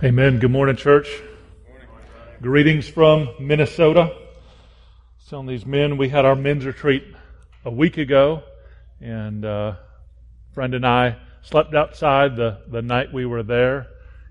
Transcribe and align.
Amen. 0.00 0.38
Good 0.38 0.52
morning, 0.52 0.76
church. 0.76 1.08
Greetings 2.40 2.86
from 2.86 3.30
Minnesota. 3.40 4.16
Some 5.18 5.48
of 5.48 5.50
these 5.50 5.66
men, 5.66 5.96
we 5.96 6.08
had 6.08 6.24
our 6.24 6.36
men's 6.36 6.64
retreat 6.64 7.02
a 7.64 7.70
week 7.72 7.98
ago, 7.98 8.44
and 9.00 9.44
uh, 9.44 9.74
friend 10.52 10.74
and 10.74 10.86
I 10.86 11.16
slept 11.42 11.74
outside 11.74 12.36
the, 12.36 12.60
the 12.68 12.80
night 12.80 13.12
we 13.12 13.26
were 13.26 13.42
there 13.42 13.88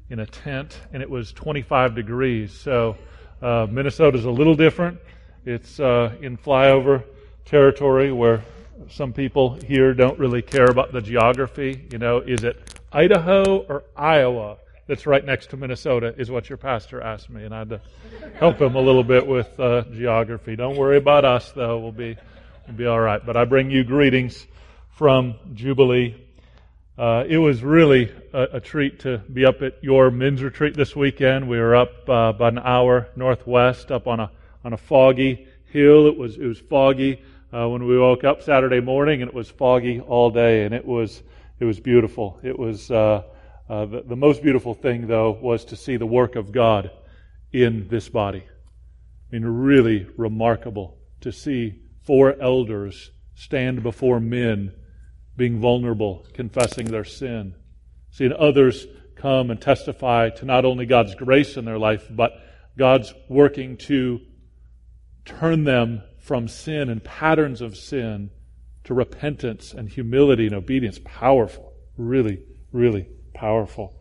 in 0.10 0.22
a 0.22 0.26
tent, 0.26 0.80
and 0.94 1.04
it 1.04 1.10
was 1.10 1.34
25 1.34 1.96
degrees. 1.96 2.54
So 2.54 2.96
uh, 3.42 3.68
Minnesota's 3.70 4.24
a 4.24 4.32
little 4.32 4.56
different. 4.56 5.00
It's 5.46 5.82
uh, 5.82 6.16
in 6.22 6.38
flyover 6.38 7.04
territory 7.44 8.14
where 8.14 8.42
some 8.90 9.12
people 9.12 9.56
here 9.56 9.94
don't 9.94 10.18
really 10.18 10.44
care 10.44 10.72
about 10.72 10.94
the 10.94 11.02
geography. 11.02 11.90
You 11.92 11.98
know, 11.98 12.20
is 12.20 12.46
it 12.46 12.80
Idaho 12.94 13.66
or 13.68 13.84
Iowa? 13.98 14.60
That's 14.88 15.06
right 15.06 15.24
next 15.24 15.50
to 15.50 15.58
Minnesota 15.58 16.16
is 16.18 16.32
what 16.32 16.50
your 16.50 16.58
pastor 16.58 17.02
asked 17.02 17.30
me, 17.30 17.44
and 17.44 17.54
I 17.54 17.60
had 17.60 17.70
to 17.70 17.82
help 18.40 18.62
him 18.62 18.76
a 18.76 18.82
little 18.82 19.04
bit 19.04 19.28
with 19.28 19.60
uh, 19.60 19.84
geography. 19.92 20.56
Don't 20.56 20.78
worry 20.78 20.98
about 20.98 21.26
us, 21.26 21.52
though. 21.52 21.78
We'll 21.80 21.92
be 21.92 22.18
we'll 22.66 22.78
be 22.78 22.86
all 22.86 23.00
right. 23.00 23.24
But 23.24 23.36
I 23.36 23.44
bring 23.44 23.70
you 23.70 23.84
greetings 23.84 24.48
from 24.92 25.36
Jubilee. 25.54 26.16
Uh, 26.98 27.26
it 27.28 27.38
was 27.38 27.62
really 27.62 28.12
a, 28.34 28.44
a, 28.54 28.60
treat 28.60 29.02
to 29.02 29.20
be 29.32 29.46
up 29.46 29.62
at 29.62 29.84
your 29.84 30.10
men's 30.10 30.42
retreat 30.42 30.74
this 30.74 30.96
weekend. 30.96 31.48
We 31.48 31.60
were 31.60 31.76
up 31.76 32.10
uh, 32.10 32.34
about 32.36 32.54
an 32.54 32.60
hour 32.60 33.10
northwest, 33.16 33.92
up 33.92 34.08
on 34.08 34.20
a 34.22 34.32
on 34.64 34.74
a 34.74 34.78
foggy 34.78 35.48
hill. 35.66 36.08
It 36.08 36.18
was 36.18 36.38
it 36.38 36.46
was 36.46 36.60
foggy 36.60 37.22
uh, 37.54 37.68
when 37.68 37.86
we 37.86 38.00
woke 38.00 38.24
up 38.24 38.42
Saturday 38.42 38.80
morning, 38.80 39.22
and 39.22 39.28
it 39.30 39.36
was 39.36 39.50
foggy 39.50 40.00
all 40.00 40.32
day, 40.32 40.64
and 40.64 40.74
it 40.74 40.86
was 40.86 41.22
it 41.60 41.66
was 41.66 41.78
beautiful. 41.80 42.40
It 42.42 42.58
was 42.58 42.90
uh, 43.70 43.86
the, 43.86 44.02
the 44.02 44.16
most 44.16 44.42
beautiful 44.42 44.74
thing, 44.74 45.08
though, 45.08 45.32
was 45.32 45.66
to 45.66 45.76
see 45.76 45.98
the 45.98 46.06
work 46.06 46.36
of 46.36 46.52
God 46.52 46.90
in 47.52 47.88
this 47.90 48.08
body. 48.08 48.44
I 48.48 49.36
mean, 49.36 49.46
really 49.46 50.08
remarkable 50.16 50.98
to 51.22 51.32
see 51.32 51.82
four 52.04 52.36
elders 52.42 53.12
stand 53.36 53.84
before 53.84 54.20
men 54.20 54.74
being 55.36 55.60
vulnerable, 55.60 56.26
confessing 56.34 56.86
their 56.86 57.04
sin. 57.04 57.56
Seeing 58.10 58.34
others 58.34 58.88
come 59.16 59.52
and 59.52 59.62
testify 59.62 60.30
to 60.30 60.46
not 60.46 60.64
only 60.64 60.86
God's 60.86 61.16
grace 61.16 61.58
in 61.58 61.66
their 61.66 61.78
life, 61.78 62.08
but 62.10 62.32
God's 62.78 63.14
working 63.28 63.78
to 63.78 64.22
turn 65.26 65.66
them 65.66 66.04
from 66.20 66.48
sin 66.48 66.90
and 66.90 67.04
patterns 67.04 67.62
of 67.62 67.76
sin 67.76 68.30
to 68.86 68.94
repentance 68.94 69.74
and 69.74 69.90
humility 69.90 70.46
and 70.46 70.56
obedience. 70.56 71.00
Powerful. 71.04 71.74
Really, 71.98 72.40
really 72.72 73.08
powerful. 73.38 73.94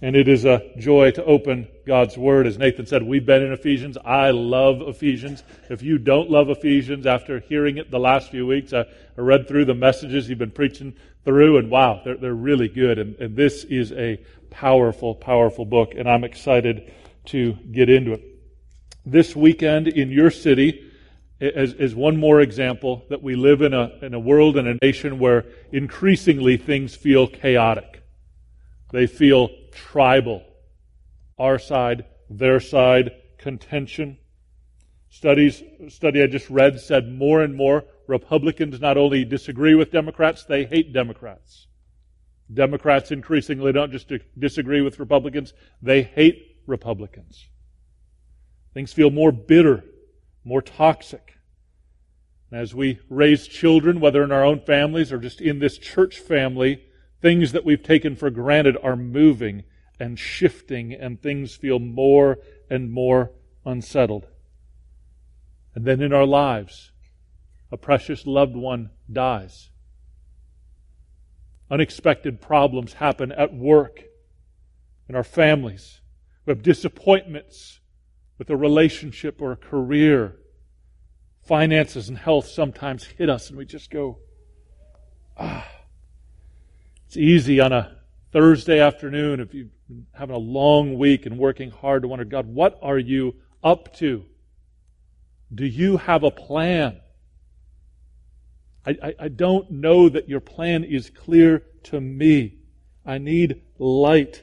And 0.00 0.14
it 0.14 0.28
is 0.28 0.44
a 0.44 0.62
joy 0.78 1.10
to 1.12 1.24
open 1.24 1.68
God's 1.84 2.16
Word. 2.16 2.46
As 2.46 2.56
Nathan 2.56 2.86
said, 2.86 3.02
we've 3.02 3.26
been 3.26 3.42
in 3.42 3.52
Ephesians. 3.52 3.98
I 4.04 4.30
love 4.30 4.80
Ephesians. 4.80 5.42
If 5.68 5.82
you 5.82 5.98
don't 5.98 6.30
love 6.30 6.50
Ephesians 6.50 7.04
after 7.04 7.40
hearing 7.40 7.78
it 7.78 7.90
the 7.90 7.98
last 7.98 8.30
few 8.30 8.46
weeks, 8.46 8.72
I, 8.72 8.80
I 8.80 9.20
read 9.20 9.48
through 9.48 9.64
the 9.64 9.74
messages 9.74 10.28
you've 10.28 10.38
been 10.38 10.52
preaching 10.52 10.94
through, 11.24 11.58
and 11.58 11.68
wow, 11.68 12.00
they're, 12.04 12.16
they're 12.16 12.34
really 12.34 12.68
good. 12.68 12.98
And, 12.98 13.16
and 13.16 13.36
this 13.36 13.64
is 13.64 13.90
a 13.92 14.20
powerful, 14.50 15.16
powerful 15.16 15.64
book, 15.64 15.94
and 15.96 16.08
I'm 16.08 16.24
excited 16.24 16.92
to 17.26 17.54
get 17.72 17.90
into 17.90 18.12
it. 18.12 18.22
This 19.04 19.34
weekend 19.34 19.88
in 19.88 20.10
your 20.10 20.30
city, 20.30 20.84
is, 21.40 21.72
is 21.74 21.94
one 21.94 22.16
more 22.16 22.40
example 22.40 23.04
that 23.10 23.22
we 23.22 23.36
live 23.36 23.62
in 23.62 23.74
a, 23.74 23.92
in 24.02 24.14
a 24.14 24.18
world 24.18 24.56
and 24.56 24.66
a 24.68 24.78
nation 24.82 25.18
where 25.18 25.44
increasingly 25.72 26.56
things 26.56 26.94
feel 26.94 27.26
chaotic. 27.26 28.02
They 28.90 29.06
feel 29.06 29.50
tribal. 29.72 30.42
Our 31.38 31.58
side, 31.58 32.06
their 32.30 32.60
side, 32.60 33.12
contention. 33.38 34.18
Studies, 35.10 35.62
study 35.88 36.22
I 36.22 36.26
just 36.26 36.50
read 36.50 36.80
said 36.80 37.08
more 37.08 37.42
and 37.42 37.54
more 37.54 37.84
Republicans 38.06 38.80
not 38.80 38.96
only 38.96 39.24
disagree 39.24 39.74
with 39.74 39.92
Democrats, 39.92 40.44
they 40.44 40.64
hate 40.64 40.92
Democrats. 40.92 41.66
Democrats 42.52 43.10
increasingly 43.10 43.72
don't 43.72 43.92
just 43.92 44.10
disagree 44.38 44.80
with 44.80 44.98
Republicans, 44.98 45.52
they 45.82 46.02
hate 46.02 46.56
Republicans. 46.66 47.46
Things 48.74 48.92
feel 48.92 49.10
more 49.10 49.32
bitter, 49.32 49.84
more 50.44 50.62
toxic. 50.62 51.34
As 52.50 52.74
we 52.74 53.00
raise 53.10 53.46
children, 53.46 54.00
whether 54.00 54.22
in 54.22 54.32
our 54.32 54.44
own 54.44 54.60
families 54.60 55.12
or 55.12 55.18
just 55.18 55.42
in 55.42 55.58
this 55.58 55.76
church 55.76 56.18
family, 56.18 56.82
Things 57.20 57.52
that 57.52 57.64
we've 57.64 57.82
taken 57.82 58.14
for 58.14 58.30
granted 58.30 58.76
are 58.82 58.96
moving 58.96 59.64
and 59.98 60.18
shifting, 60.18 60.92
and 60.92 61.20
things 61.20 61.56
feel 61.56 61.80
more 61.80 62.38
and 62.70 62.92
more 62.92 63.32
unsettled. 63.64 64.26
And 65.74 65.84
then 65.84 66.00
in 66.00 66.12
our 66.12 66.26
lives, 66.26 66.92
a 67.72 67.76
precious 67.76 68.26
loved 68.26 68.54
one 68.54 68.90
dies. 69.12 69.70
Unexpected 71.70 72.40
problems 72.40 72.94
happen 72.94 73.32
at 73.32 73.52
work, 73.52 74.04
in 75.08 75.16
our 75.16 75.24
families. 75.24 76.00
We 76.46 76.52
have 76.52 76.62
disappointments 76.62 77.80
with 78.38 78.48
a 78.50 78.56
relationship 78.56 79.42
or 79.42 79.52
a 79.52 79.56
career. 79.56 80.36
Finances 81.42 82.08
and 82.08 82.18
health 82.18 82.46
sometimes 82.46 83.04
hit 83.04 83.28
us, 83.28 83.48
and 83.48 83.58
we 83.58 83.64
just 83.64 83.90
go, 83.90 84.18
ah. 85.36 85.66
It's 87.08 87.16
easy 87.16 87.58
on 87.58 87.72
a 87.72 87.96
Thursday 88.32 88.80
afternoon 88.80 89.40
if 89.40 89.54
you've 89.54 89.70
been 89.88 90.06
having 90.12 90.36
a 90.36 90.38
long 90.38 90.98
week 90.98 91.24
and 91.24 91.38
working 91.38 91.70
hard 91.70 92.02
to 92.02 92.08
wonder, 92.08 92.26
God, 92.26 92.46
what 92.46 92.78
are 92.82 92.98
you 92.98 93.36
up 93.64 93.96
to? 93.96 94.26
Do 95.54 95.64
you 95.64 95.96
have 95.96 96.22
a 96.22 96.30
plan? 96.30 97.00
I, 98.84 98.98
I, 99.02 99.14
I 99.20 99.28
don't 99.28 99.70
know 99.70 100.10
that 100.10 100.28
your 100.28 100.40
plan 100.40 100.84
is 100.84 101.08
clear 101.08 101.62
to 101.84 101.98
me. 101.98 102.58
I 103.06 103.16
need 103.16 103.62
light. 103.78 104.42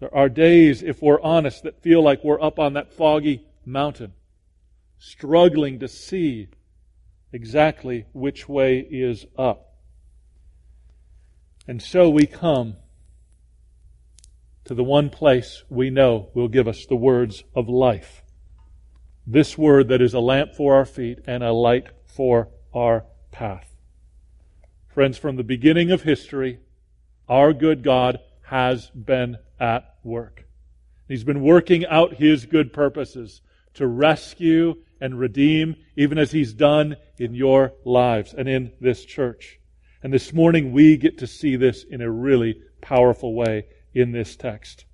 There 0.00 0.14
are 0.14 0.28
days, 0.28 0.82
if 0.82 1.00
we're 1.00 1.22
honest, 1.22 1.62
that 1.62 1.80
feel 1.80 2.02
like 2.02 2.22
we're 2.22 2.42
up 2.42 2.58
on 2.58 2.74
that 2.74 2.92
foggy 2.92 3.42
mountain, 3.64 4.12
struggling 4.98 5.78
to 5.78 5.88
see 5.88 6.48
exactly 7.32 8.04
which 8.12 8.50
way 8.50 8.80
is 8.80 9.24
up. 9.38 9.73
And 11.66 11.80
so 11.80 12.10
we 12.10 12.26
come 12.26 12.76
to 14.64 14.74
the 14.74 14.84
one 14.84 15.10
place 15.10 15.62
we 15.68 15.90
know 15.90 16.30
will 16.34 16.48
give 16.48 16.68
us 16.68 16.86
the 16.86 16.96
words 16.96 17.44
of 17.54 17.68
life. 17.68 18.22
This 19.26 19.56
word 19.56 19.88
that 19.88 20.02
is 20.02 20.14
a 20.14 20.20
lamp 20.20 20.54
for 20.54 20.74
our 20.74 20.84
feet 20.84 21.20
and 21.26 21.42
a 21.42 21.52
light 21.52 21.88
for 22.04 22.48
our 22.74 23.04
path. 23.30 23.74
Friends, 24.88 25.16
from 25.16 25.36
the 25.36 25.44
beginning 25.44 25.90
of 25.90 26.02
history, 26.02 26.60
our 27.28 27.52
good 27.52 27.82
God 27.82 28.18
has 28.42 28.90
been 28.90 29.38
at 29.58 29.96
work. 30.02 30.46
He's 31.08 31.24
been 31.24 31.42
working 31.42 31.86
out 31.86 32.14
His 32.14 32.46
good 32.46 32.72
purposes 32.72 33.40
to 33.74 33.86
rescue 33.86 34.76
and 35.00 35.18
redeem, 35.18 35.76
even 35.96 36.18
as 36.18 36.32
He's 36.32 36.52
done 36.52 36.96
in 37.18 37.34
your 37.34 37.72
lives 37.84 38.34
and 38.34 38.48
in 38.48 38.72
this 38.80 39.04
church. 39.04 39.58
And 40.04 40.12
this 40.12 40.34
morning 40.34 40.72
we 40.72 40.98
get 40.98 41.16
to 41.18 41.26
see 41.26 41.56
this 41.56 41.82
in 41.82 42.02
a 42.02 42.10
really 42.10 42.60
powerful 42.82 43.32
way 43.32 43.64
in 43.94 44.12
this 44.12 44.36
text. 44.36 44.84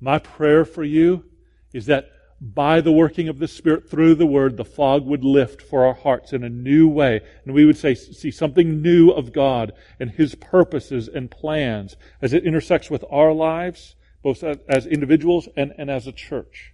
My 0.00 0.20
prayer 0.20 0.64
for 0.64 0.84
you 0.84 1.24
is 1.72 1.86
that 1.86 2.12
by 2.40 2.80
the 2.80 2.92
working 2.92 3.28
of 3.28 3.40
the 3.40 3.48
Spirit 3.48 3.90
through 3.90 4.14
the 4.14 4.28
Word, 4.28 4.56
the 4.56 4.64
fog 4.64 5.04
would 5.04 5.24
lift 5.24 5.60
for 5.60 5.84
our 5.84 5.94
hearts 5.94 6.32
in 6.32 6.44
a 6.44 6.48
new 6.48 6.88
way. 6.88 7.22
And 7.44 7.52
we 7.52 7.64
would 7.64 7.76
say, 7.76 7.96
see 7.96 8.30
something 8.30 8.80
new 8.80 9.10
of 9.10 9.32
God 9.32 9.72
and 9.98 10.12
His 10.12 10.36
purposes 10.36 11.08
and 11.08 11.28
plans 11.28 11.96
as 12.22 12.32
it 12.32 12.46
intersects 12.46 12.88
with 12.88 13.04
our 13.10 13.32
lives, 13.32 13.96
both 14.22 14.44
as 14.44 14.86
individuals 14.86 15.48
and, 15.56 15.74
and 15.76 15.90
as 15.90 16.06
a 16.06 16.12
church. 16.12 16.72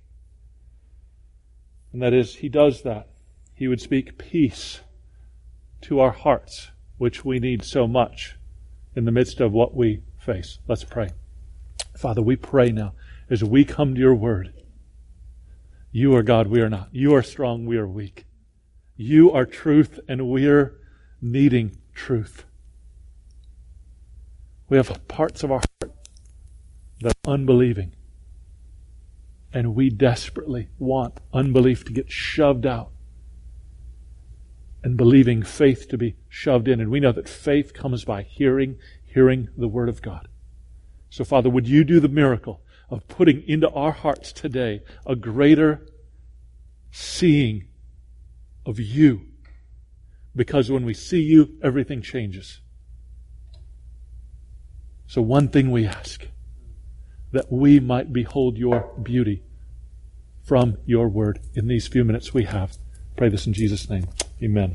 And 1.91 2.03
that 2.03 2.13
is, 2.13 2.37
He 2.37 2.51
does 2.51 2.83
that. 2.83 3.09
He 3.55 3.67
would 3.67 3.81
speak 3.81 4.19
peace 4.19 4.81
to 5.81 6.01
our 6.01 6.13
hearts 6.13 6.71
which 6.99 7.25
we 7.25 7.39
need 7.39 7.63
so 7.63 7.87
much 7.87 8.37
in 8.95 9.05
the 9.05 9.13
midst 9.13 9.41
of 9.41 9.53
what 9.53 9.75
we 9.75 10.03
face. 10.19 10.59
Let's 10.67 10.85
pray. 10.85 11.11
Father, 11.97 12.23
we 12.23 12.37
pray 12.37 12.71
now 12.71 12.95
as 13.29 13.45
we 13.45 13.65
come 13.65 13.95
to 13.95 14.01
your 14.01 14.15
word. 14.15 14.53
You 15.93 16.15
are 16.15 16.23
God, 16.23 16.49
we 16.49 16.61
are 16.61 16.69
not. 16.69 16.89
You 16.93 17.15
are 17.15 17.23
strong, 17.23 17.67
we 17.67 17.79
are 17.79 17.87
weak. 17.87 18.27
You 18.97 19.33
are 19.33 19.45
truth, 19.45 20.01
and 20.09 20.29
we're 20.29 20.79
needing 21.21 21.79
truth. 21.95 22.45
We 24.69 24.77
have 24.77 25.07
parts 25.09 25.43
of 25.43 25.53
our 25.53 25.61
heart 25.81 25.95
that 27.01 27.15
are 27.27 27.33
unbelieving. 27.33 27.95
And 29.53 29.75
we 29.75 29.91
desperately 29.91 30.69
want 30.79 31.21
unbelief 31.33 31.85
to 31.85 31.93
get 31.93 32.11
shoved 32.11 32.67
out 32.67 32.91
and 34.83 34.97
believing 34.97 35.43
faith 35.43 35.89
to 35.89 35.99
be 35.99 36.17
shoved 36.29 36.69
in. 36.69 36.81
And 36.81 36.91
we 36.91 37.01
know 37.01 37.13
that 37.13 37.29
faith 37.29 37.75
comes 37.75 38.05
by 38.05 38.23
hearing, 38.23 38.79
hearing 39.05 39.49
the 39.57 39.69
Word 39.69 39.89
of 39.89 40.03
God. 40.03 40.29
So, 41.11 41.25
Father, 41.25 41.51
would 41.51 41.69
you 41.69 41.85
do 41.85 42.01
the 42.01 42.09
miracle 42.09 42.61
of 42.89 43.09
putting 43.09 43.43
into 43.49 43.69
our 43.71 43.93
hearts 43.93 44.33
today 44.33 44.83
a 45.05 45.17
greater 45.17 45.87
seeing 46.91 47.67
of 48.65 48.79
you. 48.81 49.23
Because 50.35 50.71
when 50.71 50.85
we 50.85 50.95
see 50.95 51.21
you, 51.21 51.57
everything 51.63 52.03
changes. 52.03 52.61
So 55.07 55.23
one 55.23 55.49
thing 55.49 55.71
we 55.71 55.87
ask, 55.87 56.27
that 57.33 57.51
we 57.51 57.81
might 57.81 58.13
behold 58.13 58.57
your 58.57 58.93
beauty 59.03 59.43
from 60.43 60.79
your 60.85 61.09
word 61.09 61.41
in 61.55 61.69
these 61.69 61.87
few 61.87 62.05
minutes 62.05 62.35
we 62.35 62.45
have. 62.45 62.77
Pray 63.17 63.29
this 63.29 63.47
in 63.47 63.53
Jesus' 63.53 63.89
name. 63.89 64.07
Amen. 64.43 64.75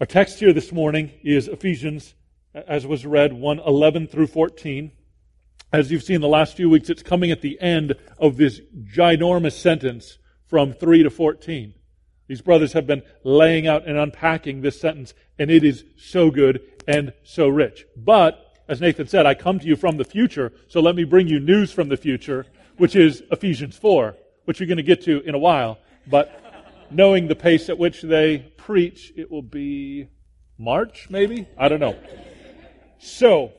Our 0.00 0.06
text 0.06 0.40
here 0.40 0.54
this 0.54 0.72
morning 0.72 1.12
is 1.22 1.46
Ephesians, 1.46 2.14
as 2.54 2.86
was 2.86 3.04
read, 3.04 3.34
1 3.34 3.58
11 3.58 4.06
through 4.06 4.28
14. 4.28 4.90
As 5.70 5.92
you've 5.92 6.02
seen 6.02 6.22
the 6.22 6.28
last 6.28 6.56
few 6.56 6.70
weeks, 6.70 6.88
it's 6.88 7.02
coming 7.02 7.30
at 7.30 7.42
the 7.42 7.60
end 7.60 7.94
of 8.18 8.38
this 8.38 8.62
ginormous 8.84 9.52
sentence 9.52 10.16
from 10.46 10.72
3 10.72 11.02
to 11.02 11.10
14. 11.10 11.74
These 12.26 12.40
brothers 12.40 12.72
have 12.72 12.86
been 12.86 13.02
laying 13.22 13.66
out 13.66 13.86
and 13.86 13.98
unpacking 13.98 14.62
this 14.62 14.80
sentence, 14.80 15.12
and 15.38 15.50
it 15.50 15.64
is 15.64 15.84
so 15.98 16.30
good 16.30 16.62
and 16.88 17.12
so 17.22 17.48
rich. 17.48 17.84
But, 17.94 18.56
as 18.66 18.80
Nathan 18.80 19.08
said, 19.08 19.26
I 19.26 19.34
come 19.34 19.58
to 19.58 19.66
you 19.66 19.76
from 19.76 19.98
the 19.98 20.06
future, 20.06 20.54
so 20.68 20.80
let 20.80 20.96
me 20.96 21.04
bring 21.04 21.28
you 21.28 21.38
news 21.38 21.70
from 21.70 21.90
the 21.90 21.98
future, 21.98 22.46
which 22.78 22.96
is 22.96 23.22
Ephesians 23.30 23.76
4, 23.76 24.16
which 24.46 24.58
you're 24.58 24.66
going 24.66 24.78
to 24.78 24.82
get 24.82 25.02
to 25.02 25.20
in 25.20 25.34
a 25.34 25.38
while. 25.38 25.78
But 26.06 26.41
knowing 26.94 27.28
the 27.28 27.34
pace 27.34 27.68
at 27.68 27.78
which 27.78 28.02
they 28.02 28.52
preach, 28.56 29.12
it 29.16 29.30
will 29.30 29.42
be 29.42 30.08
March, 30.58 31.08
maybe? 31.10 31.46
I 31.58 31.68
don't 31.68 31.80
know. 31.80 31.96
So, 32.98 33.52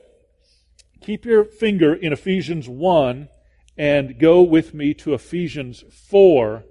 keep 1.00 1.24
your 1.24 1.44
finger 1.44 1.94
in 1.94 2.12
Ephesians 2.12 2.68
1 2.68 3.28
and 3.76 4.18
go 4.18 4.42
with 4.42 4.72
me 4.72 4.94
to 4.94 5.14
Ephesians 5.14 5.84
4 5.90 6.64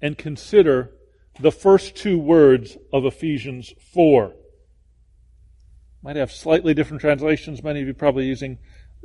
and 0.00 0.16
consider 0.16 0.92
the 1.40 1.50
first 1.50 1.96
two 1.96 2.18
words 2.18 2.76
of 2.92 3.04
Ephesians 3.04 3.72
4. 3.92 4.34
Might 6.02 6.16
have 6.16 6.30
slightly 6.30 6.74
different 6.74 7.00
translations. 7.00 7.62
Many 7.62 7.80
of 7.80 7.88
you 7.88 7.94
probably 7.94 8.26
using 8.26 8.58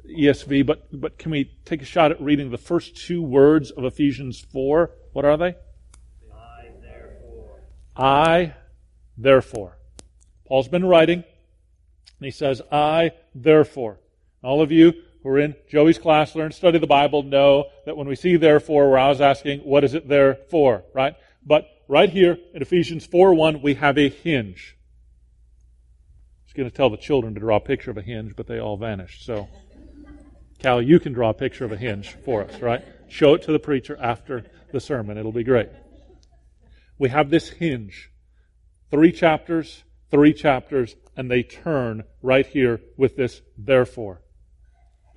ESV, 0.07 0.65
but, 0.65 0.87
but 0.91 1.17
can 1.17 1.31
we 1.31 1.51
take 1.65 1.81
a 1.81 1.85
shot 1.85 2.11
at 2.11 2.21
reading 2.21 2.51
the 2.51 2.57
first 2.57 2.95
two 2.95 3.21
words 3.21 3.71
of 3.71 3.83
Ephesians 3.83 4.39
4? 4.51 4.91
What 5.13 5.25
are 5.25 5.37
they? 5.37 5.55
I, 7.95 8.53
therefore. 9.17 9.77
Paul's 10.47 10.67
been 10.67 10.85
writing, 10.85 11.19
and 11.19 12.25
he 12.25 12.31
says, 12.31 12.61
I, 12.71 13.11
therefore. 13.35 13.99
All 14.43 14.61
of 14.61 14.71
you 14.71 14.93
who 15.21 15.29
are 15.29 15.39
in 15.39 15.55
Joey's 15.69 15.97
class, 15.97 16.35
learn, 16.35 16.51
study 16.51 16.79
the 16.79 16.87
Bible, 16.87 17.23
know 17.23 17.65
that 17.85 17.95
when 17.95 18.07
we 18.07 18.15
see 18.15 18.35
therefore, 18.35 18.89
we're 18.89 18.97
always 18.97 19.21
asking, 19.21 19.59
what 19.59 19.83
is 19.83 19.93
it 19.93 20.07
there 20.07 20.35
for, 20.49 20.83
right? 20.93 21.15
But 21.45 21.65
right 21.87 22.09
here 22.09 22.37
in 22.53 22.61
Ephesians 22.61 23.05
4 23.05 23.33
1, 23.33 23.61
we 23.61 23.75
have 23.75 23.97
a 23.97 24.09
hinge. 24.09 24.75
I 24.75 26.45
was 26.45 26.53
going 26.53 26.69
to 26.69 26.75
tell 26.75 26.89
the 26.89 26.97
children 26.97 27.33
to 27.35 27.39
draw 27.39 27.57
a 27.57 27.61
picture 27.61 27.91
of 27.91 27.97
a 27.97 28.01
hinge, 28.01 28.35
but 28.35 28.47
they 28.47 28.59
all 28.59 28.77
vanished. 28.77 29.25
So, 29.25 29.47
Cal, 30.59 30.81
you 30.81 30.99
can 30.99 31.13
draw 31.13 31.29
a 31.29 31.33
picture 31.33 31.65
of 31.65 31.71
a 31.71 31.77
hinge 31.77 32.15
for 32.25 32.43
us, 32.43 32.59
right? 32.61 32.83
Show 33.07 33.35
it 33.35 33.43
to 33.43 33.51
the 33.51 33.59
preacher 33.59 33.97
after 34.01 34.45
the 34.71 34.79
sermon. 34.79 35.17
It'll 35.17 35.31
be 35.31 35.43
great 35.43 35.69
we 36.97 37.09
have 37.09 37.29
this 37.29 37.49
hinge. 37.49 38.11
Three 38.91 39.11
chapters, 39.11 39.83
three 40.11 40.33
chapters, 40.33 40.95
and 41.17 41.29
they 41.29 41.43
turn 41.43 42.03
right 42.21 42.45
here 42.45 42.81
with 42.97 43.15
this 43.15 43.41
therefore. 43.57 44.21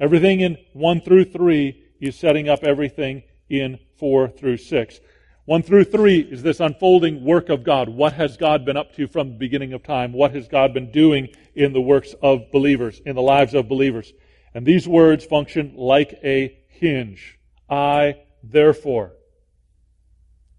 Everything 0.01 0.41
in 0.41 0.57
1 0.75 1.01
through 1.03 1.25
3 1.27 1.83
is 2.01 2.17
setting 2.17 2.49
up 2.49 2.65
everything 2.65 3.23
in 3.49 3.79
4 3.99 4.29
through 4.29 4.59
6. 4.59 5.01
1 5.47 5.63
through 5.63 5.85
3 5.85 6.19
is 6.21 6.43
this 6.43 6.61
unfolding 6.61 7.25
work 7.25 7.49
of 7.49 7.63
God. 7.63 7.89
What 7.89 8.15
has 8.15 8.37
God 8.37 8.65
been 8.65 8.77
up 8.77 8.95
to 8.95 9.07
from 9.07 9.29
the 9.29 9.39
beginning 9.39 9.73
of 9.73 9.83
time? 9.83 10.13
What 10.13 10.35
has 10.35 10.49
God 10.49 10.75
been 10.75 10.91
doing 10.91 11.29
in 11.55 11.73
the 11.73 11.81
works 11.81 12.15
of 12.21 12.51
believers, 12.53 13.01
in 13.07 13.15
the 13.15 13.23
lives 13.23 13.55
of 13.55 13.69
believers? 13.69 14.13
And 14.55 14.67
these 14.67 14.89
words 14.89 15.25
function 15.25 15.75
like 15.77 16.19
a 16.25 16.59
hinge. 16.69 17.39
I, 17.71 18.17
therefore. 18.43 19.13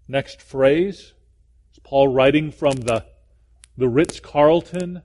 Next 0.08 0.40
phrase. 0.40 1.12
Is 1.72 1.78
Paul 1.84 2.08
writing 2.08 2.50
from 2.50 2.72
the, 2.72 3.04
the 3.76 3.88
Ritz 3.88 4.20
Carlton? 4.20 5.02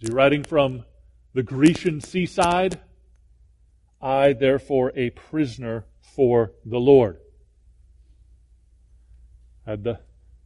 Is 0.00 0.08
he 0.08 0.14
writing 0.14 0.44
from 0.44 0.84
the 1.32 1.42
Grecian 1.42 2.02
seaside? 2.02 2.78
I, 4.00 4.34
therefore, 4.34 4.92
a 4.94 5.08
prisoner 5.10 5.86
for 6.00 6.52
the 6.66 6.78
Lord. 6.78 7.18
I 9.66 9.70
had 9.70 9.84
the 9.84 10.00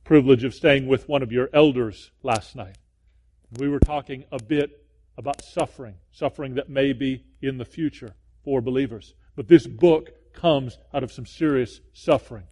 privilege 0.04 0.44
of 0.44 0.54
staying 0.54 0.86
with 0.86 1.08
one 1.08 1.22
of 1.22 1.32
your 1.32 1.50
elders 1.52 2.12
last 2.22 2.54
night. 2.54 2.78
We 3.58 3.68
were 3.68 3.80
talking 3.80 4.24
a 4.30 4.40
bit 4.40 4.86
about 5.18 5.42
suffering, 5.42 5.96
suffering 6.12 6.54
that 6.54 6.70
may 6.70 6.92
be 6.92 7.24
in 7.42 7.58
the 7.58 7.64
future 7.64 8.14
for 8.44 8.60
believers. 8.60 9.14
But 9.34 9.48
this 9.48 9.66
book 9.66 10.32
comes 10.32 10.78
out 10.94 11.02
of 11.02 11.10
some 11.10 11.26
serious 11.26 11.80
suffering. 11.92 12.44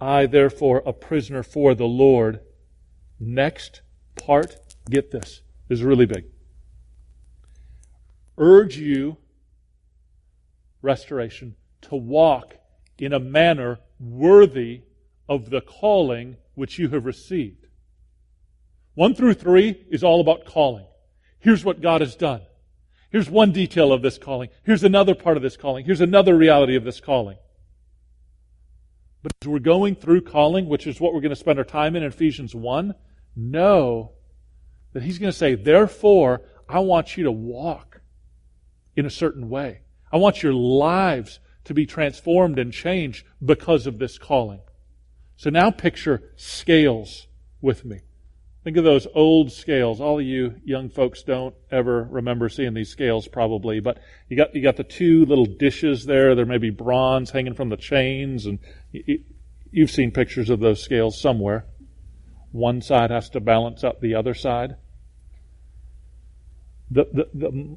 I, 0.00 0.26
therefore, 0.26 0.82
a 0.84 0.92
prisoner 0.92 1.42
for 1.42 1.74
the 1.74 1.86
Lord. 1.86 2.40
Next 3.18 3.80
part, 4.14 4.56
get 4.90 5.10
this. 5.10 5.42
This 5.68 5.78
is 5.78 5.84
really 5.84 6.06
big. 6.06 6.24
Urge 8.38 8.76
you, 8.76 9.16
restoration, 10.82 11.56
to 11.82 11.96
walk 11.96 12.56
in 12.98 13.12
a 13.12 13.18
manner 13.18 13.78
worthy 13.98 14.82
of 15.28 15.50
the 15.50 15.60
calling 15.60 16.36
which 16.54 16.78
you 16.78 16.88
have 16.90 17.04
received. 17.04 17.66
One 18.94 19.14
through 19.14 19.34
three 19.34 19.84
is 19.90 20.04
all 20.04 20.20
about 20.20 20.46
calling. 20.46 20.86
Here's 21.38 21.64
what 21.64 21.80
God 21.80 22.00
has 22.00 22.16
done. 22.16 22.42
Here's 23.10 23.30
one 23.30 23.52
detail 23.52 23.92
of 23.92 24.02
this 24.02 24.18
calling. 24.18 24.50
Here's 24.64 24.84
another 24.84 25.14
part 25.14 25.36
of 25.36 25.42
this 25.42 25.56
calling. 25.56 25.84
Here's 25.84 26.00
another 26.00 26.36
reality 26.36 26.76
of 26.76 26.84
this 26.84 27.00
calling. 27.00 27.36
But 29.22 29.32
as 29.42 29.48
we're 29.48 29.58
going 29.58 29.96
through 29.96 30.22
calling, 30.22 30.68
which 30.68 30.86
is 30.86 31.00
what 31.00 31.12
we're 31.12 31.20
going 31.20 31.30
to 31.30 31.36
spend 31.36 31.58
our 31.58 31.64
time 31.64 31.96
in 31.96 32.02
in 32.02 32.08
Ephesians 32.08 32.54
1, 32.54 32.94
know 33.34 34.12
that 34.92 35.02
he's 35.02 35.18
going 35.18 35.32
to 35.32 35.36
say, 35.36 35.54
therefore, 35.54 36.42
I 36.68 36.80
want 36.80 37.16
you 37.16 37.24
to 37.24 37.32
walk 37.32 38.00
in 38.94 39.06
a 39.06 39.10
certain 39.10 39.48
way. 39.48 39.80
I 40.12 40.16
want 40.16 40.42
your 40.42 40.54
lives 40.54 41.40
to 41.64 41.74
be 41.74 41.86
transformed 41.86 42.58
and 42.58 42.72
changed 42.72 43.26
because 43.44 43.86
of 43.86 43.98
this 43.98 44.18
calling. 44.18 44.60
So 45.36 45.50
now 45.50 45.70
picture 45.70 46.32
scales 46.36 47.26
with 47.60 47.84
me. 47.84 48.00
Think 48.66 48.78
of 48.78 48.82
those 48.82 49.06
old 49.14 49.52
scales. 49.52 50.00
All 50.00 50.18
of 50.18 50.26
you 50.26 50.60
young 50.64 50.88
folks 50.88 51.22
don't 51.22 51.54
ever 51.70 52.02
remember 52.02 52.48
seeing 52.48 52.74
these 52.74 52.88
scales 52.88 53.28
probably, 53.28 53.78
but 53.78 53.98
you 54.28 54.36
got, 54.36 54.56
you 54.56 54.60
got 54.60 54.74
the 54.74 54.82
two 54.82 55.24
little 55.24 55.46
dishes 55.46 56.04
there. 56.04 56.34
There 56.34 56.46
may 56.46 56.58
be 56.58 56.70
bronze 56.70 57.30
hanging 57.30 57.54
from 57.54 57.68
the 57.68 57.76
chains 57.76 58.44
and 58.44 58.58
you, 58.90 59.22
you've 59.70 59.92
seen 59.92 60.10
pictures 60.10 60.50
of 60.50 60.58
those 60.58 60.82
scales 60.82 61.20
somewhere. 61.20 61.64
One 62.50 62.82
side 62.82 63.12
has 63.12 63.30
to 63.30 63.40
balance 63.40 63.84
up 63.84 64.00
the 64.00 64.16
other 64.16 64.34
side. 64.34 64.74
The, 66.90 67.04
the, 67.12 67.28
the 67.34 67.76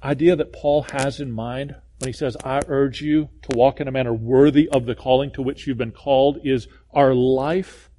idea 0.00 0.36
that 0.36 0.52
Paul 0.52 0.86
has 0.92 1.18
in 1.18 1.32
mind 1.32 1.74
when 1.98 2.06
he 2.06 2.12
says, 2.12 2.36
I 2.44 2.60
urge 2.68 3.00
you 3.00 3.30
to 3.50 3.56
walk 3.56 3.80
in 3.80 3.88
a 3.88 3.90
manner 3.90 4.14
worthy 4.14 4.68
of 4.68 4.86
the 4.86 4.94
calling 4.94 5.32
to 5.32 5.42
which 5.42 5.66
you've 5.66 5.76
been 5.76 5.90
called 5.90 6.38
is 6.44 6.68
our 6.92 7.14
life 7.14 7.90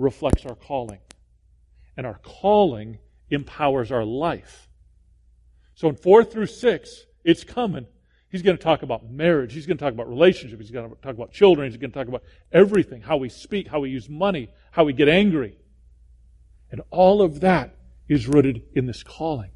reflects 0.00 0.46
our 0.46 0.54
calling. 0.54 1.00
And 1.96 2.06
our 2.06 2.18
calling 2.22 2.98
empowers 3.30 3.92
our 3.92 4.04
life. 4.04 4.68
So 5.74 5.88
in 5.88 5.96
4 5.96 6.24
through 6.24 6.46
6, 6.46 7.06
it's 7.24 7.44
coming. 7.44 7.86
He's 8.30 8.42
going 8.42 8.56
to 8.56 8.62
talk 8.62 8.82
about 8.82 9.10
marriage. 9.10 9.52
He's 9.52 9.66
going 9.66 9.76
to 9.76 9.84
talk 9.84 9.92
about 9.92 10.08
relationships. 10.08 10.62
He's 10.62 10.70
going 10.70 10.88
to 10.88 10.96
talk 10.96 11.14
about 11.14 11.32
children. 11.32 11.68
He's 11.70 11.78
going 11.78 11.90
to 11.90 11.98
talk 11.98 12.08
about 12.08 12.22
everything 12.52 13.02
how 13.02 13.16
we 13.16 13.28
speak, 13.28 13.68
how 13.68 13.80
we 13.80 13.90
use 13.90 14.08
money, 14.08 14.50
how 14.70 14.84
we 14.84 14.92
get 14.92 15.08
angry. 15.08 15.58
And 16.70 16.80
all 16.90 17.22
of 17.22 17.40
that 17.40 17.76
is 18.08 18.28
rooted 18.28 18.62
in 18.74 18.86
this 18.86 19.02
calling. 19.02 19.50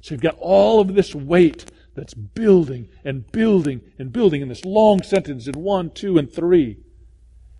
So 0.00 0.14
you've 0.14 0.22
got 0.22 0.36
all 0.38 0.80
of 0.80 0.94
this 0.94 1.14
weight 1.14 1.64
that's 1.94 2.14
building 2.14 2.88
and 3.04 3.30
building 3.32 3.80
and 3.98 4.12
building 4.12 4.42
in 4.42 4.48
this 4.48 4.64
long 4.64 5.02
sentence 5.02 5.48
in 5.48 5.54
1, 5.54 5.90
2, 5.90 6.18
and 6.18 6.32
3. 6.32 6.76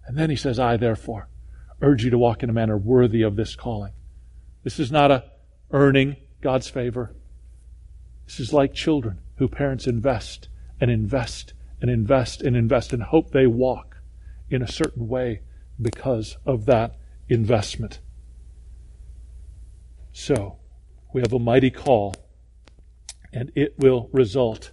And 0.06 0.16
then 0.16 0.30
he 0.30 0.36
says, 0.36 0.60
I 0.60 0.76
therefore 0.76 1.28
urge 1.82 2.04
you 2.04 2.10
to 2.10 2.18
walk 2.18 2.42
in 2.42 2.50
a 2.50 2.52
manner 2.52 2.76
worthy 2.76 3.22
of 3.22 3.36
this 3.36 3.54
calling. 3.54 3.92
This 4.64 4.78
is 4.78 4.90
not 4.90 5.10
a 5.10 5.24
earning 5.70 6.16
God's 6.40 6.68
favor. 6.68 7.14
This 8.24 8.40
is 8.40 8.52
like 8.52 8.74
children 8.74 9.20
who 9.36 9.48
parents 9.48 9.86
invest 9.86 10.48
and 10.80 10.90
invest 10.90 11.52
and 11.80 11.90
invest 11.90 12.42
and 12.42 12.56
invest 12.56 12.92
and 12.92 13.02
hope 13.02 13.30
they 13.30 13.46
walk 13.46 13.96
in 14.48 14.62
a 14.62 14.68
certain 14.68 15.08
way 15.08 15.42
because 15.80 16.36
of 16.46 16.66
that 16.66 16.96
investment. 17.28 18.00
So, 20.12 20.58
we 21.12 21.20
have 21.20 21.32
a 21.32 21.38
mighty 21.38 21.70
call 21.70 22.14
And 23.32 23.52
it 23.54 23.74
will 23.78 24.08
result 24.12 24.72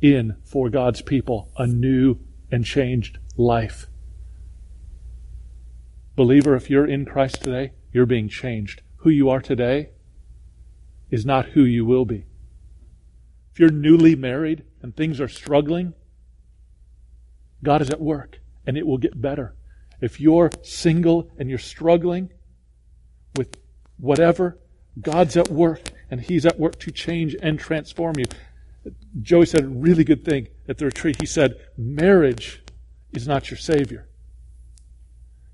in, 0.00 0.36
for 0.44 0.68
God's 0.70 1.02
people, 1.02 1.50
a 1.56 1.66
new 1.66 2.18
and 2.50 2.64
changed 2.64 3.18
life. 3.36 3.88
Believer, 6.14 6.54
if 6.54 6.68
you're 6.68 6.86
in 6.86 7.04
Christ 7.04 7.42
today, 7.42 7.72
you're 7.92 8.06
being 8.06 8.28
changed. 8.28 8.82
Who 8.96 9.10
you 9.10 9.30
are 9.30 9.40
today 9.40 9.90
is 11.10 11.26
not 11.26 11.50
who 11.50 11.64
you 11.64 11.84
will 11.84 12.04
be. 12.04 12.26
If 13.52 13.60
you're 13.60 13.70
newly 13.70 14.14
married 14.14 14.64
and 14.80 14.96
things 14.96 15.20
are 15.20 15.28
struggling, 15.28 15.94
God 17.62 17.82
is 17.82 17.90
at 17.90 18.00
work 18.00 18.40
and 18.66 18.76
it 18.76 18.86
will 18.86 18.98
get 18.98 19.20
better. 19.20 19.54
If 20.00 20.20
you're 20.20 20.50
single 20.62 21.30
and 21.38 21.48
you're 21.48 21.58
struggling 21.58 22.30
with 23.36 23.56
whatever, 23.98 24.58
God's 25.00 25.36
at 25.36 25.48
work 25.48 25.82
and 26.10 26.20
He's 26.20 26.44
at 26.44 26.58
work 26.58 26.78
to 26.80 26.90
change 26.90 27.36
and 27.42 27.58
transform 27.58 28.14
you. 28.18 28.24
Joey 29.20 29.46
said 29.46 29.64
a 29.64 29.68
really 29.68 30.04
good 30.04 30.24
thing 30.24 30.48
at 30.68 30.78
the 30.78 30.86
retreat. 30.86 31.20
He 31.20 31.26
said, 31.26 31.56
marriage 31.76 32.62
is 33.12 33.28
not 33.28 33.50
your 33.50 33.58
Savior. 33.58 34.08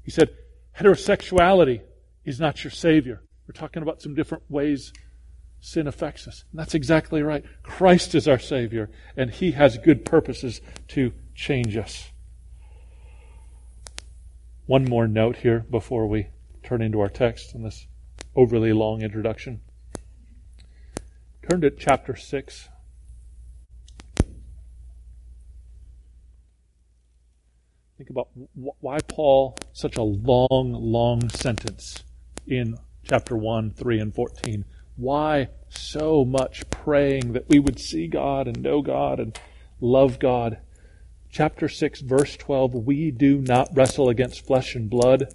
He 0.03 0.11
said, 0.11 0.31
heterosexuality 0.79 1.83
is 2.25 2.39
not 2.39 2.63
your 2.63 2.71
Savior. 2.71 3.23
We're 3.47 3.53
talking 3.53 3.83
about 3.83 4.03
some 4.03 4.15
different 4.15 4.45
ways 4.49 4.93
sin 5.61 5.87
affects 5.87 6.29
us. 6.29 6.45
And 6.53 6.61
that's 6.61 6.75
exactly 6.75 7.23
right. 7.23 7.45
Christ 7.63 8.15
is 8.15 8.29
our 8.29 8.39
Savior, 8.39 8.91
and 9.17 9.31
He 9.31 9.53
has 9.53 9.79
good 9.79 10.05
purposes 10.05 10.61
to 10.89 11.13
change 11.35 11.77
us. 11.77 12.11
One 14.67 14.85
more 14.85 15.09
note 15.09 15.37
here 15.37 15.65
before 15.71 16.07
we 16.07 16.29
turn 16.63 16.83
into 16.83 17.01
our 17.01 17.09
text 17.09 17.55
in 17.55 17.63
this 17.63 17.87
overly 18.37 18.73
long 18.73 19.03
introduction. 19.03 19.61
Turn 21.49 21.63
to 21.63 21.71
chapter 21.71 22.15
6. 22.15 22.69
Think 27.97 28.11
about 28.11 28.29
why 28.55 28.99
Paul 29.09 29.57
such 29.79 29.97
a 29.97 30.03
long, 30.03 30.73
long 30.73 31.29
sentence 31.29 32.03
in 32.49 32.77
chapter 33.05 33.37
1, 33.37 33.71
3, 33.71 34.01
and 34.01 34.13
14. 34.13 34.65
Why 34.97 35.51
so 35.69 36.25
much 36.25 36.69
praying 36.69 37.35
that 37.35 37.49
we 37.49 37.61
would 37.61 37.79
see 37.79 38.09
God 38.09 38.49
and 38.49 38.61
know 38.61 38.83
God 38.83 39.21
and 39.21 39.39
love 39.81 40.19
God? 40.19 40.59
Chapter 41.31 41.69
6, 41.69 42.01
verse 42.01 42.37
12 42.37 42.75
We 42.75 43.13
do 43.13 43.39
not 43.39 43.69
wrestle 43.73 44.09
against 44.09 44.45
flesh 44.45 44.75
and 44.75 44.91
blood, 44.91 45.33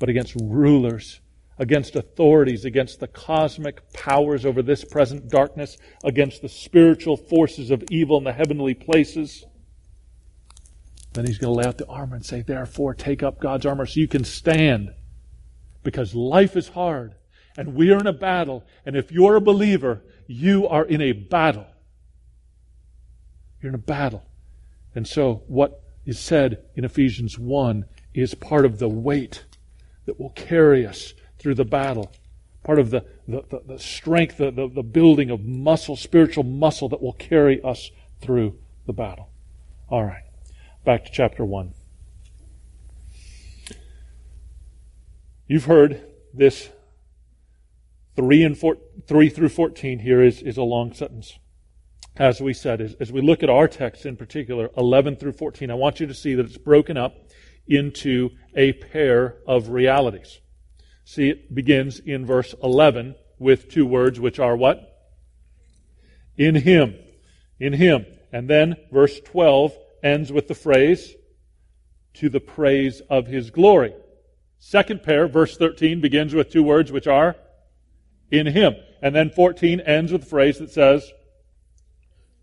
but 0.00 0.08
against 0.08 0.34
rulers, 0.34 1.20
against 1.56 1.94
authorities, 1.94 2.64
against 2.64 2.98
the 2.98 3.06
cosmic 3.06 3.92
powers 3.92 4.44
over 4.44 4.60
this 4.60 4.84
present 4.84 5.28
darkness, 5.28 5.76
against 6.02 6.42
the 6.42 6.48
spiritual 6.48 7.16
forces 7.16 7.70
of 7.70 7.84
evil 7.92 8.18
in 8.18 8.24
the 8.24 8.32
heavenly 8.32 8.74
places. 8.74 9.46
Then 11.18 11.26
he's 11.26 11.38
going 11.38 11.52
to 11.52 11.58
lay 11.58 11.66
out 11.66 11.78
the 11.78 11.86
armor 11.88 12.14
and 12.14 12.24
say, 12.24 12.42
Therefore, 12.42 12.94
take 12.94 13.24
up 13.24 13.40
God's 13.40 13.66
armor 13.66 13.86
so 13.86 13.98
you 13.98 14.06
can 14.06 14.22
stand. 14.22 14.94
Because 15.82 16.14
life 16.14 16.56
is 16.56 16.68
hard, 16.68 17.16
and 17.56 17.74
we 17.74 17.90
are 17.90 17.98
in 17.98 18.06
a 18.06 18.12
battle, 18.12 18.64
and 18.86 18.94
if 18.94 19.10
you're 19.10 19.34
a 19.34 19.40
believer, 19.40 20.00
you 20.28 20.68
are 20.68 20.84
in 20.84 21.00
a 21.00 21.10
battle. 21.10 21.66
You're 23.60 23.70
in 23.70 23.74
a 23.74 23.78
battle. 23.78 24.26
And 24.94 25.08
so, 25.08 25.42
what 25.48 25.82
is 26.06 26.20
said 26.20 26.62
in 26.76 26.84
Ephesians 26.84 27.36
1 27.36 27.84
is 28.14 28.36
part 28.36 28.64
of 28.64 28.78
the 28.78 28.88
weight 28.88 29.44
that 30.06 30.20
will 30.20 30.30
carry 30.30 30.86
us 30.86 31.14
through 31.40 31.56
the 31.56 31.64
battle, 31.64 32.12
part 32.62 32.78
of 32.78 32.90
the, 32.90 33.04
the, 33.26 33.42
the, 33.50 33.62
the 33.66 33.78
strength, 33.80 34.36
the, 34.36 34.52
the, 34.52 34.68
the 34.68 34.84
building 34.84 35.30
of 35.30 35.44
muscle, 35.44 35.96
spiritual 35.96 36.44
muscle 36.44 36.88
that 36.90 37.02
will 37.02 37.14
carry 37.14 37.60
us 37.64 37.90
through 38.20 38.56
the 38.86 38.92
battle. 38.92 39.30
All 39.88 40.04
right, 40.04 40.22
back 40.88 41.04
to 41.04 41.10
chapter 41.12 41.44
1. 41.44 41.74
You've 45.46 45.66
heard 45.66 46.02
this 46.32 46.70
3, 48.16 48.42
and 48.42 48.56
four, 48.56 48.78
3 49.06 49.28
through 49.28 49.50
14 49.50 49.98
here 49.98 50.22
is, 50.22 50.40
is 50.40 50.56
a 50.56 50.62
long 50.62 50.94
sentence 50.94 51.38
as 52.16 52.40
we 52.40 52.54
said, 52.54 52.80
as, 52.80 52.94
as 53.00 53.12
we 53.12 53.20
look 53.20 53.42
at 53.42 53.50
our 53.50 53.68
text 53.68 54.06
in 54.06 54.16
particular, 54.16 54.70
11 54.78 55.16
through 55.16 55.32
14, 55.32 55.70
I 55.70 55.74
want 55.74 56.00
you 56.00 56.06
to 56.06 56.14
see 56.14 56.34
that 56.34 56.46
it's 56.46 56.56
broken 56.56 56.96
up 56.96 57.14
into 57.66 58.30
a 58.56 58.72
pair 58.72 59.36
of 59.46 59.68
realities. 59.68 60.40
See, 61.04 61.28
it 61.28 61.54
begins 61.54 61.98
in 61.98 62.24
verse 62.24 62.54
11 62.62 63.14
with 63.38 63.70
two 63.70 63.84
words, 63.84 64.18
which 64.18 64.38
are 64.38 64.56
what? 64.56 65.10
In 66.38 66.54
Him. 66.54 66.94
In 67.60 67.74
Him. 67.74 68.06
And 68.32 68.48
then 68.48 68.76
verse 68.90 69.20
12 69.20 69.76
ends 70.02 70.32
with 70.32 70.48
the 70.48 70.54
phrase, 70.54 71.14
to 72.14 72.28
the 72.28 72.40
praise 72.40 73.00
of 73.08 73.26
His 73.26 73.50
glory. 73.50 73.94
Second 74.58 75.02
pair, 75.02 75.28
verse 75.28 75.56
13, 75.56 76.00
begins 76.00 76.34
with 76.34 76.50
two 76.50 76.62
words, 76.62 76.90
which 76.90 77.06
are 77.06 77.36
in 78.30 78.46
Him. 78.46 78.74
And 79.00 79.14
then 79.14 79.30
14 79.30 79.80
ends 79.80 80.12
with 80.12 80.24
a 80.24 80.26
phrase 80.26 80.58
that 80.58 80.70
says, 80.70 81.12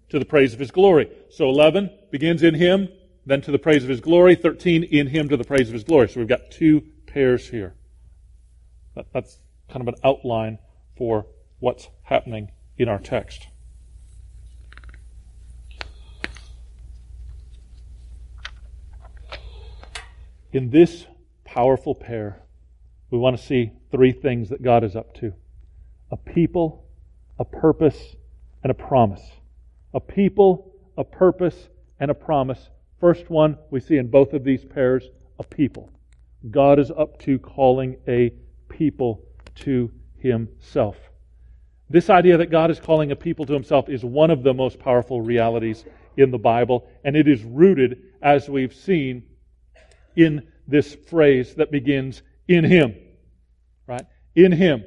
to 0.10 0.20
the 0.20 0.26
praise 0.26 0.54
of 0.54 0.60
his 0.60 0.72
glory. 0.72 1.10
So 1.30 1.50
11 1.50 1.90
begins 2.12 2.44
in 2.44 2.56
him, 2.56 2.90
then 3.26 3.42
to 3.42 3.52
the 3.52 3.60
praise 3.60 3.84
of 3.84 3.90
his 3.90 4.02
glory. 4.02 4.36
13 4.36 4.84
in 4.84 5.08
him 5.08 5.30
to 5.30 5.38
the 5.38 5.44
praise 5.44 5.68
of 5.68 5.74
his 5.74 5.84
glory. 5.84 6.10
So 6.10 6.20
we've 6.20 6.30
got 6.30 6.52
two 6.52 6.84
pairs 7.08 7.50
here. 7.50 7.76
That's 9.14 9.40
kind 9.70 9.82
of 9.82 9.88
an 9.88 10.00
outline 10.04 10.60
for 10.98 11.26
what's 11.60 11.90
happening 12.04 12.52
in 12.78 12.88
our 12.88 13.00
text. 13.00 13.48
In 20.56 20.70
this 20.70 21.06
powerful 21.44 21.94
pair, 21.94 22.42
we 23.10 23.18
want 23.18 23.38
to 23.38 23.44
see 23.44 23.74
three 23.92 24.14
things 24.14 24.48
that 24.48 24.62
God 24.62 24.86
is 24.86 24.96
up 24.96 25.14
to 25.16 25.34
a 26.10 26.16
people, 26.16 26.86
a 27.38 27.44
purpose, 27.44 28.16
and 28.64 28.72
a 28.72 28.74
promise 28.74 29.22
a 29.94 30.00
people, 30.00 30.74
a 30.98 31.04
purpose, 31.04 31.68
and 32.00 32.10
a 32.10 32.14
promise. 32.14 32.70
First 33.02 33.30
one 33.30 33.58
we 33.70 33.82
see 33.82 33.98
in 33.98 34.08
both 34.08 34.32
of 34.32 34.46
these 34.46 34.64
pairs 34.64 35.10
a 35.40 35.44
people. 35.44 35.90
God 36.50 36.80
is 36.80 36.90
up 36.90 37.20
to 37.24 37.38
calling 37.38 37.98
a 38.08 38.32
people 38.70 39.26
to 39.56 39.92
himself. 40.20 40.96
This 41.90 42.10
idea 42.10 42.38
that 42.38 42.50
God 42.50 42.72
is 42.72 42.80
calling 42.80 43.12
a 43.12 43.16
people 43.18 43.46
to 43.46 43.54
himself 43.54 43.90
is 43.90 44.06
one 44.06 44.32
of 44.32 44.42
the 44.42 44.54
most 44.54 44.80
powerful 44.80 45.20
realities 45.20 45.84
in 46.16 46.32
the 46.32 46.38
Bible, 46.38 46.88
and 47.04 47.18
it 47.18 47.28
is 47.28 47.44
rooted, 47.44 48.04
as 48.22 48.48
we've 48.48 48.74
seen, 48.74 49.24
in 50.16 50.48
this 50.68 50.96
phrase 51.10 51.56
that 51.56 51.72
begins, 51.72 52.22
in 52.48 52.64
him. 52.64 52.96
Right? 53.88 54.06
In 54.36 54.52
him. 54.52 54.84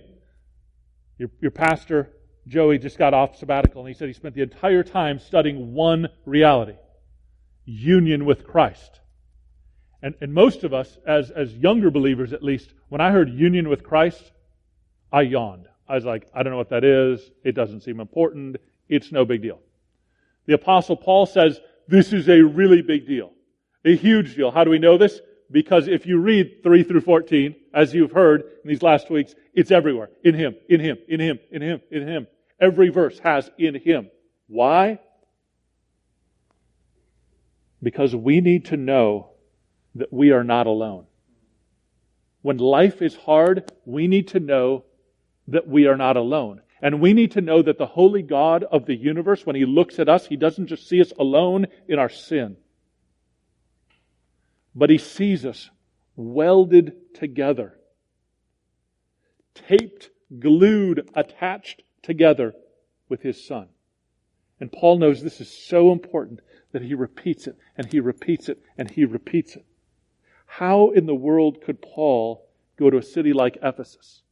Your, 1.19 1.31
your 1.41 1.51
pastor 1.51 2.13
Joey 2.47 2.79
just 2.79 2.99
got 2.99 3.15
off 3.15 3.37
sabbatical, 3.37 3.83
and 3.83 3.89
he 3.89 3.99
said 3.99 4.09
he 4.09 4.15
spent 4.15 4.35
the 4.35 4.43
entire 4.43 4.83
time 4.83 5.19
studying 5.19 5.75
one 5.75 6.09
reality 6.25 6.75
union 7.69 8.25
with 8.25 8.47
Christ. 8.47 9.01
And, 10.03 10.15
and 10.21 10.33
most 10.33 10.65
of 10.65 10.73
us, 10.73 10.97
as, 11.07 11.31
as 11.31 11.53
younger 11.53 11.91
believers 11.91 12.33
at 12.33 12.43
least, 12.43 12.73
when 12.89 13.01
I 13.01 13.11
heard 13.11 13.29
union 13.29 13.69
with 13.69 13.85
Christ, 13.85 14.33
I 15.13 15.23
yawned. 15.23 15.67
I 15.89 15.95
was 15.95 16.05
like, 16.05 16.27
I 16.35 16.43
don't 16.43 16.53
know 16.53 16.59
what 16.59 16.71
that 16.71 16.85
is. 16.85 17.31
It 17.45 17.53
doesn't 17.53 17.83
seem 17.83 18.01
important. 18.01 18.57
It's 18.89 19.13
no 19.13 19.25
big 19.25 19.43
deal. 19.43 19.61
The 20.47 20.55
Apostle 20.55 20.97
Paul 20.97 21.27
says 21.27 21.61
this 21.89 22.13
is 22.13 22.29
a 22.29 22.41
really 22.41 22.81
big 22.81 23.07
deal, 23.07 23.33
a 23.85 23.97
huge 23.97 24.37
deal. 24.37 24.51
How 24.51 24.65
do 24.65 24.71
we 24.71 24.79
know 24.79 24.99
this? 24.99 25.21
Because 25.51 25.89
if 25.89 26.07
you 26.07 26.19
read 26.21 26.63
3 26.63 26.83
through 26.83 27.01
14, 27.01 27.55
as 27.73 27.95
you've 27.95 28.13
heard 28.13 28.43
in 28.63 28.69
these 28.69 28.83
last 28.83 29.11
weeks, 29.11 29.35
it's 29.55 29.71
everywhere. 29.71 30.11
In 30.23 30.35
Him, 30.35 30.57
in 30.69 30.81
Him, 30.81 30.99
in 31.09 31.21
Him, 31.21 31.39
in 31.51 31.63
Him, 31.63 31.81
in 31.91 32.07
Him. 32.07 32.27
Every 32.61 32.91
verse 32.91 33.19
has 33.21 33.51
in 33.57 33.75
Him. 33.75 34.11
Why? 34.47 34.99
Because 37.83 38.15
we 38.15 38.41
need 38.41 38.67
to 38.67 38.77
know 38.77 39.31
that 39.95 40.13
we 40.13 40.33
are 40.33 40.45
not 40.45 40.67
alone. 40.67 41.07
When 42.43 42.59
life 42.59 43.01
is 43.03 43.15
hard, 43.15 43.71
we 43.85 44.07
need 44.07 44.29
to 44.29 44.41
know 44.41 44.85
that 45.49 45.67
we 45.67 45.87
are 45.87 45.97
not 45.97 46.17
alone. 46.17 46.61
And 46.81 47.01
we 47.01 47.13
need 47.13 47.33
to 47.33 47.41
know 47.41 47.63
that 47.63 47.79
the 47.79 47.87
holy 47.87 48.23
God 48.23 48.65
of 48.65 48.87
the 48.87 48.95
universe, 48.95 49.45
when 49.45 49.57
He 49.57 49.65
looks 49.65 49.99
at 49.99 50.09
us, 50.09 50.27
He 50.27 50.37
doesn't 50.37 50.69
just 50.69 50.89
see 50.89 51.01
us 51.01 51.13
alone 51.19 51.67
in 51.89 51.99
our 51.99 52.09
sin, 52.09 52.57
but 54.79 54.91
He 54.91 54.99
sees 54.99 55.45
us 55.45 55.71
welded 56.15 57.15
together, 57.15 57.75
taped, 59.55 60.11
glued, 60.39 61.11
attached 61.15 61.83
together 62.03 62.55
with 63.09 63.23
his 63.23 63.45
son. 63.45 63.69
And 64.61 64.73
Paul 64.73 64.99
knows 64.99 65.23
this 65.23 65.41
is 65.41 65.51
so 65.51 65.93
important 65.93 66.41
that 66.73 66.83
he 66.83 66.95
repeats 66.95 67.47
it 67.47 67.57
and 67.77 67.91
he 67.91 68.01
repeats 68.01 68.49
it 68.49 68.61
and 68.77 68.91
he 68.91 69.05
repeats 69.05 69.57
it. 69.57 69.65
How 70.47 70.91
in 70.91 71.07
the 71.07 71.15
world 71.15 71.61
could 71.63 71.81
Paul 71.81 72.49
go 72.77 72.91
to 72.91 72.99
a 72.99 73.03
city 73.03 73.33
like 73.33 73.59
Ephesus? 73.63 74.23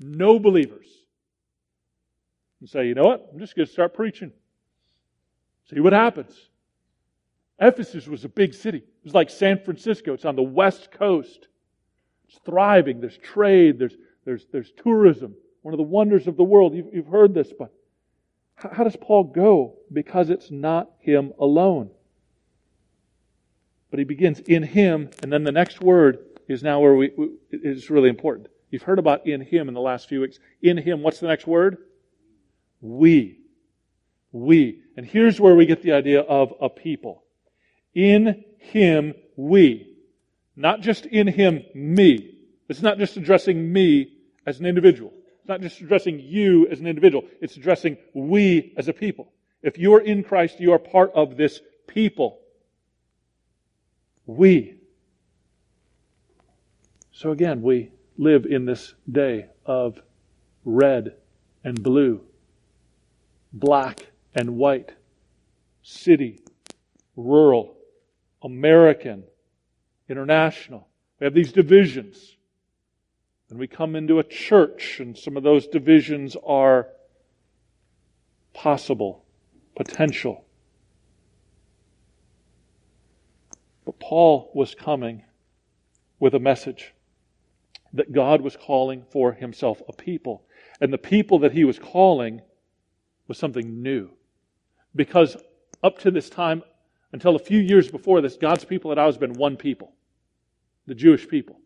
No 0.00 0.38
believers. 0.38 0.88
and 2.60 2.68
say, 2.68 2.86
you 2.86 2.94
know 2.94 3.04
what? 3.04 3.28
I'm 3.32 3.38
just 3.38 3.56
going 3.56 3.66
to 3.66 3.72
start 3.72 3.94
preaching. 3.94 4.32
See 5.70 5.80
what 5.80 5.92
happens. 5.92 6.50
Ephesus 7.62 8.06
was 8.06 8.24
a 8.24 8.28
big 8.28 8.54
city. 8.54 8.78
It 8.78 9.04
was 9.04 9.14
like 9.14 9.30
San 9.30 9.58
Francisco. 9.58 10.12
It's 10.12 10.24
on 10.24 10.36
the 10.36 10.42
west 10.42 10.90
coast. 10.90 11.48
It's 12.28 12.38
thriving. 12.44 13.00
There's 13.00 13.18
trade. 13.18 13.78
There's, 13.78 13.96
there's, 14.24 14.46
there's 14.52 14.72
tourism. 14.82 15.34
One 15.62 15.72
of 15.72 15.78
the 15.78 15.84
wonders 15.84 16.26
of 16.26 16.36
the 16.36 16.44
world. 16.44 16.74
You've, 16.74 16.92
you've 16.92 17.06
heard 17.06 17.34
this, 17.34 17.52
but 17.56 17.72
how, 18.56 18.84
does 18.84 18.96
Paul 18.96 19.24
go? 19.24 19.74
Because 19.92 20.30
it's 20.30 20.50
not 20.50 20.90
him 20.98 21.32
alone. 21.38 21.90
But 23.90 23.98
he 23.98 24.04
begins 24.04 24.40
in 24.40 24.62
him, 24.62 25.10
and 25.22 25.32
then 25.32 25.44
the 25.44 25.52
next 25.52 25.80
word 25.80 26.18
is 26.48 26.62
now 26.62 26.80
where 26.80 26.94
we, 26.94 27.10
is 27.50 27.90
really 27.90 28.08
important. 28.08 28.48
You've 28.70 28.82
heard 28.82 28.98
about 28.98 29.26
in 29.26 29.40
him 29.40 29.68
in 29.68 29.74
the 29.74 29.80
last 29.80 30.08
few 30.08 30.20
weeks. 30.20 30.38
In 30.62 30.78
him, 30.78 31.02
what's 31.02 31.20
the 31.20 31.26
next 31.28 31.46
word? 31.46 31.78
We. 32.80 33.38
We. 34.32 34.80
And 34.96 35.04
here's 35.04 35.40
where 35.40 35.54
we 35.54 35.66
get 35.66 35.82
the 35.82 35.92
idea 35.92 36.20
of 36.20 36.54
a 36.60 36.68
people. 36.68 37.22
In 37.94 38.44
him, 38.58 39.14
we. 39.36 39.88
Not 40.56 40.80
just 40.80 41.06
in 41.06 41.26
him, 41.26 41.62
me. 41.74 42.34
It's 42.68 42.82
not 42.82 42.98
just 42.98 43.16
addressing 43.16 43.72
me 43.72 44.12
as 44.46 44.60
an 44.60 44.66
individual. 44.66 45.12
It's 45.40 45.48
not 45.48 45.60
just 45.60 45.80
addressing 45.80 46.20
you 46.20 46.68
as 46.68 46.80
an 46.80 46.86
individual. 46.86 47.24
It's 47.40 47.56
addressing 47.56 47.96
we 48.14 48.72
as 48.76 48.88
a 48.88 48.92
people. 48.92 49.32
If 49.62 49.78
you 49.78 49.94
are 49.94 50.00
in 50.00 50.22
Christ, 50.22 50.60
you 50.60 50.72
are 50.72 50.78
part 50.78 51.12
of 51.14 51.36
this 51.36 51.60
people. 51.86 52.38
We. 54.26 54.78
So 57.12 57.30
again, 57.30 57.62
we 57.62 57.90
live 58.16 58.46
in 58.46 58.64
this 58.64 58.94
day 59.10 59.46
of 59.66 60.00
red 60.64 61.16
and 61.64 61.82
blue, 61.82 62.22
black 63.52 64.06
and 64.34 64.56
white, 64.56 64.92
city, 65.82 66.40
rural, 67.16 67.76
American, 68.42 69.24
international. 70.08 70.88
We 71.20 71.24
have 71.24 71.34
these 71.34 71.52
divisions. 71.52 72.36
And 73.50 73.58
we 73.58 73.66
come 73.66 73.96
into 73.96 74.18
a 74.18 74.24
church, 74.24 74.98
and 74.98 75.16
some 75.16 75.36
of 75.36 75.42
those 75.42 75.66
divisions 75.66 76.36
are 76.46 76.88
possible, 78.54 79.24
potential. 79.76 80.44
But 83.84 83.98
Paul 83.98 84.50
was 84.54 84.74
coming 84.74 85.24
with 86.18 86.34
a 86.34 86.38
message 86.38 86.94
that 87.92 88.12
God 88.12 88.40
was 88.40 88.56
calling 88.56 89.04
for 89.10 89.32
himself 89.32 89.82
a 89.88 89.92
people. 89.92 90.44
And 90.80 90.92
the 90.92 90.98
people 90.98 91.40
that 91.40 91.52
he 91.52 91.64
was 91.64 91.78
calling 91.78 92.40
was 93.28 93.38
something 93.38 93.82
new. 93.82 94.10
Because 94.96 95.36
up 95.82 95.98
to 95.98 96.10
this 96.10 96.30
time, 96.30 96.62
until 97.12 97.36
a 97.36 97.38
few 97.38 97.60
years 97.60 97.90
before 97.90 98.20
this, 98.20 98.36
God's 98.36 98.64
people 98.64 98.90
had 98.90 98.98
always 98.98 99.18
been 99.18 99.34
one 99.34 99.56
people 99.56 99.92
the 100.86 100.94
Jewish 100.94 101.28
people 101.28 101.60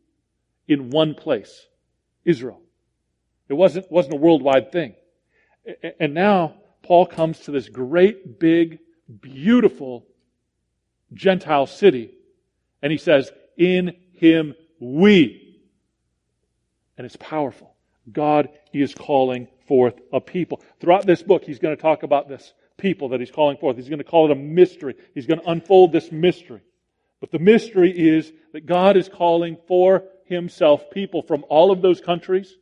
in 0.68 0.90
one 0.90 1.14
place 1.14 1.66
Israel. 2.24 2.60
It 3.48 3.54
wasn't, 3.54 3.90
wasn't 3.90 4.14
a 4.14 4.18
worldwide 4.18 4.72
thing. 4.72 4.94
And 5.98 6.12
now 6.14 6.54
Paul 6.82 7.06
comes 7.06 7.40
to 7.40 7.50
this 7.50 7.68
great, 7.68 8.38
big, 8.38 8.80
beautiful 9.20 10.06
Gentile 11.14 11.66
city, 11.66 12.12
and 12.82 12.90
he 12.90 12.98
says, 12.98 13.30
In 13.56 13.96
him 14.12 14.54
we. 14.80 15.60
And 16.98 17.04
it's 17.04 17.16
powerful. 17.16 17.74
God 18.10 18.48
he 18.72 18.82
is 18.82 18.94
calling 18.94 19.48
forth 19.66 19.94
a 20.12 20.20
people. 20.20 20.62
Throughout 20.80 21.06
this 21.06 21.22
book, 21.22 21.44
he's 21.44 21.58
going 21.58 21.76
to 21.76 21.82
talk 21.82 22.02
about 22.02 22.28
this 22.28 22.52
people 22.78 23.10
that 23.10 23.20
he's 23.20 23.30
calling 23.30 23.56
forth. 23.56 23.76
He's 23.76 23.88
going 23.88 23.98
to 23.98 24.04
call 24.04 24.26
it 24.26 24.32
a 24.32 24.40
mystery. 24.40 24.94
He's 25.14 25.26
going 25.26 25.40
to 25.40 25.50
unfold 25.50 25.92
this 25.92 26.12
mystery. 26.12 26.60
But 27.20 27.30
the 27.30 27.38
mystery 27.38 27.90
is 27.90 28.32
that 28.52 28.66
God 28.66 28.96
is 28.96 29.08
calling 29.08 29.56
for 29.66 30.04
himself 30.26 30.90
people 30.90 31.22
from 31.22 31.44
all 31.48 31.70
of 31.70 31.80
those 31.80 32.00
countries 32.00 32.56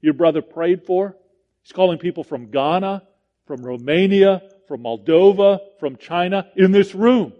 your 0.00 0.14
brother 0.14 0.42
prayed 0.42 0.84
for. 0.84 1.16
He's 1.62 1.72
calling 1.72 1.98
people 1.98 2.24
from 2.24 2.50
Ghana, 2.50 3.02
from 3.46 3.62
Romania, 3.62 4.42
from 4.66 4.82
Moldova, 4.82 5.60
from 5.80 5.96
China 5.96 6.48
in 6.56 6.72
this 6.72 6.94
room. 6.94 7.32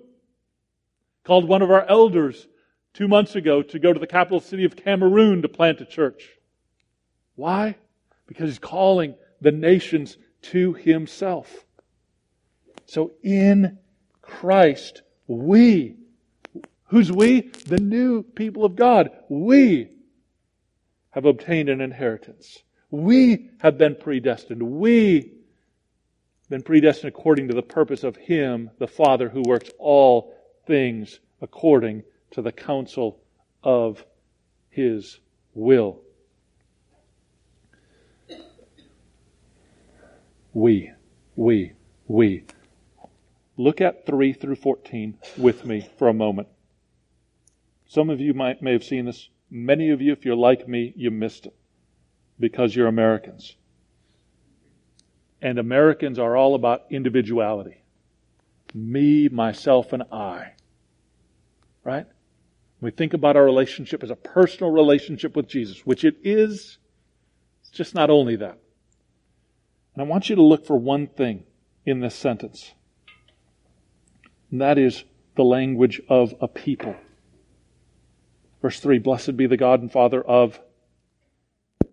Called 1.24 1.46
one 1.46 1.62
of 1.62 1.70
our 1.70 1.86
elders 1.86 2.46
two 2.94 3.08
months 3.08 3.36
ago 3.36 3.62
to 3.62 3.78
go 3.78 3.92
to 3.92 4.00
the 4.00 4.06
capital 4.06 4.40
city 4.40 4.64
of 4.64 4.76
Cameroon 4.76 5.42
to 5.42 5.48
plant 5.48 5.80
a 5.80 5.84
church. 5.84 6.30
Why? 7.36 7.76
Because 8.26 8.48
he's 8.48 8.58
calling 8.58 9.14
the 9.40 9.52
nations 9.52 10.16
to 10.42 10.72
himself. 10.72 11.64
So 12.88 13.12
in 13.22 13.78
Christ, 14.22 15.02
we, 15.26 15.96
who's 16.86 17.12
we? 17.12 17.42
The 17.66 17.76
new 17.76 18.22
people 18.22 18.64
of 18.64 18.76
God. 18.76 19.10
We 19.28 19.90
have 21.10 21.26
obtained 21.26 21.68
an 21.68 21.82
inheritance. 21.82 22.62
We 22.90 23.50
have 23.58 23.76
been 23.76 23.94
predestined. 23.94 24.62
We 24.62 25.32
been 26.48 26.62
predestined 26.62 27.10
according 27.10 27.48
to 27.48 27.54
the 27.54 27.62
purpose 27.62 28.04
of 28.04 28.16
Him, 28.16 28.70
the 28.78 28.86
Father, 28.86 29.28
who 29.28 29.42
works 29.42 29.68
all 29.78 30.34
things 30.66 31.20
according 31.42 32.04
to 32.30 32.40
the 32.40 32.52
counsel 32.52 33.20
of 33.62 34.02
His 34.70 35.20
will. 35.52 36.00
We, 40.54 40.92
we, 41.36 41.72
we. 42.06 42.44
Look 43.58 43.80
at 43.80 44.06
3 44.06 44.32
through 44.32 44.54
14 44.54 45.18
with 45.36 45.66
me 45.66 45.86
for 45.98 46.08
a 46.08 46.14
moment. 46.14 46.46
Some 47.88 48.08
of 48.08 48.20
you 48.20 48.32
might, 48.32 48.62
may 48.62 48.72
have 48.72 48.84
seen 48.84 49.04
this. 49.04 49.28
Many 49.50 49.90
of 49.90 50.00
you, 50.00 50.12
if 50.12 50.24
you're 50.24 50.36
like 50.36 50.68
me, 50.68 50.92
you 50.94 51.10
missed 51.10 51.46
it 51.46 51.56
because 52.38 52.76
you're 52.76 52.86
Americans. 52.86 53.56
And 55.42 55.58
Americans 55.58 56.20
are 56.20 56.36
all 56.36 56.54
about 56.54 56.84
individuality. 56.90 57.82
Me, 58.72 59.28
myself, 59.28 59.92
and 59.92 60.04
I. 60.12 60.52
Right? 61.82 62.06
we 62.80 62.92
think 62.92 63.12
about 63.12 63.36
our 63.36 63.44
relationship 63.44 64.04
as 64.04 64.10
a 64.10 64.16
personal 64.16 64.70
relationship 64.70 65.34
with 65.34 65.48
Jesus, 65.48 65.84
which 65.84 66.04
it 66.04 66.16
is, 66.22 66.78
it's 67.60 67.70
just 67.70 67.92
not 67.92 68.08
only 68.08 68.36
that. 68.36 68.58
And 69.94 70.02
I 70.02 70.04
want 70.04 70.28
you 70.28 70.36
to 70.36 70.42
look 70.42 70.64
for 70.64 70.76
one 70.76 71.08
thing 71.08 71.42
in 71.84 71.98
this 71.98 72.14
sentence. 72.14 72.72
And 74.50 74.60
that 74.60 74.78
is 74.78 75.04
the 75.36 75.44
language 75.44 76.00
of 76.08 76.34
a 76.40 76.48
people. 76.48 76.96
Verse 78.62 78.80
3 78.80 78.98
Blessed 78.98 79.36
be 79.36 79.46
the 79.46 79.56
God 79.56 79.80
and 79.80 79.90
Father 79.90 80.22
of 80.22 80.58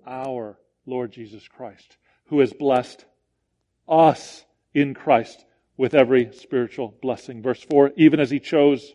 our 0.05 0.57
Lord 0.85 1.11
Jesus 1.11 1.47
Christ, 1.47 1.97
who 2.27 2.39
has 2.39 2.53
blessed 2.53 3.05
us 3.87 4.43
in 4.73 4.93
Christ 4.93 5.45
with 5.77 5.93
every 5.93 6.31
spiritual 6.33 6.95
blessing. 7.01 7.41
Verse 7.41 7.61
4 7.63 7.91
Even 7.97 8.19
as 8.19 8.29
he 8.29 8.39
chose 8.39 8.93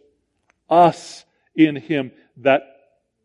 us 0.69 1.25
in 1.55 1.77
him 1.77 2.13
that 2.39 2.63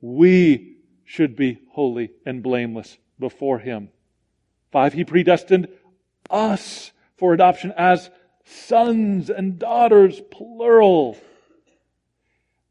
we 0.01 0.77
should 1.05 1.35
be 1.35 1.59
holy 1.71 2.11
and 2.25 2.43
blameless 2.43 2.97
before 3.19 3.59
him. 3.59 3.89
Five, 4.71 4.93
he 4.93 5.05
predestined 5.05 5.67
us 6.29 6.91
for 7.17 7.33
adoption 7.33 7.71
as 7.77 8.09
sons 8.45 9.29
and 9.29 9.59
daughters, 9.59 10.21
plural. 10.31 11.17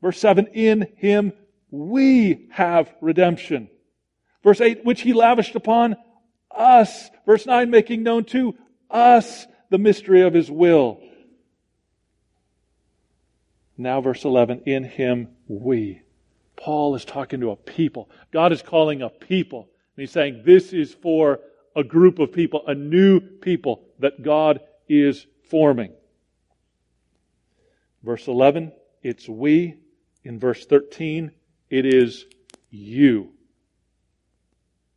Verse 0.01 0.19
7, 0.19 0.47
in 0.49 0.89
him 0.97 1.33
we 1.71 2.49
have 2.51 2.93
redemption. 3.01 3.69
Verse 4.43 4.61
8, 4.61 4.85
which 4.85 5.01
he 5.01 5.13
lavished 5.13 5.55
upon 5.55 5.97
us. 6.51 7.11
Verse 7.27 7.47
9, 7.47 7.71
making 7.71 8.03
known 8.03 8.25
to 8.25 8.55
us 8.91 9.47
the 9.71 9.79
mystery 9.79 10.23
of 10.23 10.35
his 10.35 10.51
will. 10.51 11.01
Now, 13.77 14.01
verse 14.01 14.25
11, 14.25 14.63
in 14.67 14.85
him 14.85 15.29
we. 15.49 16.03
Paul 16.57 16.95
is 16.95 17.05
talking 17.05 17.41
to 17.41 17.51
a 17.51 17.57
people. 17.57 18.09
God 18.33 18.53
is 18.53 18.63
calling 18.63 19.03
a 19.03 19.09
people. 19.09 19.69
And 19.97 20.03
he's 20.03 20.13
saying 20.13 20.43
this 20.45 20.73
is 20.73 20.95
for 20.95 21.41
a 21.75 21.83
group 21.83 22.21
of 22.21 22.33
people, 22.33 22.63
a 22.67 22.75
new 22.75 23.21
people 23.21 23.83
that 23.99 24.23
God 24.23 24.61
is 24.89 25.27
forming. 25.51 25.93
Verse 28.03 28.27
11, 28.27 28.73
it's 29.03 29.29
we. 29.29 29.77
In 30.25 30.39
verse 30.39 30.65
13, 30.65 31.31
it 31.71 31.87
is 31.87 32.25
you. 32.71 33.31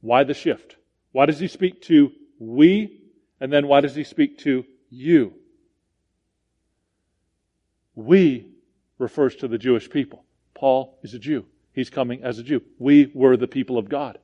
Why 0.02 0.24
the 0.24 0.34
shift? 0.34 0.78
Why 1.12 1.26
does 1.26 1.40
he 1.40 1.48
speak 1.48 1.82
to 1.84 2.12
we? 2.40 3.02
And 3.40 3.52
then 3.52 3.68
why 3.68 3.82
does 3.82 3.96
he 3.96 4.04
speak 4.04 4.40
to 4.40 4.66
you? 4.90 5.34
We 7.96 8.48
refers 9.00 9.36
to 9.38 9.48
the 9.48 9.58
Jewish 9.58 9.90
people. 9.90 10.24
Paul 10.54 10.98
is 11.04 11.14
a 11.14 11.20
Jew. 11.20 11.46
He's 11.74 11.90
coming 11.90 12.24
as 12.24 12.40
a 12.40 12.44
Jew. 12.44 12.62
We 12.80 13.12
were 13.14 13.38
the 13.38 13.48
people 13.48 13.78
of 13.78 13.90
God. 13.90 14.18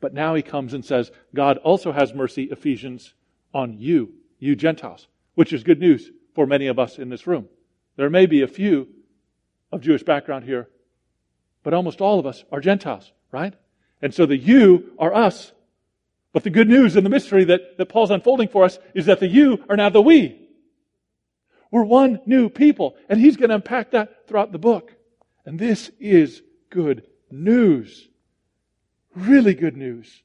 But 0.00 0.14
now 0.14 0.34
he 0.34 0.42
comes 0.42 0.74
and 0.74 0.84
says, 0.84 1.10
God 1.34 1.58
also 1.58 1.92
has 1.92 2.14
mercy, 2.14 2.44
Ephesians, 2.44 3.14
on 3.52 3.78
you, 3.78 4.14
you 4.38 4.54
Gentiles, 4.54 5.08
which 5.38 5.52
is 5.52 5.62
good 5.62 5.78
news 5.78 6.10
for 6.34 6.48
many 6.48 6.66
of 6.66 6.80
us 6.80 6.98
in 6.98 7.10
this 7.10 7.24
room. 7.24 7.48
There 7.94 8.10
may 8.10 8.26
be 8.26 8.42
a 8.42 8.48
few 8.48 8.88
of 9.70 9.82
Jewish 9.82 10.02
background 10.02 10.44
here, 10.44 10.68
but 11.62 11.72
almost 11.72 12.00
all 12.00 12.18
of 12.18 12.26
us 12.26 12.42
are 12.50 12.60
Gentiles, 12.60 13.12
right? 13.30 13.54
And 14.02 14.12
so 14.12 14.26
the 14.26 14.36
you 14.36 14.94
are 14.98 15.14
us. 15.14 15.52
But 16.32 16.42
the 16.42 16.50
good 16.50 16.68
news 16.68 16.96
and 16.96 17.06
the 17.06 17.10
mystery 17.10 17.44
that, 17.44 17.78
that 17.78 17.88
Paul's 17.88 18.10
unfolding 18.10 18.48
for 18.48 18.64
us 18.64 18.80
is 18.96 19.06
that 19.06 19.20
the 19.20 19.28
you 19.28 19.64
are 19.68 19.76
now 19.76 19.90
the 19.90 20.02
we. 20.02 20.44
We're 21.70 21.84
one 21.84 22.20
new 22.26 22.48
people. 22.48 22.96
And 23.08 23.20
he's 23.20 23.36
going 23.36 23.50
to 23.50 23.54
unpack 23.54 23.92
that 23.92 24.26
throughout 24.26 24.50
the 24.50 24.58
book. 24.58 24.92
And 25.46 25.56
this 25.56 25.88
is 26.00 26.42
good 26.68 27.04
news. 27.30 28.08
Really 29.14 29.54
good 29.54 29.76
news. 29.76 30.20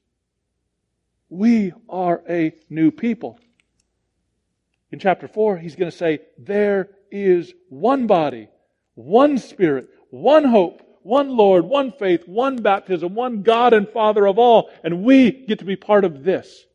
We 1.29 1.71
are 1.87 2.23
a 2.27 2.55
new 2.67 2.89
people. 2.89 3.37
In 4.93 4.99
chapter 4.99 5.27
4, 5.27 5.57
he's 5.57 5.75
going 5.75 5.89
to 5.89 5.97
say, 5.97 6.19
There 6.37 6.91
is 7.09 7.51
one 7.69 8.05
body, 8.05 8.47
one 8.93 9.39
spirit, 9.39 9.89
one 10.11 10.43
hope, 10.43 10.83
one 11.01 11.35
Lord, 11.35 11.65
one 11.65 11.91
faith, 11.93 12.27
one 12.27 12.57
baptism, 12.57 13.15
one 13.15 13.41
God 13.41 13.73
and 13.73 13.89
Father 13.89 14.27
of 14.27 14.37
all. 14.37 14.69
And 14.83 15.03
we 15.03 15.31
get 15.31 15.57
to 15.59 15.65
be 15.65 15.75
part 15.75 16.05
of 16.05 16.23
this. 16.23 16.67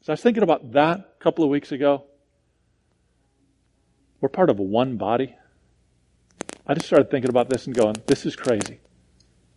So 0.00 0.12
I 0.12 0.14
was 0.14 0.22
thinking 0.22 0.44
about 0.44 0.72
that 0.72 0.98
a 0.98 1.22
couple 1.22 1.44
of 1.44 1.50
weeks 1.50 1.72
ago. 1.72 2.04
We're 4.22 4.30
part 4.30 4.48
of 4.48 4.58
one 4.58 4.96
body. 4.96 5.36
I 6.66 6.72
just 6.72 6.86
started 6.86 7.10
thinking 7.10 7.28
about 7.28 7.50
this 7.50 7.66
and 7.66 7.76
going, 7.76 7.96
this 8.06 8.24
is 8.24 8.34
crazy. 8.34 8.80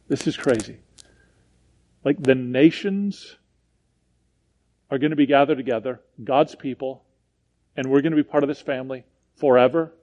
This 0.09 0.27
is 0.27 0.35
crazy. 0.35 0.79
Like 2.03 2.21
the 2.21 2.35
nations 2.35 3.37
are 4.91 4.97
going 4.97 5.11
to 5.11 5.15
be 5.15 5.27
gathered 5.27 5.57
together, 5.57 6.01
God's 6.21 6.55
people, 6.55 7.05
and 7.79 7.89
we're 7.89 8.01
going 8.01 8.11
to 8.11 8.21
be 8.21 8.23
part 8.23 8.43
of 8.43 8.49
this 8.49 8.59
family 8.59 9.05
forever, 9.37 9.93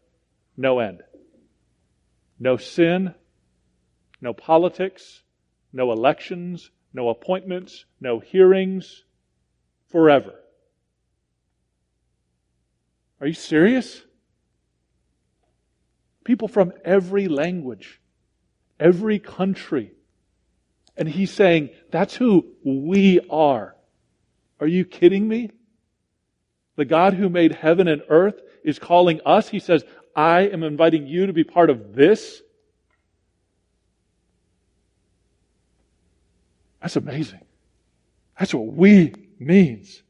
no 0.56 0.78
end. 0.78 1.02
No 2.40 2.56
sin, 2.56 3.14
no 4.18 4.32
politics, 4.32 5.22
no 5.74 5.92
elections, 5.92 6.70
no 6.94 7.10
appointments, 7.10 7.84
no 8.00 8.18
hearings, 8.18 9.04
forever. 9.90 10.32
Are 13.20 13.26
you 13.26 13.34
serious? 13.34 14.00
People 16.24 16.48
from 16.48 16.72
every 16.82 17.28
language, 17.28 18.00
every 18.80 19.18
country. 19.18 19.92
And 20.96 21.06
he's 21.06 21.30
saying, 21.30 21.68
that's 21.90 22.16
who 22.16 22.46
we 22.64 23.20
are. 23.28 23.76
Are 24.60 24.66
you 24.66 24.86
kidding 24.86 25.28
me? 25.28 25.50
The 26.76 26.84
God 26.84 27.14
who 27.14 27.28
made 27.28 27.52
heaven 27.52 27.88
and 27.88 28.02
earth 28.08 28.40
is 28.62 28.78
calling 28.78 29.20
us. 29.24 29.48
He 29.48 29.58
says, 29.58 29.84
I 30.14 30.42
am 30.42 30.62
inviting 30.62 31.06
you 31.06 31.26
to 31.26 31.32
be 31.32 31.44
part 31.44 31.70
of 31.70 31.94
this. 31.94 32.42
That's 36.80 36.96
amazing. 36.96 37.40
That's 38.38 38.54
what 38.54 38.66
we 38.66 39.14
means. 39.38 40.02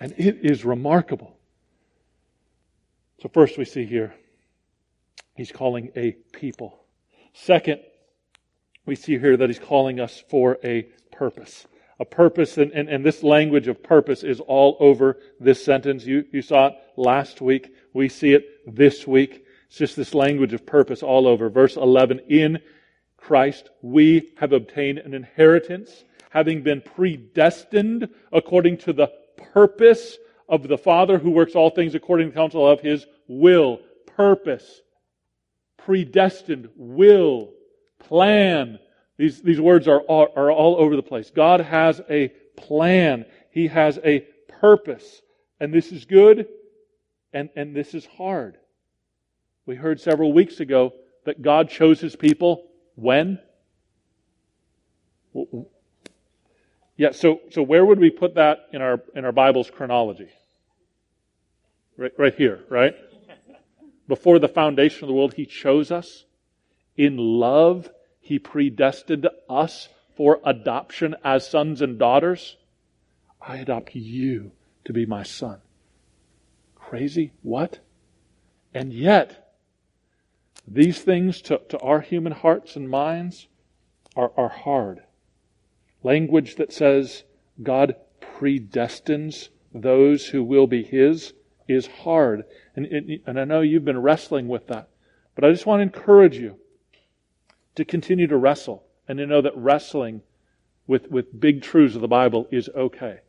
And 0.00 0.12
it 0.18 0.38
is 0.42 0.64
remarkable. 0.64 1.36
So, 3.20 3.28
first 3.28 3.56
we 3.56 3.64
see 3.64 3.84
here, 3.84 4.14
he's 5.34 5.52
calling 5.52 5.90
a 5.94 6.12
people. 6.32 6.78
Second, 7.34 7.80
we 8.84 8.96
see 8.96 9.18
here 9.18 9.36
that 9.36 9.48
he's 9.48 9.58
calling 9.58 10.00
us 10.00 10.22
for 10.28 10.58
a 10.64 10.82
purpose. 11.12 11.66
A 12.02 12.04
purpose, 12.04 12.58
and, 12.58 12.72
and, 12.72 12.88
and 12.88 13.06
this 13.06 13.22
language 13.22 13.68
of 13.68 13.80
purpose 13.80 14.24
is 14.24 14.40
all 14.40 14.76
over 14.80 15.20
this 15.38 15.64
sentence. 15.64 16.04
You, 16.04 16.24
you 16.32 16.42
saw 16.42 16.66
it 16.66 16.74
last 16.96 17.40
week. 17.40 17.72
We 17.94 18.08
see 18.08 18.32
it 18.32 18.44
this 18.66 19.06
week. 19.06 19.46
It's 19.68 19.76
just 19.76 19.94
this 19.94 20.12
language 20.12 20.52
of 20.52 20.66
purpose 20.66 21.04
all 21.04 21.28
over. 21.28 21.48
Verse 21.48 21.76
11, 21.76 22.18
in 22.28 22.58
Christ 23.16 23.70
we 23.82 24.32
have 24.38 24.52
obtained 24.52 24.98
an 24.98 25.14
inheritance, 25.14 26.02
having 26.30 26.64
been 26.64 26.80
predestined 26.80 28.08
according 28.32 28.78
to 28.78 28.92
the 28.92 29.06
purpose 29.52 30.18
of 30.48 30.66
the 30.66 30.78
Father 30.78 31.18
who 31.18 31.30
works 31.30 31.54
all 31.54 31.70
things 31.70 31.94
according 31.94 32.26
to 32.26 32.30
the 32.32 32.36
counsel 32.36 32.68
of 32.68 32.80
his 32.80 33.06
will. 33.28 33.78
Purpose. 34.16 34.80
Predestined. 35.76 36.68
Will. 36.74 37.52
Plan. 38.00 38.80
These, 39.22 39.40
these 39.40 39.60
words 39.60 39.86
are, 39.86 40.02
are, 40.08 40.30
are 40.34 40.50
all 40.50 40.74
over 40.80 40.96
the 40.96 41.02
place. 41.02 41.30
God 41.30 41.60
has 41.60 42.00
a 42.10 42.30
plan. 42.56 43.24
He 43.52 43.68
has 43.68 44.00
a 44.02 44.26
purpose. 44.60 45.22
And 45.60 45.72
this 45.72 45.92
is 45.92 46.06
good 46.06 46.48
and, 47.32 47.48
and 47.54 47.72
this 47.72 47.94
is 47.94 48.04
hard. 48.04 48.56
We 49.64 49.76
heard 49.76 50.00
several 50.00 50.32
weeks 50.32 50.58
ago 50.58 50.94
that 51.24 51.40
God 51.40 51.70
chose 51.70 52.00
his 52.00 52.16
people 52.16 52.66
when? 52.96 53.38
Yeah, 56.96 57.12
so, 57.12 57.42
so 57.52 57.62
where 57.62 57.86
would 57.86 58.00
we 58.00 58.10
put 58.10 58.34
that 58.34 58.70
in 58.72 58.82
our, 58.82 59.00
in 59.14 59.24
our 59.24 59.30
Bible's 59.30 59.70
chronology? 59.70 60.30
Right, 61.96 62.12
right 62.18 62.34
here, 62.34 62.64
right? 62.68 62.96
Before 64.08 64.40
the 64.40 64.48
foundation 64.48 65.04
of 65.04 65.06
the 65.06 65.14
world, 65.14 65.34
He 65.34 65.46
chose 65.46 65.92
us. 65.92 66.24
In 66.96 67.18
love, 67.18 67.88
He 68.32 68.38
predestined 68.38 69.28
us 69.46 69.90
for 70.16 70.40
adoption 70.42 71.14
as 71.22 71.46
sons 71.46 71.82
and 71.82 71.98
daughters. 71.98 72.56
I 73.42 73.58
adopt 73.58 73.94
you 73.94 74.52
to 74.86 74.94
be 74.94 75.04
my 75.04 75.22
son. 75.22 75.60
Crazy? 76.74 77.34
What? 77.42 77.80
And 78.72 78.90
yet, 78.90 79.52
these 80.66 81.02
things 81.02 81.42
to, 81.42 81.60
to 81.68 81.78
our 81.80 82.00
human 82.00 82.32
hearts 82.32 82.74
and 82.74 82.88
minds 82.88 83.48
are, 84.16 84.32
are 84.34 84.48
hard. 84.48 85.02
Language 86.02 86.56
that 86.56 86.72
says 86.72 87.24
God 87.62 87.96
predestines 88.22 89.50
those 89.74 90.28
who 90.28 90.42
will 90.42 90.66
be 90.66 90.82
His 90.82 91.34
is 91.68 91.86
hard. 91.86 92.44
And, 92.74 92.86
and 93.26 93.38
I 93.38 93.44
know 93.44 93.60
you've 93.60 93.84
been 93.84 94.00
wrestling 94.00 94.48
with 94.48 94.68
that. 94.68 94.88
But 95.34 95.44
I 95.44 95.50
just 95.50 95.66
want 95.66 95.80
to 95.80 95.82
encourage 95.82 96.38
you 96.38 96.56
to 97.74 97.84
continue 97.84 98.26
to 98.26 98.36
wrestle 98.36 98.84
and 99.08 99.18
to 99.18 99.26
know 99.26 99.40
that 99.40 99.56
wrestling 99.56 100.22
with, 100.86 101.10
with 101.10 101.38
big 101.38 101.62
truths 101.62 101.94
of 101.94 102.00
the 102.00 102.08
Bible 102.08 102.46
is 102.50 102.68
okay. 102.74 103.20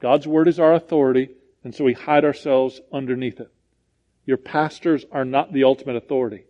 God's 0.00 0.26
Word 0.26 0.48
is 0.48 0.58
our 0.58 0.74
authority, 0.74 1.30
and 1.64 1.74
so 1.74 1.84
we 1.84 1.92
hide 1.92 2.24
ourselves 2.24 2.80
underneath 2.92 3.40
it. 3.40 3.52
Your 4.24 4.36
pastors 4.36 5.04
are 5.10 5.24
not 5.24 5.52
the 5.52 5.64
ultimate 5.64 5.96
authority. 5.96 6.44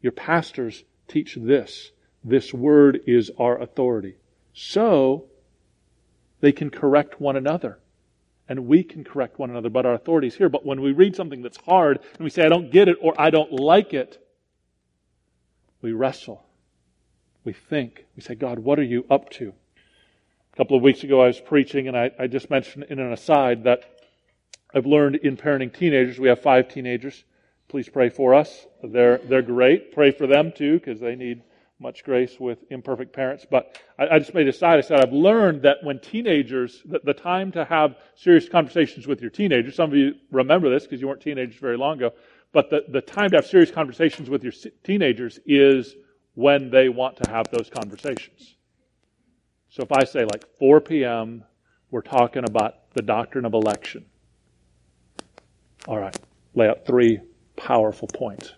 Your 0.00 0.12
pastors 0.12 0.84
teach 1.08 1.36
this. 1.40 1.90
This 2.24 2.52
Word 2.52 3.00
is 3.06 3.30
our 3.38 3.60
authority. 3.60 4.16
So, 4.52 5.26
they 6.40 6.52
can 6.52 6.70
correct 6.70 7.20
one 7.20 7.36
another. 7.36 7.78
And 8.48 8.66
we 8.66 8.84
can 8.84 9.02
correct 9.02 9.38
one 9.38 9.50
another, 9.50 9.68
but 9.68 9.86
our 9.86 9.94
authority 9.94 10.28
is 10.28 10.36
here. 10.36 10.48
But 10.48 10.64
when 10.64 10.80
we 10.80 10.92
read 10.92 11.16
something 11.16 11.42
that's 11.42 11.56
hard 11.56 11.98
and 12.14 12.24
we 12.24 12.30
say, 12.30 12.44
I 12.44 12.48
don't 12.48 12.70
get 12.70 12.88
it 12.88 12.96
or 13.00 13.20
I 13.20 13.30
don't 13.30 13.52
like 13.52 13.92
it, 13.92 14.24
we 15.86 15.92
wrestle. 15.92 16.42
We 17.44 17.52
think. 17.52 18.06
We 18.16 18.22
say, 18.22 18.34
God, 18.34 18.58
what 18.58 18.80
are 18.80 18.82
you 18.82 19.06
up 19.08 19.30
to? 19.30 19.54
A 20.52 20.56
couple 20.56 20.76
of 20.76 20.82
weeks 20.82 21.04
ago, 21.04 21.22
I 21.22 21.28
was 21.28 21.40
preaching, 21.40 21.86
and 21.86 21.96
I, 21.96 22.10
I 22.18 22.26
just 22.26 22.50
mentioned 22.50 22.86
in 22.90 22.98
an 22.98 23.12
aside 23.12 23.62
that 23.64 23.84
I've 24.74 24.84
learned 24.84 25.14
in 25.14 25.36
parenting 25.36 25.72
teenagers, 25.72 26.18
we 26.18 26.26
have 26.26 26.42
five 26.42 26.68
teenagers. 26.68 27.22
Please 27.68 27.88
pray 27.88 28.08
for 28.08 28.34
us. 28.34 28.66
They're, 28.82 29.18
they're 29.18 29.42
great. 29.42 29.92
Pray 29.92 30.10
for 30.10 30.26
them 30.26 30.50
too, 30.50 30.80
because 30.80 30.98
they 30.98 31.14
need 31.14 31.44
much 31.78 32.02
grace 32.02 32.40
with 32.40 32.58
imperfect 32.70 33.12
parents. 33.12 33.46
But 33.48 33.80
I, 33.96 34.08
I, 34.08 34.18
just 34.18 34.34
made 34.34 34.48
a 34.48 34.52
side. 34.52 34.78
I 34.78 34.80
said, 34.80 34.98
I've 34.98 35.12
learned 35.12 35.62
that 35.62 35.76
when 35.84 36.00
teenagers, 36.00 36.82
the, 36.84 37.00
the 37.04 37.14
time 37.14 37.52
to 37.52 37.64
have 37.64 37.94
serious 38.16 38.48
conversations 38.48 39.06
with 39.06 39.20
your 39.20 39.30
teenagers, 39.30 39.76
some 39.76 39.90
of 39.90 39.96
you 39.96 40.14
remember 40.32 40.68
this 40.68 40.82
because 40.82 41.00
you 41.00 41.06
weren't 41.06 41.20
teenagers 41.20 41.60
very 41.60 41.76
long 41.76 41.98
ago, 41.98 42.10
but 42.56 42.70
the, 42.70 42.86
the 42.88 43.02
time 43.02 43.28
to 43.28 43.36
have 43.36 43.44
serious 43.44 43.70
conversations 43.70 44.30
with 44.30 44.42
your 44.42 44.52
teenagers 44.82 45.38
is 45.44 45.94
when 46.32 46.70
they 46.70 46.88
want 46.88 47.22
to 47.22 47.30
have 47.30 47.46
those 47.50 47.68
conversations. 47.68 48.56
So 49.68 49.82
if 49.82 49.92
I 49.92 50.04
say 50.04 50.24
like 50.24 50.42
4 50.58 50.80
p.m., 50.80 51.44
we're 51.90 52.00
talking 52.00 52.44
about 52.48 52.94
the 52.94 53.02
doctrine 53.02 53.44
of 53.44 53.52
election. 53.52 54.06
All 55.86 55.98
right, 55.98 56.16
lay 56.54 56.66
out 56.66 56.86
three 56.86 57.20
powerful 57.56 58.08
points. 58.08 58.54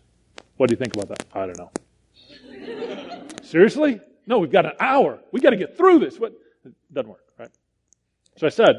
What 0.58 0.68
do 0.68 0.74
you 0.74 0.78
think 0.78 0.94
about 0.94 1.08
that? 1.08 1.24
I 1.34 1.46
don't 1.46 1.58
know. 1.58 3.24
Seriously? 3.42 4.00
No, 4.28 4.38
we've 4.38 4.52
got 4.52 4.64
an 4.64 4.74
hour. 4.78 5.18
We've 5.32 5.42
got 5.42 5.50
to 5.50 5.56
get 5.56 5.76
through 5.76 5.98
this. 5.98 6.20
What? 6.20 6.34
It 6.64 6.72
doesn't 6.92 7.10
work, 7.10 7.24
right? 7.36 7.50
So 8.36 8.46
I 8.46 8.50
said, 8.50 8.76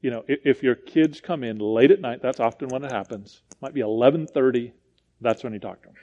you 0.00 0.10
know, 0.10 0.24
if, 0.28 0.40
if 0.44 0.62
your 0.62 0.74
kids 0.74 1.20
come 1.20 1.42
in 1.42 1.58
late 1.58 1.90
at 1.90 2.00
night, 2.00 2.22
that's 2.22 2.40
often 2.40 2.68
when 2.68 2.84
it 2.84 2.92
happens. 2.92 3.42
It 3.50 3.56
might 3.60 3.74
be 3.74 3.80
11:30. 3.80 4.72
That's 5.20 5.42
when 5.42 5.52
you 5.52 5.58
talk 5.58 5.82
to 5.82 5.88
them. 5.88 5.96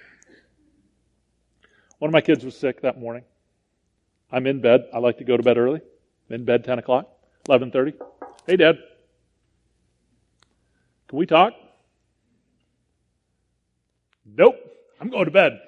One 1.99 2.10
of 2.10 2.13
my 2.13 2.21
kids 2.21 2.43
was 2.43 2.58
sick 2.58 2.81
that 2.81 2.99
morning. 2.99 3.23
I'm 4.31 4.47
in 4.47 4.60
bed. 4.60 4.86
I 4.93 4.99
like 4.99 5.17
to 5.19 5.23
go 5.23 5.38
to 5.38 5.43
bed 5.43 5.58
early. 5.58 5.79
I'm 6.29 6.36
in 6.36 6.45
bed 6.45 6.65
10 6.65 6.79
o'clock, 6.79 7.10
11:30. 7.47 7.93
Hey, 8.45 8.58
Dad. 8.58 8.77
Can 11.08 11.19
we 11.19 11.25
talk? 11.25 11.53
Nope. 14.25 14.55
I'm 14.99 15.10
going 15.10 15.25
to 15.25 15.31
bed. 15.31 15.60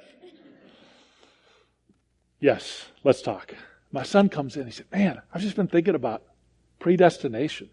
Yes, 2.40 2.86
let's 3.04 3.22
talk. 3.22 3.54
My 3.92 4.04
son 4.04 4.30
comes 4.30 4.58
in. 4.58 4.66
He 4.66 4.72
said, 4.72 4.86
Man, 4.92 5.22
I've 5.34 5.42
just 5.42 5.56
been 5.56 5.68
thinking 5.68 5.96
about 5.96 6.24
predestination. 6.80 7.70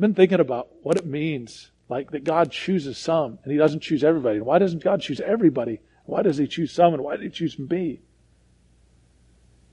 Been 0.00 0.14
thinking 0.14 0.40
about 0.40 0.68
what 0.82 0.96
it 0.96 1.04
means, 1.04 1.70
like 1.90 2.10
that 2.12 2.24
God 2.24 2.50
chooses 2.50 2.96
some 2.96 3.38
and 3.42 3.52
He 3.52 3.58
doesn't 3.58 3.80
choose 3.80 4.02
everybody. 4.02 4.38
And 4.38 4.46
why 4.46 4.58
doesn't 4.58 4.82
God 4.82 5.02
choose 5.02 5.20
everybody? 5.20 5.80
Why 6.06 6.22
does 6.22 6.38
He 6.38 6.46
choose 6.46 6.72
some 6.72 6.94
and 6.94 7.04
why 7.04 7.16
did 7.16 7.24
He 7.24 7.30
choose 7.30 7.58
me? 7.58 8.00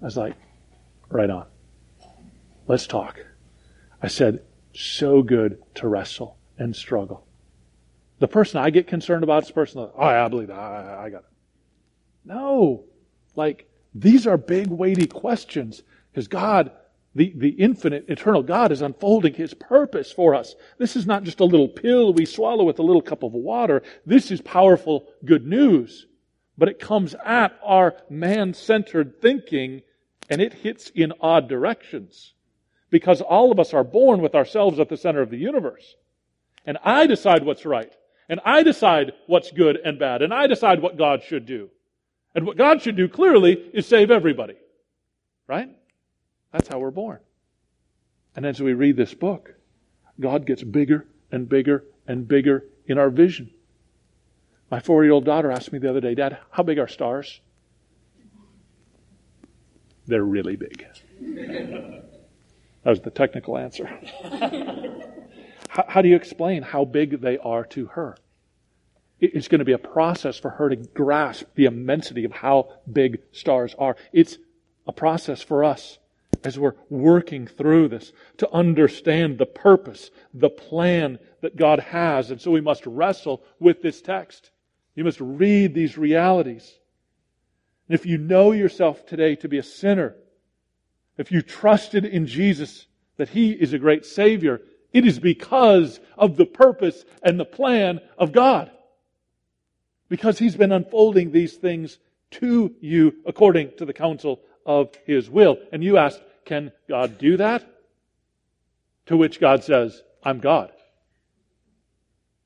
I 0.01 0.05
was 0.05 0.17
like, 0.17 0.35
Right 1.09 1.29
on. 1.29 1.45
Let's 2.67 2.87
talk. 2.87 3.25
I 4.03 4.07
said, 4.09 4.43
So 4.73 5.23
good 5.23 5.63
to 5.75 5.87
wrestle 5.87 6.37
and 6.57 6.75
struggle. 6.75 7.25
The 8.19 8.27
person 8.27 8.59
I 8.59 8.69
get 8.69 8.87
concerned 8.87 9.23
about 9.23 9.43
is 9.43 9.47
the 9.47 9.53
person, 9.53 9.79
oh, 9.81 10.09
yeah, 10.09 10.25
I 10.25 10.27
believe 10.27 10.47
that. 10.47 10.59
I, 10.59 11.05
I 11.05 11.09
got 11.09 11.19
it. 11.19 11.29
No. 12.25 12.83
Like, 13.35 13.69
these 13.95 14.27
are 14.27 14.37
big, 14.37 14.67
weighty 14.67 15.07
questions 15.07 15.83
because 16.11 16.27
God, 16.27 16.71
the, 17.17 17.33
the 17.35 17.49
infinite, 17.49 18.05
eternal 18.09 18.43
God, 18.43 18.71
is 18.71 18.83
unfolding 18.83 19.33
His 19.33 19.55
purpose 19.55 20.11
for 20.11 20.35
us. 20.35 20.55
This 20.77 20.95
is 20.95 21.07
not 21.07 21.23
just 21.23 21.39
a 21.39 21.45
little 21.45 21.67
pill 21.67 22.13
we 22.13 22.25
swallow 22.25 22.63
with 22.63 22.77
a 22.77 22.83
little 22.83 23.01
cup 23.01 23.23
of 23.23 23.33
water. 23.33 23.81
This 24.05 24.29
is 24.29 24.39
powerful, 24.39 25.07
good 25.25 25.47
news. 25.47 26.05
But 26.59 26.69
it 26.69 26.79
comes 26.79 27.15
at 27.25 27.57
our 27.63 27.95
man 28.07 28.53
centered 28.53 29.19
thinking 29.19 29.81
and 30.29 30.41
it 30.41 30.53
hits 30.53 30.91
in 30.93 31.11
odd 31.19 31.49
directions 31.49 32.33
because 32.91 33.21
all 33.21 33.51
of 33.51 33.59
us 33.59 33.73
are 33.73 33.83
born 33.83 34.21
with 34.21 34.35
ourselves 34.35 34.79
at 34.79 34.87
the 34.87 34.97
center 34.97 35.23
of 35.23 35.31
the 35.31 35.37
universe. 35.37 35.95
And 36.67 36.77
I 36.83 37.07
decide 37.07 37.43
what's 37.43 37.65
right. 37.65 37.91
And 38.29 38.39
I 38.45 38.61
decide 38.61 39.13
what's 39.25 39.51
good 39.51 39.77
and 39.83 39.97
bad. 39.97 40.21
And 40.21 40.31
I 40.31 40.45
decide 40.45 40.83
what 40.83 40.97
God 40.97 41.23
should 41.23 41.47
do. 41.47 41.71
And 42.35 42.45
what 42.45 42.57
God 42.57 42.83
should 42.83 42.95
do 42.95 43.07
clearly 43.07 43.53
is 43.73 43.87
save 43.87 44.11
everybody. 44.11 44.55
Right? 45.47 45.69
That's 46.51 46.67
how 46.67 46.79
we're 46.79 46.91
born. 46.91 47.19
And 48.35 48.45
as 48.45 48.61
we 48.61 48.73
read 48.73 48.97
this 48.97 49.13
book, 49.13 49.55
God 50.19 50.45
gets 50.45 50.63
bigger 50.63 51.05
and 51.31 51.49
bigger 51.49 51.83
and 52.07 52.27
bigger 52.27 52.65
in 52.85 52.97
our 52.97 53.09
vision. 53.09 53.51
My 54.69 54.79
four 54.79 55.03
year 55.03 55.13
old 55.13 55.25
daughter 55.25 55.51
asked 55.51 55.71
me 55.71 55.79
the 55.79 55.89
other 55.89 56.01
day, 56.01 56.15
Dad, 56.15 56.37
how 56.51 56.63
big 56.63 56.79
are 56.79 56.87
stars? 56.87 57.41
They're 60.05 60.23
really 60.23 60.55
big. 60.55 60.85
that 61.19 62.03
was 62.85 63.01
the 63.01 63.11
technical 63.11 63.57
answer. 63.57 63.89
How, 65.69 65.85
how 65.87 66.01
do 66.01 66.07
you 66.07 66.15
explain 66.15 66.63
how 66.63 66.85
big 66.85 67.21
they 67.21 67.37
are 67.37 67.63
to 67.65 67.87
her? 67.87 68.17
It's 69.19 69.47
going 69.47 69.59
to 69.59 69.65
be 69.65 69.73
a 69.73 69.77
process 69.77 70.39
for 70.39 70.49
her 70.51 70.69
to 70.69 70.75
grasp 70.75 71.45
the 71.55 71.65
immensity 71.65 72.23
of 72.23 72.31
how 72.31 72.69
big 72.91 73.19
stars 73.31 73.75
are. 73.77 73.95
It's 74.13 74.37
a 74.87 74.91
process 74.91 75.43
for 75.43 75.63
us 75.63 75.99
as 76.43 76.59
we're 76.59 76.75
working 76.89 77.47
through 77.47 77.89
this 77.89 78.11
to 78.37 78.51
understand 78.51 79.37
the 79.37 79.45
purpose, 79.45 80.11
the 80.33 80.49
plan 80.49 81.19
that 81.41 81.55
God 81.55 81.79
has. 81.79 82.31
And 82.31 82.41
so 82.41 82.51
we 82.51 82.61
must 82.61 82.85
wrestle 82.85 83.43
with 83.59 83.81
this 83.81 84.01
text. 84.01 84.51
You 84.95 85.03
must 85.03 85.21
read 85.21 85.73
these 85.73 85.97
realities. 85.97 86.73
And 87.87 87.95
if 87.95 88.05
you 88.05 88.17
know 88.17 88.51
yourself 88.51 89.05
today 89.05 89.35
to 89.37 89.47
be 89.47 89.57
a 89.57 89.63
sinner, 89.63 90.15
if 91.17 91.31
you 91.31 91.41
trusted 91.41 92.05
in 92.05 92.27
Jesus 92.27 92.87
that 93.17 93.29
He 93.29 93.51
is 93.51 93.73
a 93.73 93.79
great 93.79 94.05
Savior, 94.05 94.61
it 94.93 95.05
is 95.05 95.19
because 95.19 95.99
of 96.17 96.37
the 96.37 96.45
purpose 96.45 97.05
and 97.23 97.39
the 97.39 97.45
plan 97.45 97.99
of 98.17 98.31
God. 98.31 98.71
Because 100.09 100.39
He's 100.39 100.55
been 100.55 100.71
unfolding 100.71 101.31
these 101.31 101.55
things 101.55 101.99
to 102.31 102.75
you 102.81 103.15
according 103.25 103.71
to 103.77 103.85
the 103.85 103.93
counsel 103.93 104.41
of 104.65 104.93
His 105.05 105.29
will. 105.29 105.57
And 105.71 105.83
you 105.83 105.97
ask, 105.97 106.19
can 106.47 106.71
God 106.89 107.17
do 107.17 107.37
that? 107.37 107.63
To 109.05 109.15
which 109.15 109.39
God 109.39 109.63
says, 109.63 110.01
I'm 110.23 110.39
God. 110.39 110.71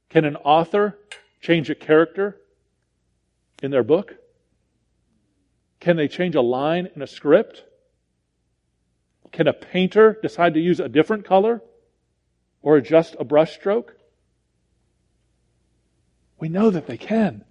Can 0.10 0.26
an 0.26 0.36
author 0.36 0.98
change 1.40 1.70
a 1.70 1.76
character 1.76 2.38
in 3.64 3.72
their 3.72 3.84
book? 3.84 4.16
Can 5.80 5.96
they 5.96 6.08
change 6.08 6.36
a 6.36 6.42
line 6.42 6.90
in 6.96 7.02
a 7.02 7.08
script? 7.08 7.64
Can 9.32 9.48
a 9.48 9.54
painter 9.54 10.18
decide 10.22 10.54
to 10.56 10.60
use 10.60 10.80
a 10.80 10.90
different 10.90 11.26
color? 11.26 11.62
or 12.62 12.78
adjust 12.78 13.16
a 13.20 13.26
brushstroke? 13.26 13.90
We 16.40 16.50
know 16.50 16.70
that 16.70 16.88
they 16.88 16.98
can. 16.98 17.44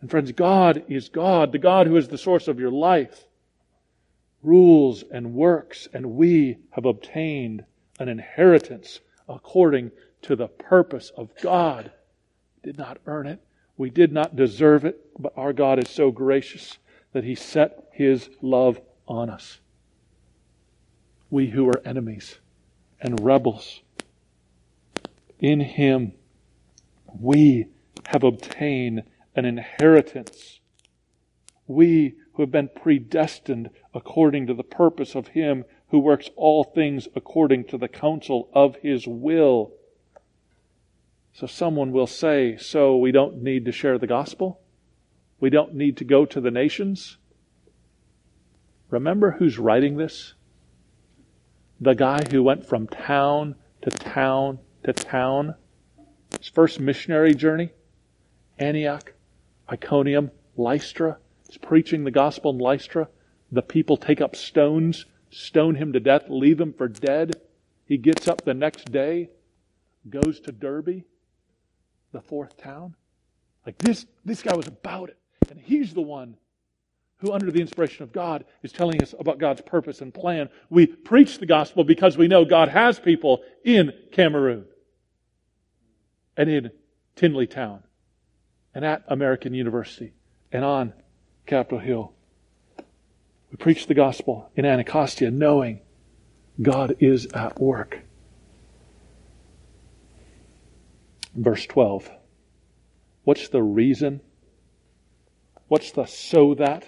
And 0.00 0.10
friends, 0.10 0.32
God 0.32 0.84
is 0.88 1.08
God, 1.08 1.52
the 1.52 1.58
God 1.58 1.86
who 1.86 1.96
is 1.96 2.08
the 2.08 2.18
source 2.18 2.48
of 2.48 2.58
your 2.58 2.70
life, 2.70 3.26
rules 4.42 5.04
and 5.10 5.34
works, 5.34 5.88
and 5.92 6.14
we 6.16 6.58
have 6.70 6.84
obtained 6.84 7.64
an 7.98 8.08
inheritance 8.08 9.00
according 9.28 9.90
to 10.22 10.36
the 10.36 10.48
purpose 10.48 11.10
of 11.16 11.30
God. 11.42 11.90
We 12.56 12.72
did 12.72 12.78
not 12.78 12.98
earn 13.06 13.26
it. 13.26 13.42
We 13.76 13.90
did 13.90 14.12
not 14.12 14.36
deserve 14.36 14.84
it, 14.84 15.00
but 15.18 15.32
our 15.36 15.52
God 15.52 15.78
is 15.78 15.90
so 15.90 16.10
gracious 16.10 16.78
that 17.12 17.24
He 17.24 17.34
set 17.34 17.88
His 17.92 18.28
love 18.42 18.80
on 19.06 19.30
us. 19.30 19.60
We 21.30 21.48
who 21.48 21.68
are 21.68 21.82
enemies 21.84 22.38
and 23.00 23.20
rebels 23.24 23.80
in 25.40 25.60
him 25.60 26.12
we 27.18 27.66
have 28.06 28.22
obtained 28.22 29.02
an 29.34 29.44
inheritance. 29.44 30.60
We 31.66 32.14
who 32.34 32.42
have 32.42 32.50
been 32.50 32.70
predestined 32.74 33.70
according 33.94 34.46
to 34.46 34.54
the 34.54 34.62
purpose 34.62 35.14
of 35.14 35.28
him 35.28 35.64
who 35.88 35.98
works 35.98 36.30
all 36.36 36.64
things 36.64 37.08
according 37.16 37.64
to 37.64 37.76
the 37.76 37.88
counsel 37.88 38.48
of 38.52 38.76
his 38.76 39.06
will. 39.06 39.72
So 41.32 41.46
someone 41.46 41.92
will 41.92 42.06
say, 42.06 42.56
so 42.56 42.96
we 42.96 43.12
don't 43.12 43.42
need 43.42 43.64
to 43.64 43.72
share 43.72 43.98
the 43.98 44.06
gospel? 44.06 44.60
We 45.40 45.50
don't 45.50 45.74
need 45.74 45.96
to 45.98 46.04
go 46.04 46.24
to 46.26 46.40
the 46.40 46.50
nations? 46.50 47.18
Remember 48.90 49.32
who's 49.32 49.58
writing 49.58 49.96
this? 49.96 50.34
The 51.80 51.94
guy 51.94 52.20
who 52.30 52.42
went 52.42 52.66
from 52.66 52.86
town 52.86 53.54
to 53.82 53.90
town 53.90 54.58
to 54.84 54.92
town. 54.92 55.54
His 56.38 56.48
first 56.48 56.80
missionary 56.80 57.34
journey, 57.34 57.70
Antioch, 58.58 59.12
Iconium, 59.70 60.30
Lystra. 60.56 61.18
Preaching 61.58 62.04
the 62.04 62.10
gospel 62.10 62.52
in 62.52 62.58
Lystra. 62.58 63.08
The 63.52 63.62
people 63.62 63.96
take 63.96 64.20
up 64.20 64.36
stones, 64.36 65.06
stone 65.30 65.74
him 65.74 65.92
to 65.92 66.00
death, 66.00 66.24
leave 66.28 66.60
him 66.60 66.72
for 66.72 66.88
dead. 66.88 67.40
He 67.86 67.96
gets 67.96 68.28
up 68.28 68.44
the 68.44 68.54
next 68.54 68.92
day, 68.92 69.30
goes 70.08 70.40
to 70.40 70.52
Derbe, 70.52 71.02
the 72.12 72.20
fourth 72.20 72.56
town. 72.56 72.94
Like 73.66 73.78
this, 73.78 74.06
this 74.24 74.42
guy 74.42 74.54
was 74.54 74.68
about 74.68 75.08
it. 75.08 75.18
And 75.50 75.60
he's 75.60 75.92
the 75.92 76.00
one 76.00 76.36
who, 77.18 77.32
under 77.32 77.50
the 77.50 77.60
inspiration 77.60 78.02
of 78.02 78.12
God, 78.12 78.44
is 78.62 78.72
telling 78.72 79.02
us 79.02 79.14
about 79.18 79.38
God's 79.38 79.60
purpose 79.60 80.00
and 80.00 80.14
plan. 80.14 80.48
We 80.70 80.86
preach 80.86 81.38
the 81.38 81.46
gospel 81.46 81.84
because 81.84 82.16
we 82.16 82.28
know 82.28 82.44
God 82.44 82.68
has 82.68 82.98
people 82.98 83.42
in 83.64 83.92
Cameroon 84.12 84.64
and 86.36 86.48
in 86.48 86.70
Tenleytown 87.16 87.82
and 88.74 88.84
at 88.84 89.04
American 89.08 89.52
University 89.52 90.14
and 90.52 90.64
on 90.64 90.94
Capitol 91.50 91.80
Hill. 91.80 92.12
We 93.50 93.56
preach 93.58 93.88
the 93.88 93.94
gospel 93.94 94.48
in 94.54 94.64
Anacostia 94.64 95.32
knowing 95.32 95.80
God 96.62 96.94
is 97.00 97.26
at 97.34 97.60
work. 97.60 98.02
Verse 101.34 101.66
12. 101.66 102.08
What's 103.24 103.48
the 103.48 103.64
reason? 103.64 104.20
What's 105.66 105.90
the 105.90 106.04
so 106.04 106.54
that 106.54 106.86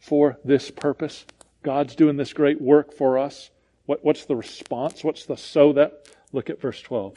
for 0.00 0.38
this 0.44 0.70
purpose? 0.70 1.24
God's 1.62 1.96
doing 1.96 2.18
this 2.18 2.34
great 2.34 2.60
work 2.60 2.92
for 2.92 3.16
us. 3.16 3.48
What, 3.86 4.04
what's 4.04 4.26
the 4.26 4.36
response? 4.36 5.02
What's 5.02 5.24
the 5.24 5.38
so 5.38 5.72
that? 5.72 6.08
Look 6.30 6.50
at 6.50 6.60
verse 6.60 6.82
12 6.82 7.16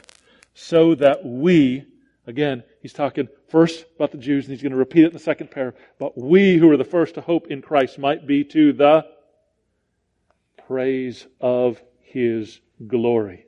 so 0.54 0.94
that 0.94 1.24
we, 1.24 1.84
again, 2.26 2.62
he's 2.80 2.92
talking 2.92 3.28
first 3.48 3.84
about 3.96 4.12
the 4.12 4.18
Jews, 4.18 4.44
and 4.44 4.52
he's 4.52 4.62
going 4.62 4.72
to 4.72 4.78
repeat 4.78 5.04
it 5.04 5.08
in 5.08 5.12
the 5.12 5.18
second 5.18 5.50
pair, 5.50 5.74
but 5.98 6.16
we 6.16 6.56
who 6.56 6.70
are 6.70 6.76
the 6.76 6.84
first 6.84 7.14
to 7.14 7.20
hope 7.20 7.48
in 7.48 7.62
Christ 7.62 7.98
might 7.98 8.26
be 8.26 8.44
to 8.44 8.72
the 8.72 9.06
praise 10.66 11.26
of 11.40 11.82
his 12.00 12.60
glory. 12.86 13.46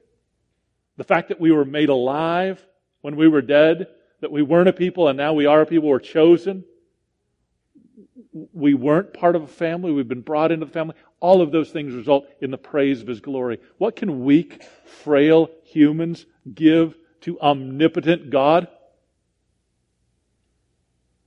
The 0.96 1.04
fact 1.04 1.28
that 1.28 1.40
we 1.40 1.52
were 1.52 1.64
made 1.64 1.88
alive 1.88 2.64
when 3.00 3.16
we 3.16 3.28
were 3.28 3.42
dead, 3.42 3.88
that 4.20 4.32
we 4.32 4.42
weren't 4.42 4.68
a 4.68 4.72
people 4.72 5.08
and 5.08 5.16
now 5.16 5.32
we 5.32 5.46
are 5.46 5.62
a 5.62 5.66
people, 5.66 5.88
we're 5.88 5.98
chosen. 5.98 6.64
We 8.52 8.74
weren't 8.74 9.12
part 9.12 9.36
of 9.36 9.42
a 9.42 9.48
family, 9.48 9.92
we've 9.92 10.08
been 10.08 10.22
brought 10.22 10.52
into 10.52 10.64
the 10.66 10.72
family. 10.72 10.94
All 11.20 11.42
of 11.42 11.52
those 11.52 11.70
things 11.70 11.94
result 11.94 12.26
in 12.40 12.50
the 12.50 12.58
praise 12.58 13.02
of 13.02 13.06
his 13.06 13.20
glory. 13.20 13.58
What 13.78 13.96
can 13.96 14.24
weak, 14.24 14.62
frail 14.84 15.50
humans 15.64 16.26
give 16.54 16.96
to 17.22 17.40
omnipotent 17.40 18.30
God? 18.30 18.68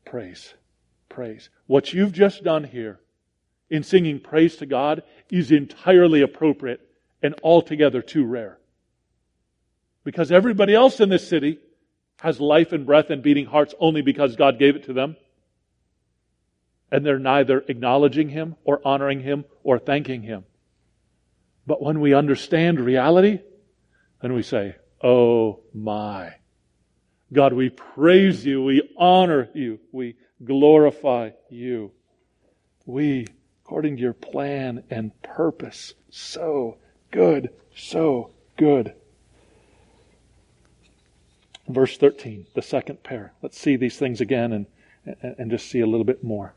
Praise. 0.05 0.53
Praise. 1.09 1.49
What 1.67 1.93
you've 1.93 2.13
just 2.13 2.43
done 2.43 2.63
here 2.63 2.99
in 3.69 3.83
singing 3.83 4.19
praise 4.19 4.57
to 4.57 4.65
God 4.65 5.03
is 5.29 5.51
entirely 5.51 6.21
appropriate 6.21 6.81
and 7.23 7.35
altogether 7.43 8.01
too 8.01 8.25
rare. 8.25 8.59
Because 10.03 10.31
everybody 10.31 10.75
else 10.75 10.99
in 10.99 11.09
this 11.09 11.27
city 11.27 11.59
has 12.21 12.39
life 12.39 12.71
and 12.71 12.85
breath 12.85 13.09
and 13.09 13.23
beating 13.23 13.45
hearts 13.45 13.73
only 13.79 14.01
because 14.01 14.35
God 14.35 14.59
gave 14.59 14.75
it 14.75 14.85
to 14.85 14.93
them. 14.93 15.15
And 16.91 17.05
they're 17.05 17.19
neither 17.19 17.59
acknowledging 17.67 18.29
Him 18.29 18.55
or 18.63 18.79
honoring 18.85 19.21
Him 19.21 19.45
or 19.63 19.79
thanking 19.79 20.21
Him. 20.21 20.45
But 21.65 21.81
when 21.81 21.99
we 21.99 22.13
understand 22.13 22.79
reality, 22.79 23.39
then 24.21 24.33
we 24.33 24.43
say, 24.43 24.75
Oh 25.03 25.61
my. 25.73 26.35
God, 27.33 27.53
we 27.53 27.69
praise 27.69 28.45
you, 28.45 28.63
we 28.63 28.89
honor 28.97 29.49
you, 29.53 29.79
we 29.91 30.15
glorify 30.43 31.31
you. 31.49 31.91
We, 32.85 33.27
according 33.63 33.97
to 33.97 34.01
your 34.01 34.13
plan 34.13 34.83
and 34.89 35.11
purpose, 35.23 35.93
so 36.09 36.77
good, 37.11 37.49
so 37.75 38.31
good. 38.57 38.93
Verse 41.67 41.97
13, 41.97 42.45
the 42.53 42.61
second 42.61 43.01
pair. 43.01 43.33
Let's 43.41 43.59
see 43.59 43.75
these 43.75 43.97
things 43.97 44.21
again 44.21 44.53
and, 44.53 44.65
and 45.21 45.49
just 45.49 45.69
see 45.69 45.79
a 45.79 45.87
little 45.87 46.05
bit 46.05 46.23
more. 46.23 46.53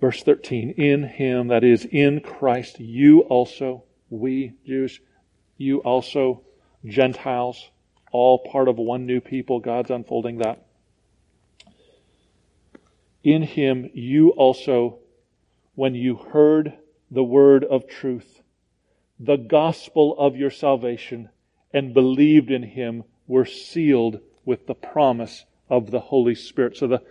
Verse 0.00 0.22
13, 0.22 0.70
in 0.70 1.02
him, 1.02 1.48
that 1.48 1.64
is, 1.64 1.84
in 1.84 2.20
Christ, 2.20 2.78
you 2.78 3.22
also, 3.22 3.82
we 4.08 4.52
Jews, 4.64 5.00
you 5.56 5.78
also, 5.78 6.42
Gentiles, 6.84 7.70
all 8.12 8.38
part 8.38 8.68
of 8.68 8.76
one 8.76 9.06
new 9.06 9.20
people. 9.20 9.60
God's 9.60 9.90
unfolding 9.90 10.38
that. 10.38 10.66
In 13.24 13.42
him, 13.42 13.90
you 13.94 14.30
also, 14.30 14.98
when 15.74 15.94
you 15.94 16.16
heard 16.16 16.74
the 17.10 17.24
word 17.24 17.64
of 17.64 17.88
truth, 17.88 18.42
the 19.18 19.36
gospel 19.36 20.16
of 20.18 20.36
your 20.36 20.50
salvation, 20.50 21.28
and 21.72 21.92
believed 21.92 22.50
in 22.50 22.62
him, 22.62 23.04
were 23.26 23.44
sealed 23.44 24.20
with 24.44 24.66
the 24.66 24.74
promise 24.74 25.44
of 25.68 25.90
the 25.90 26.00
Holy 26.00 26.34
Spirit. 26.34 26.76
So 26.76 26.86
the 26.86 27.02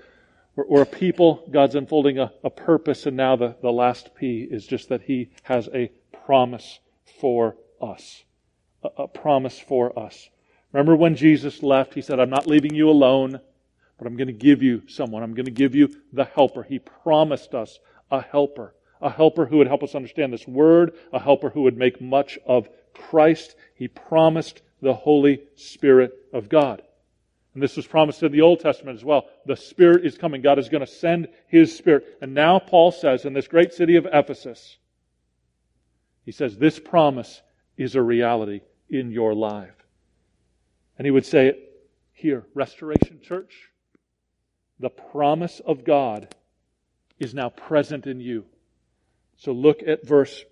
we're, 0.58 0.82
a 0.82 0.86
people, 0.88 1.48
God's 1.52 1.76
unfolding 1.76 2.18
a, 2.18 2.32
a 2.44 2.50
purpose, 2.50 3.06
and 3.06 3.16
now 3.16 3.36
the, 3.36 3.56
the 3.62 3.72
last 3.72 4.16
P 4.16 4.48
is 4.50 4.66
just 4.66 4.90
that 4.90 5.04
He 5.04 5.30
has 5.44 5.70
a 5.72 5.92
promise 6.26 6.80
for 7.22 7.58
us. 7.80 8.24
A, 8.84 9.08
promise 9.08 9.60
for 9.60 9.98
us. 9.98 10.30
Remember 10.72 10.96
when 10.96 11.16
Jesus 11.16 11.64
left, 11.64 11.94
He 11.94 12.02
said, 12.02 12.20
I'm 12.20 12.30
not 12.30 12.48
leaving 12.48 12.76
you 12.76 12.90
alone, 12.90 13.40
but 13.98 14.08
I'm 14.08 14.18
going 14.18 14.28
to 14.28 14.34
give 14.34 14.62
you 14.62 14.84
someone. 14.88 15.24
I'm 15.24 15.34
going 15.34 15.46
to 15.46 15.52
give 15.52 15.74
you 15.76 15.96
the 16.14 16.26
helper. 16.26 16.64
He 16.64 16.80
promised 16.80 17.56
us 17.56 17.80
a 18.12 18.22
helper. 18.22 18.74
A 19.02 19.10
helper 19.10 19.46
who 19.46 19.58
would 19.58 19.68
help 19.68 19.84
us 19.84 19.96
understand 19.96 20.34
this 20.34 20.48
word, 20.48 20.94
a 21.14 21.20
helper 21.20 21.50
who 21.50 21.64
would 21.64 21.78
make 21.78 22.02
much 22.02 22.40
of 22.46 22.70
Christ. 22.94 23.56
He 23.76 23.88
promised 23.88 24.62
the 24.82 24.94
Holy 24.94 25.42
Spirit 25.56 26.14
of 26.34 26.50
God. 26.50 26.82
And 27.54 27.64
this 27.64 27.76
was 27.76 27.88
promised 27.88 28.22
in 28.22 28.32
the 28.32 28.42
Old 28.42 28.60
Testament 28.60 28.98
as 28.98 29.04
well. 29.04 29.26
The 29.48 29.56
Spirit 29.56 30.06
is 30.06 30.18
coming. 30.18 30.42
God 30.42 30.60
is 30.60 30.70
going 30.70 30.86
to 30.86 30.92
send 30.92 31.28
His 31.48 31.76
Spirit. 31.76 32.18
And 32.22 32.36
now 32.36 32.60
Paul 32.60 32.92
says 32.92 33.26
in 33.26 33.34
this 33.34 33.48
great 33.48 33.74
city 33.74 33.96
of 33.96 34.08
Ephesus, 34.12 34.78
he 36.24 36.32
says, 36.32 36.58
this 36.58 36.78
promise 36.78 37.42
is 37.78 37.96
a 37.96 38.02
reality 38.02 38.62
in 38.90 39.12
your 39.12 39.34
life. 39.34 39.74
And 40.98 41.06
he 41.06 41.12
would 41.12 41.26
say 41.26 41.48
it 41.48 41.88
here, 42.14 42.46
Restoration 42.54 43.20
Church, 43.22 43.70
the 44.80 44.90
promise 44.90 45.62
of 45.66 45.84
God 45.84 46.34
is 47.20 47.34
now 47.34 47.50
present 47.50 48.08
in 48.08 48.20
you. 48.20 48.46
So 49.38 49.52
look 49.52 49.82
at 49.86 50.06
verse 50.06 50.44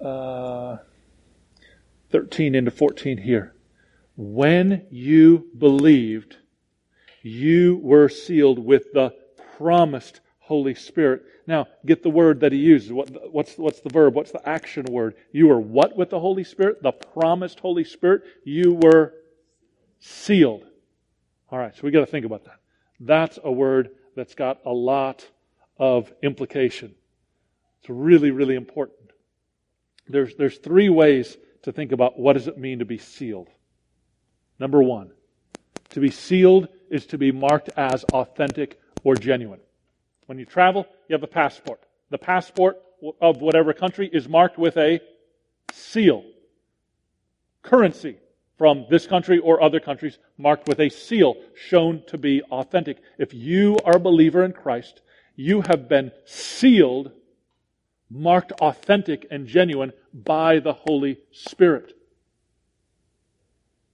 uh, 0.00 0.78
13 2.10 2.54
into 2.54 2.70
14 2.70 3.18
here. 3.18 3.54
When 4.16 4.86
you 4.90 5.50
believed, 5.58 6.36
you 7.22 7.78
were 7.82 8.08
sealed 8.08 8.58
with 8.58 8.92
the 8.92 9.14
promised 9.58 10.20
Holy 10.46 10.76
Spirit. 10.76 11.24
Now, 11.48 11.66
get 11.84 12.04
the 12.04 12.08
word 12.08 12.40
that 12.40 12.52
he 12.52 12.58
uses. 12.58 12.92
What, 12.92 13.32
what's, 13.32 13.58
what's 13.58 13.80
the 13.80 13.90
verb? 13.90 14.14
What's 14.14 14.30
the 14.30 14.48
action 14.48 14.84
word? 14.84 15.16
You 15.32 15.48
were 15.48 15.58
what 15.58 15.96
with 15.96 16.10
the 16.10 16.20
Holy 16.20 16.44
Spirit? 16.44 16.84
The 16.84 16.92
promised 16.92 17.58
Holy 17.58 17.82
Spirit. 17.82 18.22
You 18.44 18.74
were 18.74 19.12
sealed. 19.98 20.64
All 21.50 21.58
right, 21.58 21.74
so 21.74 21.80
we 21.82 21.90
got 21.90 22.00
to 22.00 22.06
think 22.06 22.24
about 22.24 22.44
that. 22.44 22.60
That's 23.00 23.40
a 23.42 23.50
word 23.50 23.90
that's 24.14 24.36
got 24.36 24.60
a 24.64 24.72
lot 24.72 25.26
of 25.78 26.12
implication. 26.22 26.94
It's 27.80 27.90
really, 27.90 28.30
really 28.30 28.54
important. 28.54 29.10
There's, 30.08 30.36
there's 30.36 30.58
three 30.58 30.90
ways 30.90 31.36
to 31.62 31.72
think 31.72 31.90
about 31.90 32.20
what 32.20 32.34
does 32.34 32.46
it 32.46 32.56
mean 32.56 32.78
to 32.78 32.84
be 32.84 32.98
sealed. 32.98 33.48
Number 34.60 34.80
one, 34.80 35.10
to 35.90 35.98
be 35.98 36.12
sealed 36.12 36.68
is 36.88 37.06
to 37.06 37.18
be 37.18 37.32
marked 37.32 37.70
as 37.76 38.04
authentic 38.04 38.80
or 39.02 39.16
genuine. 39.16 39.58
When 40.26 40.38
you 40.38 40.44
travel, 40.44 40.86
you 41.08 41.14
have 41.14 41.22
a 41.22 41.28
passport. 41.28 41.80
The 42.10 42.18
passport 42.18 42.76
of 43.20 43.40
whatever 43.40 43.72
country 43.72 44.08
is 44.12 44.28
marked 44.28 44.58
with 44.58 44.76
a 44.76 45.00
seal. 45.72 46.24
Currency 47.62 48.18
from 48.58 48.86
this 48.90 49.06
country 49.06 49.38
or 49.38 49.62
other 49.62 49.80
countries 49.80 50.18
marked 50.38 50.68
with 50.68 50.80
a 50.80 50.88
seal 50.88 51.36
shown 51.54 52.02
to 52.08 52.18
be 52.18 52.42
authentic. 52.42 52.98
If 53.18 53.34
you 53.34 53.78
are 53.84 53.96
a 53.96 54.00
believer 54.00 54.44
in 54.44 54.52
Christ, 54.52 55.02
you 55.34 55.62
have 55.62 55.88
been 55.88 56.12
sealed 56.24 57.12
marked 58.10 58.52
authentic 58.52 59.26
and 59.30 59.46
genuine 59.46 59.92
by 60.12 60.60
the 60.60 60.72
Holy 60.72 61.18
Spirit. 61.32 61.92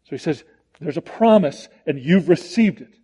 So 0.04 0.10
he 0.10 0.18
says, 0.18 0.44
there's 0.80 0.96
a 0.96 1.02
promise 1.02 1.68
and 1.86 1.98
you've 1.98 2.28
received 2.28 2.80
it. 2.80 2.94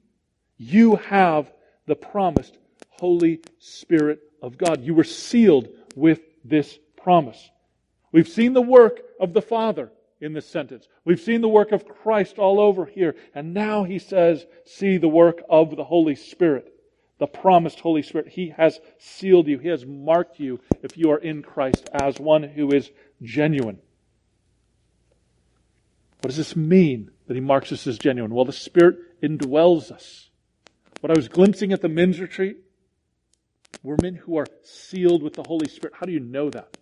You 0.56 0.96
have 0.96 1.50
the 1.86 1.96
promised 1.96 2.58
Holy 2.98 3.40
Spirit 3.58 4.20
of 4.42 4.58
God. 4.58 4.82
You 4.82 4.94
were 4.94 5.04
sealed 5.04 5.68
with 5.94 6.20
this 6.44 6.78
promise. 6.96 7.50
We've 8.12 8.28
seen 8.28 8.52
the 8.52 8.62
work 8.62 9.00
of 9.20 9.32
the 9.32 9.42
Father 9.42 9.90
in 10.20 10.32
this 10.32 10.48
sentence. 10.48 10.88
We've 11.04 11.20
seen 11.20 11.40
the 11.40 11.48
work 11.48 11.72
of 11.72 11.86
Christ 11.86 12.38
all 12.38 12.60
over 12.60 12.86
here. 12.86 13.16
And 13.34 13.54
now 13.54 13.84
he 13.84 13.98
says, 13.98 14.46
see 14.64 14.98
the 14.98 15.08
work 15.08 15.42
of 15.48 15.76
the 15.76 15.84
Holy 15.84 16.14
Spirit 16.14 16.72
the 17.18 17.26
promised 17.26 17.80
Holy 17.80 18.02
Spirit. 18.02 18.28
He 18.28 18.50
has 18.50 18.80
sealed 18.98 19.48
you. 19.48 19.58
He 19.58 19.68
has 19.68 19.84
marked 19.84 20.38
you 20.38 20.60
if 20.82 20.96
you 20.96 21.10
are 21.10 21.18
in 21.18 21.42
Christ 21.42 21.88
as 21.92 22.18
one 22.18 22.44
who 22.44 22.72
is 22.72 22.90
genuine. 23.22 23.78
What 26.20 26.28
does 26.28 26.36
this 26.36 26.56
mean 26.56 27.10
that 27.26 27.34
He 27.34 27.40
marks 27.40 27.72
us 27.72 27.86
as 27.86 27.98
genuine? 27.98 28.32
Well, 28.32 28.44
the 28.44 28.52
Spirit 28.52 29.20
indwells 29.20 29.90
us. 29.90 30.30
What 31.00 31.10
I 31.10 31.18
was 31.18 31.28
glimpsing 31.28 31.72
at 31.72 31.80
the 31.80 31.88
men's 31.88 32.20
retreat 32.20 32.58
were 33.82 33.96
men 34.02 34.14
who 34.14 34.36
are 34.36 34.46
sealed 34.62 35.22
with 35.22 35.34
the 35.34 35.44
Holy 35.46 35.68
Spirit. 35.68 35.94
How 35.98 36.06
do 36.06 36.12
you 36.12 36.20
know 36.20 36.50
that? 36.50 36.76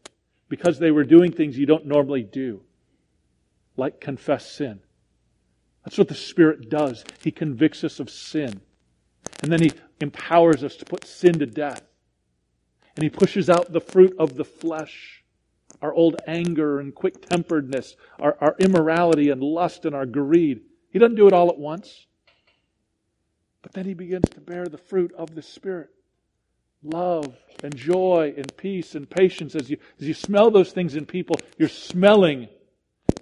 Because 0.49 0.79
they 0.79 0.91
were 0.91 1.05
doing 1.05 1.33
things 1.33 1.59
you 1.59 1.67
don't 1.67 1.87
normally 1.87 2.23
do, 2.23 2.63
like 3.77 4.01
confess 4.01 4.51
sin. 4.51 4.81
That's 5.85 5.99
what 5.99 6.09
the 6.09 6.15
Spirit 6.15 6.69
does. 6.69 7.05
He 7.23 7.31
convicts 7.31 7.85
us 7.85 8.01
of 8.01 8.11
sin. 8.11 8.61
And 9.43 9.53
then 9.53 9.63
He 9.63 9.73
empowers 10.01 10.65
us 10.65 10.77
to 10.77 10.85
put 10.85 11.05
sin 11.05 11.39
to 11.39 11.47
death. 11.47 11.83
And 12.97 13.03
He 13.03 13.11
pushes 13.11 13.51
out 13.51 13.73
the 13.73 13.81
fruit 13.81 14.15
of 14.19 14.37
the 14.37 14.45
flesh 14.45 15.23
our 15.83 15.93
old 15.93 16.17
anger 16.27 16.81
and 16.81 16.95
quick 16.95 17.29
temperedness, 17.29 17.97
our, 18.19 18.37
our 18.41 18.57
immorality 18.59 19.29
and 19.29 19.43
lust 19.43 19.85
and 19.85 19.95
our 19.95 20.07
greed. 20.07 20.63
He 20.91 20.99
doesn't 20.99 21.17
do 21.17 21.27
it 21.27 21.35
all 21.35 21.51
at 21.51 21.59
once. 21.59 22.07
But 23.63 23.73
then 23.73 23.85
He 23.85 23.95
begins 23.95 24.29
to 24.31 24.41
bear 24.41 24.67
the 24.67 24.79
fruit 24.79 25.13
of 25.19 25.35
the 25.35 25.43
Spirit 25.43 25.91
love 26.87 27.37
and 27.63 27.75
joy 27.75 28.35
and 28.37 28.57
peace 28.57 28.95
and 28.95 29.09
patience. 29.09 29.55
As 29.55 29.71
you, 29.71 29.79
as 30.01 30.07
you 30.07 30.15
smell 30.15 30.51
those 30.51 30.73
things 30.73 30.95
in 30.95 31.07
people, 31.07 31.37
you're 31.59 31.69
smelling 31.69 32.49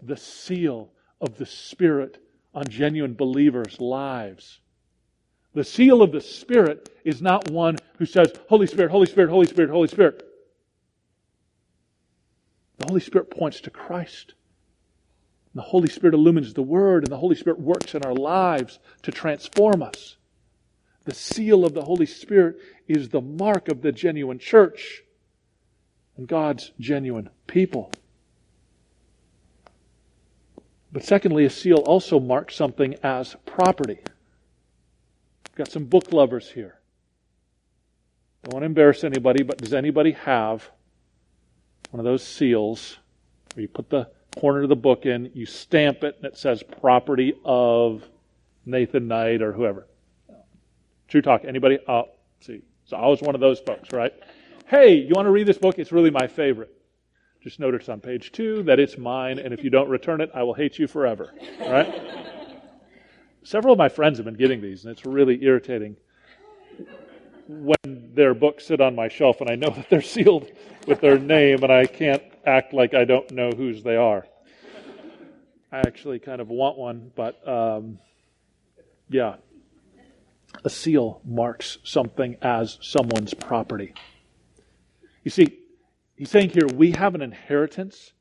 the 0.03 0.17
seal 0.17 0.91
of 1.21 1.39
the 1.39 1.47
Spirit 1.47 2.19
on 2.55 2.69
genuine 2.69 3.15
believers' 3.15 3.81
lives. 3.81 4.61
The 5.55 5.65
seal 5.65 6.03
of 6.03 6.12
the 6.12 6.21
Spirit 6.21 6.91
is 7.05 7.23
not 7.23 7.51
one 7.51 7.79
who 7.99 8.07
says, 8.07 8.33
Holy 8.49 8.67
Spirit, 8.67 8.91
Holy 8.91 9.07
Spirit, 9.07 9.31
Holy 9.31 9.47
Spirit, 9.47 9.71
Holy 9.71 9.89
Spirit. 9.89 10.23
The 12.79 12.87
Holy 12.89 13.01
Spirit 13.01 13.31
points 13.31 13.61
to 13.62 13.71
Christ. 13.71 14.35
And 15.53 15.62
the 15.62 15.67
Holy 15.67 15.89
Spirit 15.89 16.15
illumines 16.15 16.55
the 16.55 16.62
Word, 16.62 17.05
and 17.05 17.12
the 17.12 17.19
Holy 17.19 17.37
Spirit 17.37 17.61
works 17.61 17.95
in 17.95 18.03
our 18.03 18.15
lives 18.15 18.81
to 19.03 19.12
transform 19.12 19.83
us. 19.83 20.17
The 21.05 21.15
seal 21.15 21.65
of 21.65 21.75
the 21.75 21.85
Holy 21.85 22.07
Spirit 22.07 22.57
is 22.87 23.09
the 23.09 23.20
mark 23.20 23.68
of 23.68 23.82
the 23.82 23.93
genuine 23.93 24.39
church 24.39 25.03
and 26.16 26.28
God's 26.28 26.72
genuine 26.78 27.30
people. 27.47 27.93
But 30.93 31.05
secondly, 31.05 31.45
a 31.45 31.51
seal 31.51 31.78
also 31.78 32.20
marks 32.20 32.55
something 32.55 32.95
as 33.03 33.35
property. 33.47 33.99
We've 33.99 35.57
got 35.57 35.68
some 35.68 35.87
book 35.87 36.12
lovers 36.12 36.51
here. 36.51 36.78
Don't 38.45 38.55
want 38.55 38.62
to 38.62 38.66
embarrass 38.66 39.03
anybody, 39.03 39.43
but 39.43 39.59
does 39.59 39.74
anybody 39.74 40.12
have 40.12 40.70
one 41.91 41.99
of 41.99 42.05
those 42.05 42.22
seals 42.22 42.99
where 43.55 43.62
you 43.62 43.68
put 43.68 43.91
the 43.91 44.09
corner 44.37 44.62
of 44.62 44.68
the 44.68 44.76
book 44.76 45.07
in, 45.07 45.30
you 45.35 45.47
stamp 45.47 46.05
it, 46.05 46.16
and 46.16 46.26
it 46.26 46.37
says 46.37 46.62
property 46.80 47.35
of 47.45 48.03
Nathan 48.66 49.09
Knight 49.09 49.43
or 49.43 49.53
whoever? 49.53 49.87
True 51.09 51.22
talk. 51.22 51.45
Anybody? 51.45 51.78
Oh, 51.89 52.05
see. 52.41 52.62
So 52.87 52.97
I 52.97 53.07
was 53.07 53.22
one 53.22 53.35
of 53.35 53.41
those 53.41 53.61
folks, 53.61 53.93
right? 53.93 54.12
Hey, 54.66 54.95
you 54.95 55.12
want 55.14 55.26
to 55.26 55.30
read 55.30 55.47
this 55.47 55.59
book? 55.59 55.78
It's 55.78 55.93
really 55.93 56.11
my 56.11 56.26
favorite. 56.26 56.70
Just 57.41 57.61
notice 57.61 57.89
on 57.89 58.01
page 58.01 58.32
two 58.32 58.62
that 58.64 58.80
it's 58.80 58.97
mine, 58.97 59.39
and 59.39 59.53
if 59.53 59.62
you 59.62 59.70
don't 59.70 59.89
return 59.89 60.20
it, 60.20 60.30
I 60.35 60.43
will 60.43 60.55
hate 60.55 60.78
you 60.78 60.87
forever. 60.87 61.32
Right? 61.61 61.93
Several 63.43 63.72
of 63.72 63.78
my 63.78 63.89
friends 63.89 64.18
have 64.18 64.24
been 64.24 64.35
getting 64.35 64.61
these, 64.62 64.85
and 64.85 64.93
it's 64.93 65.05
really 65.05 65.43
irritating 65.45 65.97
when 67.47 67.76
their 68.14 68.32
books 68.32 68.66
sit 68.66 68.80
on 68.80 68.95
my 68.95 69.09
shelf 69.09 69.43
and 69.43 69.51
I 69.51 69.55
know 69.55 69.68
that 69.76 69.91
they're 69.91 70.03
sealed 70.03 70.51
with 70.87 71.01
their 71.01 71.18
name, 71.18 71.62
and 71.62 71.72
I 71.72 71.87
can't 71.87 72.22
act 72.47 72.72
like 72.72 72.95
I 72.95 73.05
don't 73.05 73.30
know 73.30 73.51
whose 73.51 73.82
they 73.82 73.97
are. 73.97 74.26
I 75.72 75.78
actually 75.78 76.18
kind 76.18 76.41
of 76.41 76.49
want 76.49 76.78
one, 76.78 77.11
but 77.16 77.47
um, 77.49 77.99
yeah, 79.11 79.37
a 80.63 80.71
seal 80.71 81.21
marks 81.25 81.79
something 81.85 82.37
as 82.43 82.79
someone's 82.81 83.35
property. 83.35 83.95
You 85.23 85.31
see, 85.31 85.59
he's 86.17 86.31
saying 86.31 86.51
here, 86.51 86.67
we 86.67 86.93
have 86.93 87.15
an 87.15 87.23
inheritance. 87.23 88.13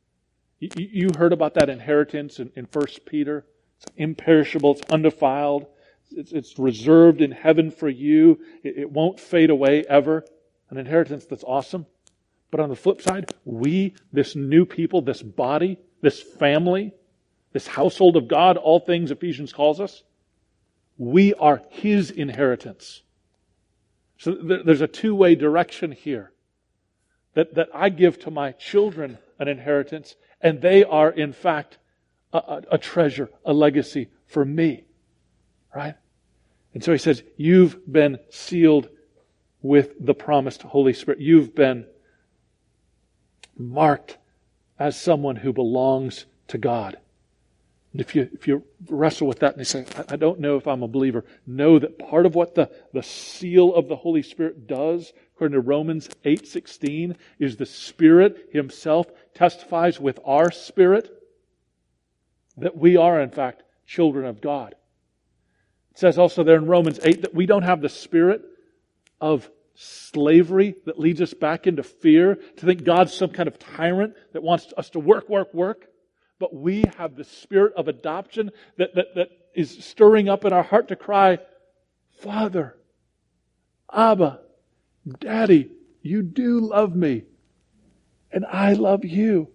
You, 0.59 0.69
you 0.75 1.09
heard 1.17 1.33
about 1.33 1.55
that 1.55 1.69
inheritance 1.69 2.39
in, 2.39 2.51
in 2.55 2.67
1 2.71 2.85
Peter. 3.05 3.45
It's 3.77 3.85
imperishable, 3.97 4.73
it's 4.73 4.91
undefiled, 4.91 5.67
it's, 6.11 6.31
it's 6.31 6.59
reserved 6.59 7.21
in 7.21 7.31
heaven 7.31 7.71
for 7.71 7.89
you. 7.89 8.39
It, 8.63 8.77
it 8.77 8.91
won't 8.91 9.19
fade 9.19 9.49
away 9.49 9.83
ever. 9.87 10.25
An 10.69 10.77
inheritance 10.77 11.25
that's 11.25 11.43
awesome. 11.43 11.85
But 12.51 12.59
on 12.59 12.69
the 12.69 12.75
flip 12.75 13.01
side, 13.01 13.33
we, 13.45 13.95
this 14.11 14.35
new 14.35 14.65
people, 14.65 15.01
this 15.01 15.21
body, 15.21 15.79
this 16.01 16.21
family, 16.21 16.93
this 17.51 17.67
household 17.67 18.15
of 18.15 18.27
God, 18.27 18.57
all 18.57 18.79
things 18.79 19.11
Ephesians 19.11 19.53
calls 19.53 19.79
us, 19.79 20.03
we 20.97 21.33
are 21.35 21.61
His 21.69 22.11
inheritance. 22.11 23.03
So 24.17 24.35
there's 24.35 24.81
a 24.81 24.87
two 24.87 25.15
way 25.15 25.35
direction 25.35 25.91
here 25.91 26.31
that, 27.33 27.55
that 27.55 27.69
I 27.73 27.89
give 27.89 28.19
to 28.19 28.31
my 28.31 28.51
children 28.51 29.17
an 29.39 29.47
inheritance, 29.47 30.15
and 30.39 30.61
they 30.61 30.83
are, 30.83 31.09
in 31.09 31.33
fact, 31.33 31.77
a, 32.31 32.37
a, 32.37 32.61
a 32.73 32.77
treasure, 32.77 33.29
a 33.43 33.53
legacy 33.53 34.09
for 34.27 34.45
me. 34.45 34.85
Right? 35.75 35.95
And 36.73 36.83
so 36.83 36.91
he 36.91 36.97
says, 36.97 37.23
You've 37.37 37.91
been 37.91 38.19
sealed 38.29 38.89
with 39.61 39.93
the 39.99 40.13
promised 40.13 40.61
Holy 40.61 40.93
Spirit. 40.93 41.19
You've 41.19 41.55
been 41.55 41.85
marked 43.57 44.17
as 44.79 44.99
someone 44.99 45.37
who 45.37 45.53
belongs 45.53 46.25
to 46.49 46.57
God. 46.57 46.97
And 47.93 48.01
if 48.01 48.15
you, 48.15 48.27
if 48.33 48.47
you 48.47 48.63
wrestle 48.89 49.27
with 49.27 49.39
that 49.39 49.51
and 49.51 49.59
you 49.59 49.65
say, 49.65 49.85
I, 50.09 50.15
don't 50.15 50.39
know 50.39 50.57
if 50.57 50.67
I'm 50.67 50.81
a 50.81 50.87
believer, 50.87 51.23
know 51.45 51.77
that 51.77 51.99
part 51.99 52.25
of 52.25 52.33
what 52.33 52.55
the, 52.55 52.71
the 52.91 53.03
seal 53.03 53.73
of 53.75 53.87
the 53.87 53.95
Holy 53.95 54.23
Spirit 54.23 54.65
does, 54.65 55.13
according 55.35 55.53
to 55.53 55.61
Romans 55.61 56.09
8.16, 56.25 57.15
is 57.37 57.55
the 57.55 57.67
Spirit 57.67 58.49
Himself 58.51 59.05
testifies 59.35 59.99
with 59.99 60.19
our 60.25 60.49
spirit 60.49 61.07
that 62.57 62.75
we 62.75 62.97
are, 62.97 63.21
in 63.21 63.29
fact, 63.29 63.61
children 63.85 64.25
of 64.25 64.41
God. 64.41 64.73
It 65.91 65.99
says 65.99 66.17
also 66.17 66.43
there 66.43 66.57
in 66.57 66.65
Romans 66.65 66.99
8 67.03 67.21
that 67.21 67.35
we 67.35 67.45
don't 67.45 67.61
have 67.61 67.81
the 67.81 67.89
spirit 67.89 68.41
of 69.21 69.47
slavery 69.75 70.75
that 70.85 70.99
leads 70.99 71.21
us 71.21 71.35
back 71.35 71.67
into 71.67 71.83
fear, 71.83 72.39
to 72.57 72.65
think 72.65 72.83
God's 72.83 73.13
some 73.13 73.29
kind 73.29 73.47
of 73.47 73.59
tyrant 73.59 74.15
that 74.33 74.41
wants 74.41 74.73
us 74.77 74.89
to 74.91 74.99
work, 74.99 75.29
work, 75.29 75.53
work 75.53 75.89
but 76.43 76.53
we 76.53 76.83
have 76.97 77.15
the 77.15 77.23
spirit 77.23 77.71
of 77.77 77.87
adoption 77.87 78.51
that, 78.77 78.93
that, 78.95 79.15
that 79.15 79.29
is 79.55 79.81
stirring 79.85 80.27
up 80.27 80.43
in 80.43 80.51
our 80.51 80.61
heart 80.61 80.89
to 80.89 80.95
cry, 80.97 81.37
Father, 82.19 82.75
Abba, 83.89 84.41
Daddy, 85.21 85.71
you 86.01 86.21
do 86.21 86.59
love 86.59 86.97
me, 86.97 87.23
and 88.29 88.45
I 88.45 88.73
love 88.73 89.05
you. 89.05 89.51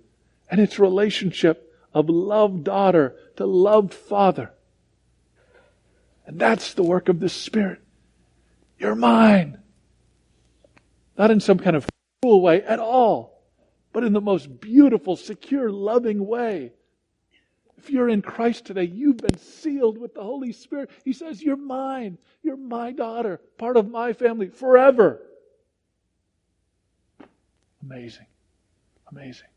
And 0.51 0.63
it's 0.63 0.79
relationship 0.79 1.71
of 1.93 2.09
loved 2.09 2.65
daughter 2.65 3.15
to 3.37 3.45
loved 3.45 3.93
father. 3.93 4.55
And 6.25 6.41
that's 6.41 6.73
the 6.73 6.85
work 6.85 7.11
of 7.11 7.21
the 7.21 7.29
Spirit. 7.29 7.83
You're 8.79 8.95
mine. 8.95 9.59
Not 11.19 11.31
in 11.31 11.41
some 11.41 11.59
kind 11.59 11.77
of 11.77 11.87
cruel 12.23 12.41
way 12.41 12.63
at 12.63 12.79
all, 12.79 13.43
but 13.93 14.05
in 14.05 14.15
the 14.15 14.23
most 14.23 14.59
beautiful, 14.59 15.17
secure, 15.17 15.71
loving 15.71 16.27
way. 16.27 16.73
If 17.79 17.91
you're 17.91 18.09
in 18.09 18.23
Christ 18.23 18.65
today, 18.67 18.85
you've 18.85 19.19
been 19.19 19.39
sealed 19.39 19.99
with 19.99 20.15
the 20.15 20.23
Holy 20.23 20.53
Spirit. 20.53 20.91
He 21.05 21.13
says, 21.13 21.41
You're 21.41 21.57
mine. 21.57 22.19
You're 22.43 22.57
my 22.57 22.91
daughter, 22.91 23.41
part 23.57 23.77
of 23.77 23.89
my 23.89 24.13
family 24.13 24.49
forever. 24.49 25.23
Amazing. 27.83 28.27
Amazing. 29.11 29.49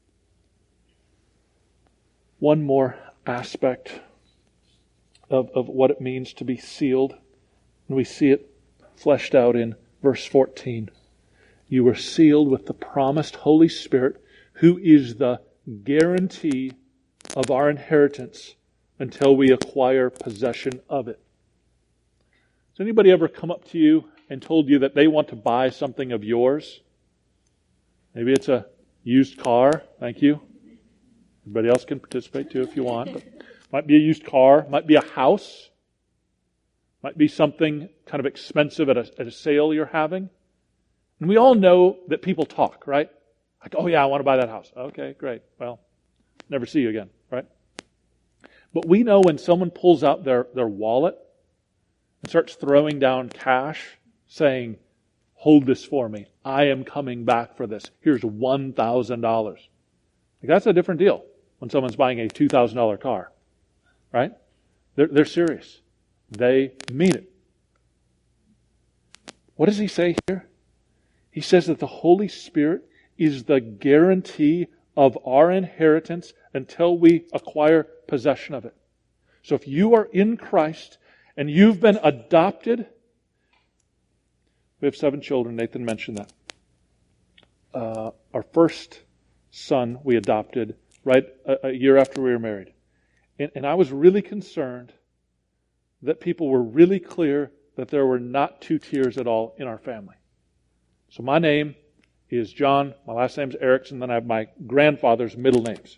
One 2.37 2.63
more 2.63 2.95
aspect 3.25 3.91
of, 5.29 5.49
of 5.55 5.67
what 5.67 5.91
it 5.91 5.99
means 5.99 6.33
to 6.33 6.45
be 6.45 6.57
sealed, 6.57 7.15
and 7.87 7.97
we 7.97 8.03
see 8.03 8.29
it 8.29 8.49
fleshed 8.95 9.33
out 9.33 9.55
in 9.55 9.75
verse 10.03 10.25
14. 10.25 10.91
You 11.67 11.83
were 11.83 11.95
sealed 11.95 12.49
with 12.49 12.67
the 12.67 12.73
promised 12.73 13.37
Holy 13.37 13.69
Spirit, 13.69 14.23
who 14.53 14.77
is 14.77 15.15
the 15.15 15.41
guarantee 15.83 16.73
of 17.35 17.51
our 17.51 17.69
inheritance 17.69 18.55
until 18.99 19.35
we 19.35 19.51
acquire 19.51 20.09
possession 20.09 20.81
of 20.89 21.07
it. 21.07 21.19
Has 22.73 22.79
anybody 22.79 23.11
ever 23.11 23.27
come 23.27 23.51
up 23.51 23.65
to 23.69 23.77
you 23.77 24.05
and 24.29 24.41
told 24.41 24.69
you 24.69 24.79
that 24.79 24.95
they 24.95 25.07
want 25.07 25.29
to 25.29 25.35
buy 25.35 25.69
something 25.69 26.11
of 26.11 26.23
yours? 26.23 26.81
Maybe 28.13 28.31
it's 28.31 28.47
a 28.47 28.65
used 29.03 29.37
car. 29.37 29.83
Thank 29.99 30.21
you. 30.21 30.41
Everybody 31.43 31.69
else 31.69 31.85
can 31.85 31.99
participate 31.99 32.51
too 32.51 32.61
if 32.61 32.75
you 32.75 32.83
want. 32.83 33.13
But 33.13 33.23
might 33.71 33.87
be 33.87 33.95
a 33.95 33.99
used 33.99 34.25
car. 34.25 34.65
Might 34.69 34.87
be 34.87 34.95
a 34.95 35.03
house. 35.03 35.69
Might 37.03 37.17
be 37.17 37.27
something 37.27 37.89
kind 38.05 38.19
of 38.19 38.25
expensive 38.25 38.89
at 38.89 38.97
a, 38.97 39.11
at 39.19 39.27
a 39.27 39.31
sale 39.31 39.73
you're 39.73 39.85
having. 39.85 40.29
And 41.19 41.29
we 41.29 41.37
all 41.37 41.55
know 41.55 41.97
that 42.09 42.21
people 42.21 42.45
talk, 42.45 42.85
right? 42.85 43.09
Like, 43.61 43.75
oh 43.77 43.87
yeah, 43.87 44.03
I 44.03 44.05
want 44.05 44.21
to 44.21 44.25
buy 44.25 44.37
that 44.37 44.49
house. 44.49 44.71
Okay, 44.75 45.15
great. 45.17 45.41
Well, 45.59 45.79
never 46.49 46.65
see 46.65 46.81
you 46.81 46.89
again? 46.89 47.09
But 48.73 48.87
we 48.87 49.03
know 49.03 49.19
when 49.21 49.37
someone 49.37 49.69
pulls 49.69 50.03
out 50.03 50.23
their, 50.23 50.47
their 50.53 50.67
wallet 50.67 51.17
and 52.21 52.29
starts 52.29 52.55
throwing 52.55 52.99
down 52.99 53.29
cash, 53.29 53.97
saying, 54.27 54.77
Hold 55.33 55.65
this 55.65 55.83
for 55.83 56.07
me. 56.07 56.27
I 56.45 56.65
am 56.65 56.83
coming 56.83 57.25
back 57.25 57.57
for 57.57 57.65
this. 57.65 57.85
Here's 58.01 58.21
$1,000. 58.21 59.43
Like, 59.43 59.59
that's 60.43 60.67
a 60.67 60.73
different 60.73 60.99
deal 60.99 61.25
when 61.57 61.71
someone's 61.71 61.95
buying 61.95 62.19
a 62.19 62.27
$2,000 62.27 62.99
car, 62.99 63.31
right? 64.11 64.33
They're, 64.95 65.07
they're 65.07 65.25
serious. 65.25 65.81
They 66.29 66.73
mean 66.91 67.15
it. 67.15 67.31
What 69.55 69.65
does 69.65 69.79
he 69.79 69.87
say 69.87 70.15
here? 70.27 70.47
He 71.31 71.41
says 71.41 71.65
that 71.65 71.79
the 71.79 71.87
Holy 71.87 72.27
Spirit 72.27 72.87
is 73.17 73.45
the 73.45 73.59
guarantee 73.59 74.67
of 74.95 75.17
our 75.25 75.51
inheritance 75.51 76.33
until 76.53 76.97
we 76.97 77.25
acquire 77.33 77.87
possession 78.11 78.53
of 78.53 78.65
it. 78.65 78.75
So 79.41 79.55
if 79.55 79.69
you 79.69 79.95
are 79.95 80.03
in 80.03 80.35
Christ 80.35 80.97
and 81.37 81.49
you've 81.49 81.79
been 81.79 81.97
adopted, 82.03 82.85
we 84.81 84.85
have 84.85 84.97
seven 84.97 85.21
children. 85.21 85.55
Nathan 85.55 85.85
mentioned 85.85 86.17
that. 86.17 86.33
Uh, 87.73 88.11
our 88.33 88.43
first 88.43 88.99
son 89.49 89.97
we 90.03 90.17
adopted 90.17 90.75
right 91.05 91.23
a, 91.45 91.67
a 91.67 91.71
year 91.71 91.95
after 91.95 92.21
we 92.21 92.31
were 92.31 92.39
married. 92.39 92.73
And, 93.39 93.49
and 93.55 93.65
I 93.65 93.75
was 93.75 93.93
really 93.93 94.21
concerned 94.21 94.91
that 96.01 96.19
people 96.19 96.49
were 96.49 96.61
really 96.61 96.99
clear 96.99 97.53
that 97.77 97.87
there 97.87 98.05
were 98.05 98.19
not 98.19 98.59
two 98.59 98.77
tiers 98.77 99.17
at 99.17 99.25
all 99.25 99.55
in 99.57 99.67
our 99.67 99.77
family. 99.77 100.15
So 101.11 101.23
my 101.23 101.39
name 101.39 101.75
is 102.29 102.51
John. 102.51 102.93
My 103.07 103.13
last 103.13 103.37
name 103.37 103.51
is 103.51 103.55
Erickson. 103.55 103.99
Then 103.99 104.11
I 104.11 104.15
have 104.15 104.25
my 104.25 104.47
grandfather's 104.67 105.37
middle 105.37 105.61
names. 105.61 105.97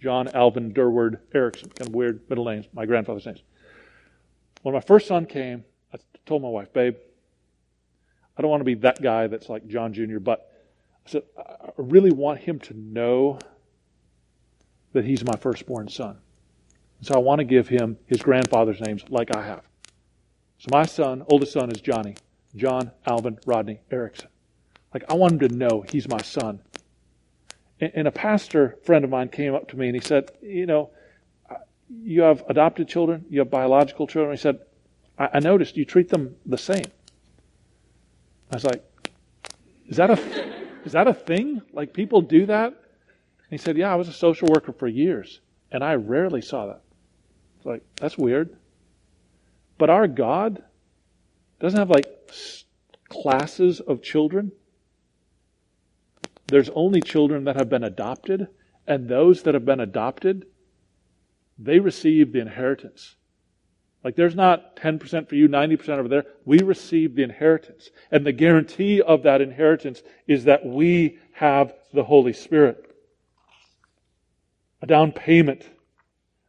John 0.00 0.28
Alvin 0.28 0.72
Durward 0.72 1.20
Erickson. 1.34 1.70
Kind 1.70 1.88
of 1.88 1.94
weird 1.94 2.28
middle 2.28 2.44
names, 2.44 2.66
my 2.72 2.86
grandfather's 2.86 3.26
names. 3.26 3.42
When 4.62 4.74
my 4.74 4.80
first 4.80 5.06
son 5.06 5.26
came, 5.26 5.64
I 5.92 5.98
told 6.26 6.42
my 6.42 6.48
wife, 6.48 6.72
babe, 6.72 6.96
I 8.36 8.42
don't 8.42 8.50
want 8.50 8.60
to 8.60 8.64
be 8.64 8.74
that 8.74 9.02
guy 9.02 9.26
that's 9.26 9.48
like 9.48 9.66
John 9.66 9.92
Jr., 9.92 10.18
but 10.18 10.50
I 11.06 11.10
said, 11.10 11.22
I 11.38 11.70
really 11.76 12.10
want 12.10 12.40
him 12.40 12.58
to 12.60 12.74
know 12.74 13.38
that 14.92 15.04
he's 15.04 15.24
my 15.24 15.36
firstborn 15.36 15.88
son. 15.88 16.18
So 17.02 17.14
I 17.14 17.18
want 17.18 17.38
to 17.38 17.44
give 17.44 17.68
him 17.68 17.96
his 18.06 18.20
grandfather's 18.20 18.80
names 18.80 19.04
like 19.08 19.34
I 19.34 19.42
have. 19.42 19.62
So 20.58 20.68
my 20.70 20.84
son, 20.84 21.24
oldest 21.28 21.52
son, 21.52 21.70
is 21.70 21.80
Johnny. 21.80 22.16
John 22.54 22.90
Alvin 23.06 23.38
Rodney 23.46 23.80
Erickson. 23.90 24.28
Like 24.92 25.04
I 25.08 25.14
want 25.14 25.34
him 25.34 25.48
to 25.48 25.54
know 25.54 25.84
he's 25.90 26.08
my 26.08 26.20
son. 26.20 26.60
And 27.80 28.06
a 28.06 28.12
pastor 28.12 28.76
friend 28.84 29.04
of 29.04 29.10
mine 29.10 29.28
came 29.28 29.54
up 29.54 29.68
to 29.68 29.76
me 29.76 29.86
and 29.86 29.94
he 29.94 30.02
said, 30.02 30.30
you 30.42 30.66
know, 30.66 30.90
you 31.88 32.22
have 32.22 32.44
adopted 32.48 32.88
children, 32.88 33.24
you 33.30 33.38
have 33.40 33.50
biological 33.50 34.06
children. 34.06 34.36
He 34.36 34.40
said, 34.40 34.60
I, 35.18 35.40
noticed 35.40 35.76
you 35.76 35.84
treat 35.84 36.08
them 36.08 36.36
the 36.46 36.58
same. 36.58 36.84
I 38.50 38.56
was 38.56 38.64
like, 38.64 38.84
is 39.88 39.96
that 39.96 40.10
a, 40.10 40.54
is 40.84 40.92
that 40.92 41.08
a 41.08 41.14
thing? 41.14 41.62
Like 41.72 41.92
people 41.92 42.20
do 42.20 42.46
that? 42.46 42.68
And 42.68 43.50
he 43.50 43.58
said, 43.58 43.76
yeah, 43.76 43.92
I 43.92 43.96
was 43.96 44.08
a 44.08 44.12
social 44.12 44.48
worker 44.48 44.72
for 44.72 44.86
years 44.86 45.40
and 45.72 45.82
I 45.82 45.94
rarely 45.94 46.42
saw 46.42 46.66
that. 46.66 46.82
It's 47.56 47.66
like, 47.66 47.82
that's 47.96 48.18
weird. 48.18 48.56
But 49.78 49.90
our 49.90 50.06
God 50.06 50.62
doesn't 51.60 51.78
have 51.78 51.90
like 51.90 52.06
classes 53.08 53.80
of 53.80 54.02
children. 54.02 54.52
There's 56.50 56.70
only 56.70 57.00
children 57.00 57.44
that 57.44 57.56
have 57.56 57.68
been 57.68 57.84
adopted, 57.84 58.48
and 58.86 59.08
those 59.08 59.44
that 59.44 59.54
have 59.54 59.64
been 59.64 59.80
adopted, 59.80 60.46
they 61.58 61.78
receive 61.78 62.32
the 62.32 62.40
inheritance. 62.40 63.14
Like 64.02 64.16
there's 64.16 64.34
not 64.34 64.76
10% 64.76 65.28
for 65.28 65.34
you, 65.34 65.48
90% 65.48 65.88
over 65.90 66.08
there. 66.08 66.24
We 66.44 66.58
receive 66.58 67.14
the 67.14 67.22
inheritance. 67.22 67.90
And 68.10 68.26
the 68.26 68.32
guarantee 68.32 69.00
of 69.00 69.22
that 69.24 69.40
inheritance 69.40 70.02
is 70.26 70.44
that 70.44 70.64
we 70.64 71.18
have 71.32 71.74
the 71.92 72.02
Holy 72.02 72.32
Spirit. 72.32 72.96
A 74.82 74.86
down 74.86 75.12
payment. 75.12 75.68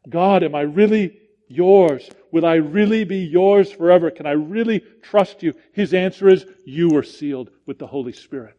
God, 0.10 0.44
am 0.44 0.56
I 0.56 0.62
really 0.62 1.20
yours? 1.48 2.10
Will 2.32 2.46
I 2.46 2.56
really 2.56 3.04
be 3.04 3.20
yours 3.20 3.70
forever? 3.72 4.10
Can 4.10 4.26
I 4.26 4.32
really 4.32 4.80
trust 5.04 5.44
you? 5.44 5.54
His 5.74 5.94
answer 5.94 6.30
is, 6.30 6.46
you 6.66 6.90
were 6.90 7.04
sealed 7.04 7.52
with 7.66 7.78
the 7.78 7.88
Holy 7.88 8.14
Spirit. 8.14 8.58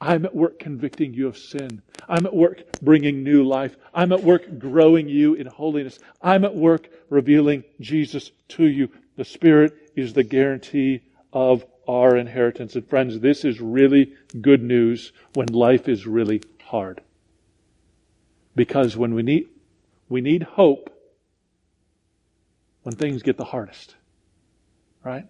I'm 0.00 0.24
at 0.24 0.34
work 0.34 0.58
convicting 0.58 1.12
you 1.12 1.28
of 1.28 1.36
sin. 1.36 1.82
I'm 2.08 2.24
at 2.24 2.34
work 2.34 2.62
bringing 2.80 3.22
new 3.22 3.44
life. 3.44 3.76
I'm 3.92 4.12
at 4.12 4.22
work 4.22 4.58
growing 4.58 5.08
you 5.08 5.34
in 5.34 5.46
holiness. 5.46 5.98
I'm 6.22 6.44
at 6.44 6.56
work 6.56 6.88
revealing 7.10 7.64
Jesus 7.80 8.30
to 8.50 8.64
you. 8.64 8.88
The 9.16 9.24
Spirit 9.24 9.92
is 9.94 10.14
the 10.14 10.22
guarantee 10.22 11.02
of 11.32 11.64
our 11.86 12.16
inheritance. 12.16 12.76
And 12.76 12.88
friends, 12.88 13.20
this 13.20 13.44
is 13.44 13.60
really 13.60 14.14
good 14.40 14.62
news 14.62 15.12
when 15.34 15.48
life 15.48 15.88
is 15.88 16.06
really 16.06 16.42
hard. 16.64 17.02
Because 18.54 18.96
when 18.96 19.14
we 19.14 19.22
need, 19.22 19.48
we 20.08 20.20
need 20.20 20.42
hope 20.42 20.90
when 22.82 22.94
things 22.94 23.22
get 23.22 23.36
the 23.36 23.44
hardest. 23.44 23.94
Right? 25.04 25.26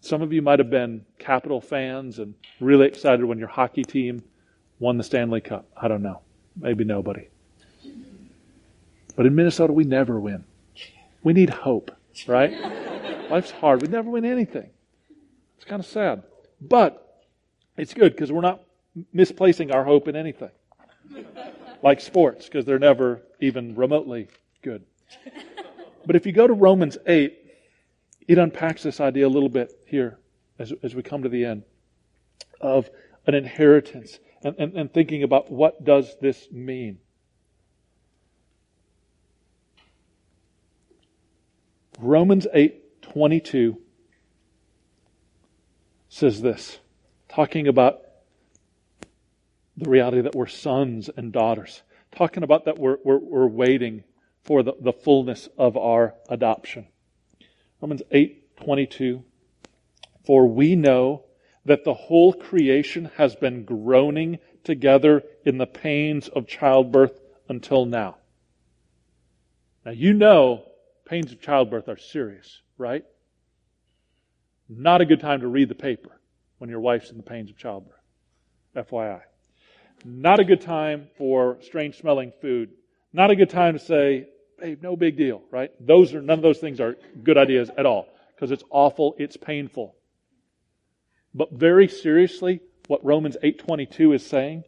Some 0.00 0.22
of 0.22 0.32
you 0.32 0.42
might 0.42 0.58
have 0.58 0.70
been 0.70 1.04
Capital 1.18 1.60
fans 1.60 2.18
and 2.18 2.34
really 2.60 2.86
excited 2.86 3.24
when 3.24 3.38
your 3.38 3.48
hockey 3.48 3.82
team 3.82 4.22
won 4.78 4.96
the 4.96 5.04
Stanley 5.04 5.40
Cup. 5.40 5.66
I 5.76 5.88
don't 5.88 6.02
know. 6.02 6.20
Maybe 6.56 6.84
nobody. 6.84 7.28
But 9.16 9.26
in 9.26 9.34
Minnesota, 9.34 9.72
we 9.72 9.84
never 9.84 10.20
win. 10.20 10.44
We 11.24 11.32
need 11.32 11.50
hope, 11.50 11.90
right? 12.26 12.52
Life's 13.30 13.50
hard. 13.50 13.82
We 13.82 13.88
never 13.88 14.08
win 14.08 14.24
anything. 14.24 14.70
It's 15.56 15.64
kind 15.64 15.80
of 15.80 15.86
sad. 15.86 16.22
But 16.60 17.24
it's 17.76 17.92
good 17.92 18.12
because 18.12 18.30
we're 18.30 18.40
not 18.40 18.62
misplacing 19.12 19.72
our 19.72 19.84
hope 19.84 20.08
in 20.08 20.16
anything. 20.16 20.50
Like 21.82 22.00
sports, 22.00 22.46
because 22.46 22.64
they're 22.64 22.78
never 22.78 23.22
even 23.40 23.74
remotely 23.74 24.28
good. 24.62 24.84
But 26.06 26.16
if 26.16 26.24
you 26.26 26.32
go 26.32 26.46
to 26.46 26.54
Romans 26.54 26.96
8, 27.06 27.38
it 28.28 28.36
unpacks 28.36 28.82
this 28.82 29.00
idea 29.00 29.26
a 29.26 29.28
little 29.28 29.48
bit 29.48 29.72
here 29.86 30.18
as, 30.58 30.72
as 30.82 30.94
we 30.94 31.02
come 31.02 31.22
to 31.22 31.30
the 31.30 31.46
end 31.46 31.62
of 32.60 32.90
an 33.26 33.34
inheritance 33.34 34.18
and, 34.44 34.54
and, 34.58 34.74
and 34.74 34.92
thinking 34.92 35.22
about 35.22 35.50
what 35.50 35.82
does 35.82 36.14
this 36.20 36.48
mean. 36.52 36.98
Romans 41.98 42.46
8 42.52 43.02
22 43.02 43.78
says 46.10 46.42
this, 46.42 46.78
talking 47.28 47.66
about 47.66 48.02
the 49.76 49.88
reality 49.88 50.20
that 50.20 50.34
we're 50.34 50.46
sons 50.46 51.08
and 51.16 51.32
daughters, 51.32 51.82
talking 52.14 52.42
about 52.42 52.66
that 52.66 52.78
we're, 52.78 52.98
we're, 53.04 53.18
we're 53.18 53.46
waiting 53.46 54.04
for 54.44 54.62
the, 54.62 54.74
the 54.80 54.92
fullness 54.92 55.48
of 55.56 55.76
our 55.76 56.14
adoption. 56.28 56.86
Romans 57.80 58.02
8:22 58.10 59.22
For 60.24 60.46
we 60.46 60.74
know 60.74 61.24
that 61.64 61.84
the 61.84 61.94
whole 61.94 62.32
creation 62.32 63.06
has 63.16 63.36
been 63.36 63.64
groaning 63.64 64.38
together 64.64 65.22
in 65.44 65.58
the 65.58 65.66
pains 65.66 66.28
of 66.28 66.46
childbirth 66.46 67.20
until 67.48 67.84
now. 67.84 68.16
Now 69.84 69.92
you 69.92 70.12
know 70.12 70.64
pains 71.04 71.32
of 71.32 71.40
childbirth 71.40 71.88
are 71.88 71.96
serious, 71.96 72.60
right? 72.76 73.04
Not 74.68 75.00
a 75.00 75.06
good 75.06 75.20
time 75.20 75.40
to 75.40 75.48
read 75.48 75.68
the 75.68 75.74
paper 75.74 76.20
when 76.58 76.68
your 76.68 76.80
wife's 76.80 77.10
in 77.10 77.16
the 77.16 77.22
pains 77.22 77.50
of 77.50 77.56
childbirth. 77.56 77.94
FYI. 78.76 79.22
Not 80.04 80.40
a 80.40 80.44
good 80.44 80.60
time 80.60 81.08
for 81.16 81.58
strange 81.62 81.98
smelling 81.98 82.32
food. 82.40 82.70
Not 83.12 83.30
a 83.30 83.36
good 83.36 83.50
time 83.50 83.72
to 83.74 83.78
say, 83.78 84.28
hey, 84.60 84.76
no 84.82 84.96
big 84.96 85.16
deal, 85.16 85.42
right? 85.50 85.70
Those 85.80 86.14
are 86.14 86.22
none 86.22 86.38
of 86.38 86.42
those 86.42 86.58
things 86.58 86.80
are 86.80 86.96
good 87.22 87.38
ideas 87.38 87.70
at 87.76 87.86
all 87.86 88.08
because 88.34 88.50
it's 88.50 88.64
awful, 88.70 89.14
it's 89.18 89.36
painful. 89.36 89.94
But 91.34 91.52
very 91.52 91.88
seriously, 91.88 92.60
what 92.86 93.04
Romans 93.04 93.36
8:22 93.42 94.14
is 94.14 94.24
saying, 94.24 94.64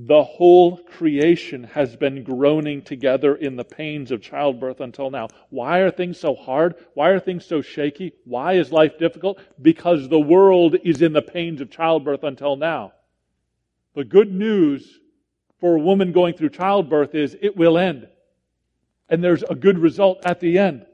the 0.00 0.22
whole 0.22 0.76
creation 0.76 1.64
has 1.64 1.96
been 1.96 2.22
groaning 2.22 2.82
together 2.82 3.34
in 3.34 3.56
the 3.56 3.64
pains 3.64 4.12
of 4.12 4.22
childbirth 4.22 4.80
until 4.80 5.10
now. 5.10 5.26
Why 5.50 5.80
are 5.80 5.90
things 5.90 6.20
so 6.20 6.36
hard? 6.36 6.76
Why 6.94 7.08
are 7.08 7.18
things 7.18 7.44
so 7.44 7.62
shaky? 7.62 8.12
Why 8.24 8.52
is 8.52 8.70
life 8.70 8.96
difficult? 8.96 9.40
Because 9.60 10.08
the 10.08 10.20
world 10.20 10.76
is 10.84 11.02
in 11.02 11.12
the 11.12 11.22
pains 11.22 11.60
of 11.60 11.72
childbirth 11.72 12.22
until 12.22 12.54
now. 12.54 12.92
The 13.96 14.04
good 14.04 14.32
news 14.32 15.00
for 15.60 15.76
a 15.76 15.80
woman 15.80 16.12
going 16.12 16.34
through 16.34 16.50
childbirth 16.50 17.14
is 17.14 17.36
it 17.40 17.56
will 17.56 17.78
end. 17.78 18.08
And 19.08 19.22
there's 19.22 19.42
a 19.42 19.54
good 19.54 19.78
result 19.78 20.20
at 20.24 20.40
the 20.40 20.58
end. 20.58 20.86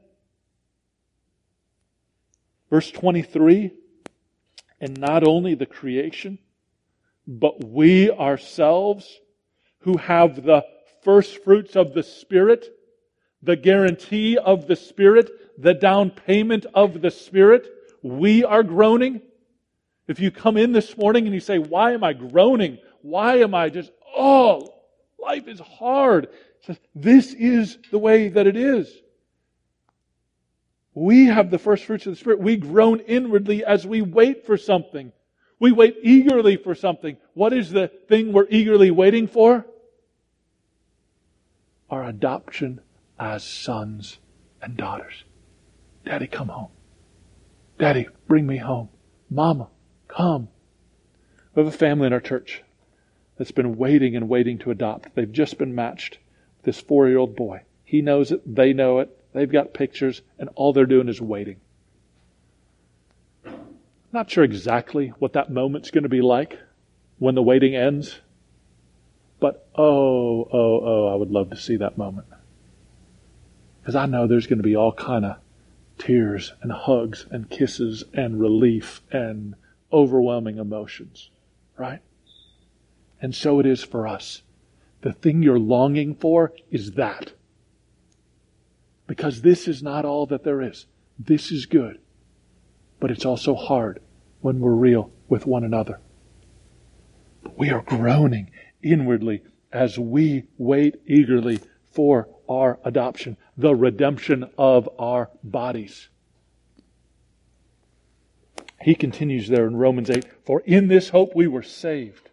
Verse 2.69 2.89
23 2.91 3.71
And 4.79 4.99
not 4.99 5.27
only 5.27 5.55
the 5.55 5.65
creation, 5.65 6.39
but 7.27 7.63
we 7.63 8.11
ourselves 8.11 9.19
who 9.79 9.97
have 9.97 10.43
the 10.43 10.65
first 11.03 11.43
fruits 11.43 11.75
of 11.75 11.93
the 11.93 12.03
Spirit, 12.03 12.67
the 13.43 13.55
guarantee 13.55 14.37
of 14.37 14.67
the 14.67 14.75
Spirit, 14.75 15.29
the 15.57 15.73
down 15.73 16.09
payment 16.09 16.65
of 16.73 17.01
the 17.01 17.11
Spirit, 17.11 17.67
we 18.01 18.43
are 18.43 18.63
groaning. 18.63 19.21
If 20.07 20.19
you 20.19 20.31
come 20.31 20.57
in 20.57 20.71
this 20.71 20.97
morning 20.97 21.25
and 21.25 21.33
you 21.33 21.39
say, 21.39 21.57
Why 21.57 21.93
am 21.93 22.03
I 22.03 22.13
groaning? 22.13 22.79
Why 23.01 23.37
am 23.37 23.53
I 23.53 23.69
just 23.69 23.91
oh, 24.15 24.73
life 25.19 25.47
is 25.47 25.59
hard. 25.59 26.29
Says, 26.61 26.79
this 26.93 27.33
is 27.33 27.77
the 27.91 27.99
way 27.99 28.29
that 28.29 28.47
it 28.47 28.55
is. 28.55 28.91
We 30.93 31.25
have 31.25 31.51
the 31.51 31.59
first 31.59 31.85
fruits 31.85 32.05
of 32.05 32.13
the 32.13 32.19
Spirit. 32.19 32.39
We 32.39 32.55
groan 32.55 33.01
inwardly 33.01 33.65
as 33.65 33.85
we 33.85 34.01
wait 34.01 34.45
for 34.45 34.57
something. 34.57 35.11
We 35.59 35.71
wait 35.71 35.97
eagerly 36.01 36.57
for 36.57 36.73
something. 36.73 37.17
What 37.33 37.53
is 37.53 37.71
the 37.71 37.89
thing 38.07 38.31
we're 38.31 38.47
eagerly 38.49 38.91
waiting 38.91 39.27
for? 39.27 39.65
Our 41.89 42.05
adoption 42.05 42.81
as 43.19 43.43
sons 43.43 44.19
and 44.61 44.77
daughters. 44.77 45.23
Daddy, 46.05 46.27
come 46.27 46.47
home. 46.47 46.71
Daddy, 47.77 48.07
bring 48.27 48.47
me 48.47 48.57
home. 48.57 48.89
Mama, 49.29 49.67
come. 50.07 50.47
We 51.53 51.63
have 51.63 51.73
a 51.73 51.77
family 51.77 52.07
in 52.07 52.13
our 52.13 52.21
church 52.21 52.63
that's 53.37 53.51
been 53.51 53.77
waiting 53.77 54.15
and 54.15 54.29
waiting 54.29 54.57
to 54.59 54.71
adopt. 54.71 55.13
They've 55.15 55.31
just 55.31 55.57
been 55.57 55.75
matched. 55.75 56.19
This 56.63 56.79
four 56.79 57.07
year 57.07 57.17
old 57.17 57.35
boy. 57.35 57.61
He 57.83 58.01
knows 58.01 58.31
it. 58.31 58.55
They 58.55 58.73
know 58.73 58.99
it. 58.99 59.09
They've 59.33 59.51
got 59.51 59.73
pictures, 59.73 60.21
and 60.39 60.49
all 60.55 60.73
they're 60.73 60.85
doing 60.85 61.09
is 61.09 61.21
waiting. 61.21 61.57
Not 64.11 64.31
sure 64.31 64.45
exactly 64.45 65.09
what 65.19 65.33
that 65.33 65.51
moment's 65.51 65.91
going 65.91 66.03
to 66.03 66.09
be 66.09 66.21
like 66.21 66.57
when 67.19 67.35
the 67.35 67.43
waiting 67.43 67.75
ends. 67.75 68.21
But 69.39 69.67
oh, 69.75 70.47
oh, 70.51 70.81
oh, 70.83 71.09
I 71.11 71.15
would 71.15 71.31
love 71.31 71.49
to 71.49 71.57
see 71.57 71.75
that 71.75 71.97
moment. 71.97 72.27
Because 73.81 73.95
I 73.95 74.05
know 74.05 74.25
there's 74.25 74.47
going 74.47 74.59
to 74.59 74.63
be 74.63 74.75
all 74.75 74.93
kind 74.93 75.25
of 75.25 75.37
tears 75.97 76.53
and 76.61 76.71
hugs 76.71 77.25
and 77.29 77.49
kisses 77.49 78.05
and 78.13 78.39
relief 78.39 79.01
and 79.11 79.55
overwhelming 79.91 80.57
emotions. 80.57 81.29
Right? 81.77 81.99
And 83.21 83.33
so 83.33 83.59
it 83.59 83.65
is 83.65 83.83
for 83.83 84.07
us 84.07 84.43
the 85.05 85.13
thing 85.13 85.43
you're 85.43 85.59
longing 85.59 86.15
for 86.15 86.51
is 86.71 86.93
that. 86.93 87.33
Because 89.05 89.43
this 89.43 89.67
is 89.67 89.83
not 89.83 90.03
all 90.03 90.25
that 90.25 90.43
there 90.43 90.63
is. 90.63 90.87
This 91.19 91.51
is 91.51 91.67
good. 91.67 91.99
But 92.99 93.11
it's 93.11 93.23
also 93.23 93.53
hard 93.53 94.01
when 94.41 94.59
we're 94.59 94.73
real 94.73 95.11
with 95.29 95.45
one 95.45 95.63
another. 95.63 95.99
But 97.43 97.55
We 97.55 97.69
are 97.69 97.83
groaning 97.83 98.49
inwardly 98.81 99.43
as 99.71 99.99
we 99.99 100.45
wait 100.57 100.95
eagerly 101.05 101.59
for 101.91 102.27
our 102.49 102.79
adoption, 102.83 103.37
the 103.55 103.75
redemption 103.75 104.49
of 104.57 104.89
our 104.97 105.29
bodies. 105.43 106.09
He 108.81 108.95
continues 108.95 109.49
there 109.49 109.67
in 109.67 109.75
Romans 109.75 110.09
8, 110.09 110.25
for 110.43 110.61
in 110.61 110.87
this 110.87 111.09
hope 111.09 111.35
we 111.35 111.45
were 111.45 111.63
saved. 111.63 112.31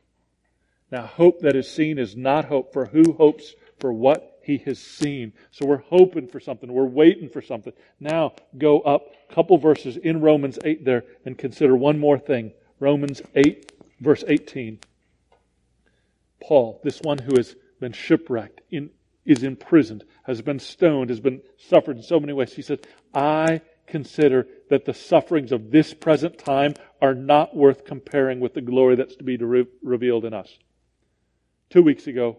Now, 0.93 1.07
hope 1.07 1.41
that 1.41 1.57
is 1.57 1.71
seen 1.71 1.99
is 1.99 2.15
not 2.15 2.45
hope, 2.45 2.75
for 2.75 2.85
who 2.85 3.15
hopes 3.15 3.55
for 3.81 3.91
what 3.95 4.39
he 4.43 4.59
has 4.59 4.79
seen? 4.79 5.33
So 5.51 5.65
we're 5.65 5.79
hoping 5.79 6.29
for 6.29 6.39
something. 6.39 6.71
We're 6.71 6.85
waiting 6.85 7.31
for 7.31 7.41
something. 7.41 7.73
Now, 7.99 8.35
go 8.59 8.81
up 8.81 9.07
a 9.31 9.35
couple 9.35 9.57
verses 9.57 9.97
in 9.97 10.21
Romans 10.21 10.59
8 10.63 10.85
there 10.85 11.05
and 11.25 11.39
consider 11.39 11.75
one 11.75 11.99
more 11.99 12.19
thing. 12.19 12.53
Romans 12.79 13.23
8, 13.35 13.73
verse 14.01 14.23
18. 14.29 14.81
Paul, 16.43 16.79
this 16.85 17.01
one 17.01 17.17
who 17.17 17.37
has 17.39 17.57
been 17.81 17.93
shipwrecked, 17.93 18.61
in, 18.71 18.91
is 19.25 19.43
imprisoned, 19.43 20.05
has 20.25 20.43
been 20.43 20.59
stoned, 20.59 21.09
has 21.09 21.21
been 21.21 21.41
suffered 21.57 21.97
in 21.97 22.03
so 22.03 22.21
many 22.21 22.35
ways. 22.35 22.53
He 22.53 22.61
said, 22.61 22.87
I 23.15 23.63
consider 23.87 24.47
that 24.69 24.85
the 24.85 24.93
sufferings 24.93 25.53
of 25.53 25.71
this 25.71 25.95
present 25.95 26.37
time 26.37 26.75
are 27.01 27.15
not 27.15 27.57
worth 27.57 27.87
comparing 27.87 28.41
with 28.41 28.53
the 28.53 28.61
glory 28.61 28.97
that's 28.97 29.17
to 29.17 29.25
be 29.25 29.39
re- 29.39 29.67
revealed 29.83 30.27
in 30.27 30.35
us. 30.35 30.59
Two 31.73 31.83
weeks 31.83 32.07
ago, 32.07 32.37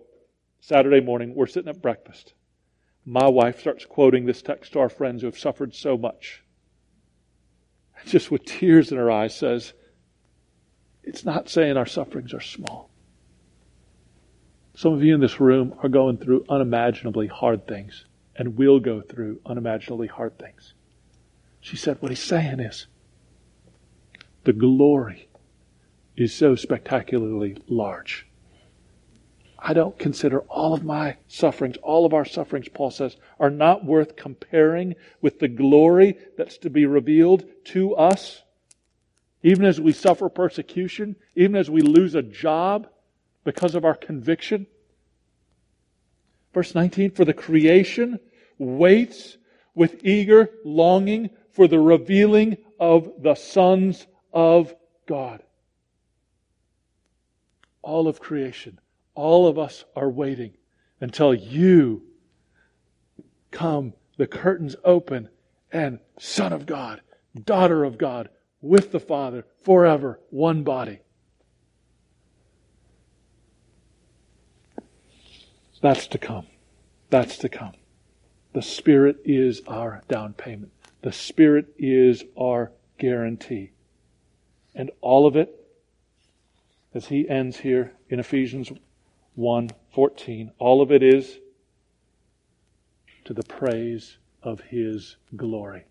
Saturday 0.59 1.01
morning, 1.01 1.34
we're 1.34 1.47
sitting 1.47 1.67
at 1.67 1.81
breakfast. 1.81 2.36
My 3.03 3.27
wife 3.27 3.61
starts 3.61 3.84
quoting 3.84 4.27
this 4.27 4.43
text 4.43 4.73
to 4.73 4.79
our 4.79 4.89
friends 4.89 5.21
who 5.21 5.25
have 5.25 5.39
suffered 5.39 5.73
so 5.73 5.97
much. 5.97 6.43
Just 8.05 8.29
with 8.29 8.45
tears 8.45 8.91
in 8.91 8.99
her 8.99 9.09
eyes 9.09 9.36
says, 9.36 9.73
it's 11.03 11.25
not 11.25 11.49
saying 11.49 11.77
our 11.77 11.88
sufferings 11.88 12.31
are 12.31 12.41
small. 12.41 12.91
Some 14.75 14.93
of 14.93 15.03
you 15.03 15.15
in 15.15 15.19
this 15.19 15.39
room 15.39 15.73
are 15.81 15.89
going 15.89 16.17
through 16.17 16.45
unimaginably 16.47 17.25
hard 17.25 17.67
things 17.67 18.05
and 18.36 18.55
will 18.55 18.79
go 18.79 19.01
through 19.01 19.41
unimaginably 19.47 20.09
hard 20.09 20.38
things. 20.38 20.75
She 21.59 21.75
said, 21.75 21.97
what 22.01 22.11
he's 22.11 22.19
saying 22.19 22.59
is, 22.59 22.86
the 24.43 24.53
glory 24.53 25.27
is 26.15 26.36
so 26.36 26.53
spectacularly 26.55 27.57
large. 27.67 28.27
I 29.66 29.74
don't 29.74 29.97
consider 29.97 30.41
all 30.41 30.74
of 30.74 30.84
my 30.84 31.16
sufferings, 31.30 31.78
all 31.78 32.05
of 32.05 32.14
our 32.14 32.26
sufferings, 32.26 32.68
Paul 32.68 32.91
says, 32.91 33.16
are 33.39 33.49
not 33.49 33.86
worth 33.86 34.18
comparing 34.18 34.95
with 35.22 35.39
the 35.39 35.47
glory 35.47 36.18
that's 36.38 36.57
to 36.59 36.70
be 36.70 36.86
revealed 36.86 37.45
to 37.68 37.95
us. 37.95 38.43
Even 39.41 39.64
as 39.66 39.80
we 39.80 39.93
suffer 39.93 40.28
persecution, 40.28 41.16
even 41.36 41.55
as 41.55 41.70
we 41.70 41.82
lose 41.82 42.14
a 42.14 42.22
job, 42.22 42.89
because 43.45 43.74
of 43.74 43.86
our 43.86 43.95
conviction. 43.95 44.68
Verse 46.53 46.76
19, 46.76 47.11
for 47.11 47.24
the 47.24 47.34
creation 47.34 48.20
waits 48.57 49.38
with 49.76 50.05
eager 50.05 50.49
longing 50.66 51.30
for 51.51 51.70
the 51.70 51.80
revealing 51.80 52.57
of 52.80 53.09
the 53.20 53.36
sons 53.36 54.05
of 54.34 54.76
God. 55.05 55.41
All 57.82 58.09
of 58.09 58.20
creation, 58.20 58.80
all 59.16 59.47
of 59.47 59.57
us 59.57 59.86
are 59.95 60.09
waiting 60.09 60.53
until 60.99 61.34
you 61.34 62.03
come, 63.51 63.93
the 64.18 64.28
curtains 64.28 64.76
open, 64.84 65.30
and 65.72 65.99
Son 66.20 66.53
of 66.53 66.66
God, 66.66 67.01
daughter 67.45 67.84
of 67.84 67.97
God, 67.97 68.30
with 68.61 68.91
the 68.91 68.99
Father, 68.99 69.45
forever, 69.64 70.20
one 70.30 70.64
body. 70.64 70.99
That's 75.82 76.07
to 76.07 76.18
come. 76.18 76.47
That's 77.09 77.38
to 77.39 77.49
come. 77.49 77.74
The 78.53 78.61
Spirit 78.61 79.18
is 79.26 79.61
our 79.68 80.01
down 80.07 80.34
payment. 80.34 80.72
The 81.01 81.11
Spirit 81.11 81.74
is 81.78 82.24
our 82.38 82.72
guarantee. 82.97 83.72
And 84.74 84.91
all 85.01 85.28
of 85.28 85.36
it, 85.36 85.53
as 86.93 87.07
he 87.07 87.28
ends 87.28 87.57
here 87.57 87.93
in 88.09 88.20
Ephesians 88.20 88.72
1 89.36 89.69
14, 89.93 90.51
all 90.59 90.81
of 90.81 90.91
it 90.91 91.03
is 91.03 91.39
to 93.25 93.34
the 93.34 93.43
praise 93.43 94.17
of 94.41 94.59
his 94.61 95.17
glory. 95.36 95.86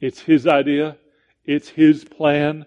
It's 0.00 0.20
his 0.20 0.46
idea. 0.46 0.96
It's 1.44 1.68
his 1.68 2.04
plan. 2.04 2.66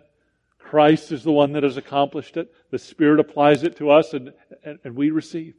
Christ 0.58 1.12
is 1.12 1.24
the 1.24 1.32
one 1.32 1.54
that 1.54 1.64
has 1.64 1.78
accomplished 1.78 2.38
it. 2.38 2.54
The 2.72 2.80
Spirit 2.80 3.20
applies 3.20 3.64
it 3.64 3.76
to 3.78 3.90
us 3.90 4.14
and, 4.14 4.32
and, 4.64 4.80
and 4.84 4.96
we 4.96 5.10
receive 5.12 5.56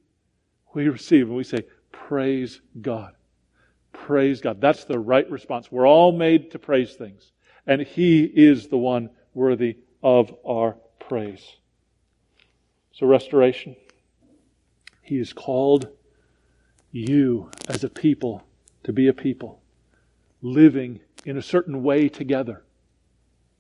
we 0.75 0.89
receive 0.89 1.27
and 1.27 1.37
we 1.37 1.45
say, 1.45 1.65
Praise 1.93 2.61
God. 2.81 3.15
Praise 3.93 4.41
God. 4.41 4.61
That's 4.61 4.85
the 4.85 4.99
right 4.99 5.29
response. 5.31 5.71
We're 5.71 5.89
all 5.89 6.13
made 6.13 6.53
to 6.53 6.59
praise 6.59 6.95
things. 6.95 7.33
And 7.67 7.83
He 7.83 8.25
is 8.25 8.69
the 8.69 8.79
one 8.79 9.11
worthy 9.35 9.79
of 10.03 10.35
our 10.47 10.77
praise. 10.99 11.45
So, 12.93 13.07
restoration. 13.07 13.77
He 15.11 15.19
has 15.19 15.33
called 15.33 15.89
you 16.93 17.51
as 17.67 17.83
a 17.83 17.89
people 17.89 18.45
to 18.85 18.93
be 18.93 19.09
a 19.09 19.13
people, 19.13 19.61
living 20.41 21.01
in 21.25 21.37
a 21.37 21.43
certain 21.43 21.83
way 21.83 22.09
together, 22.09 22.63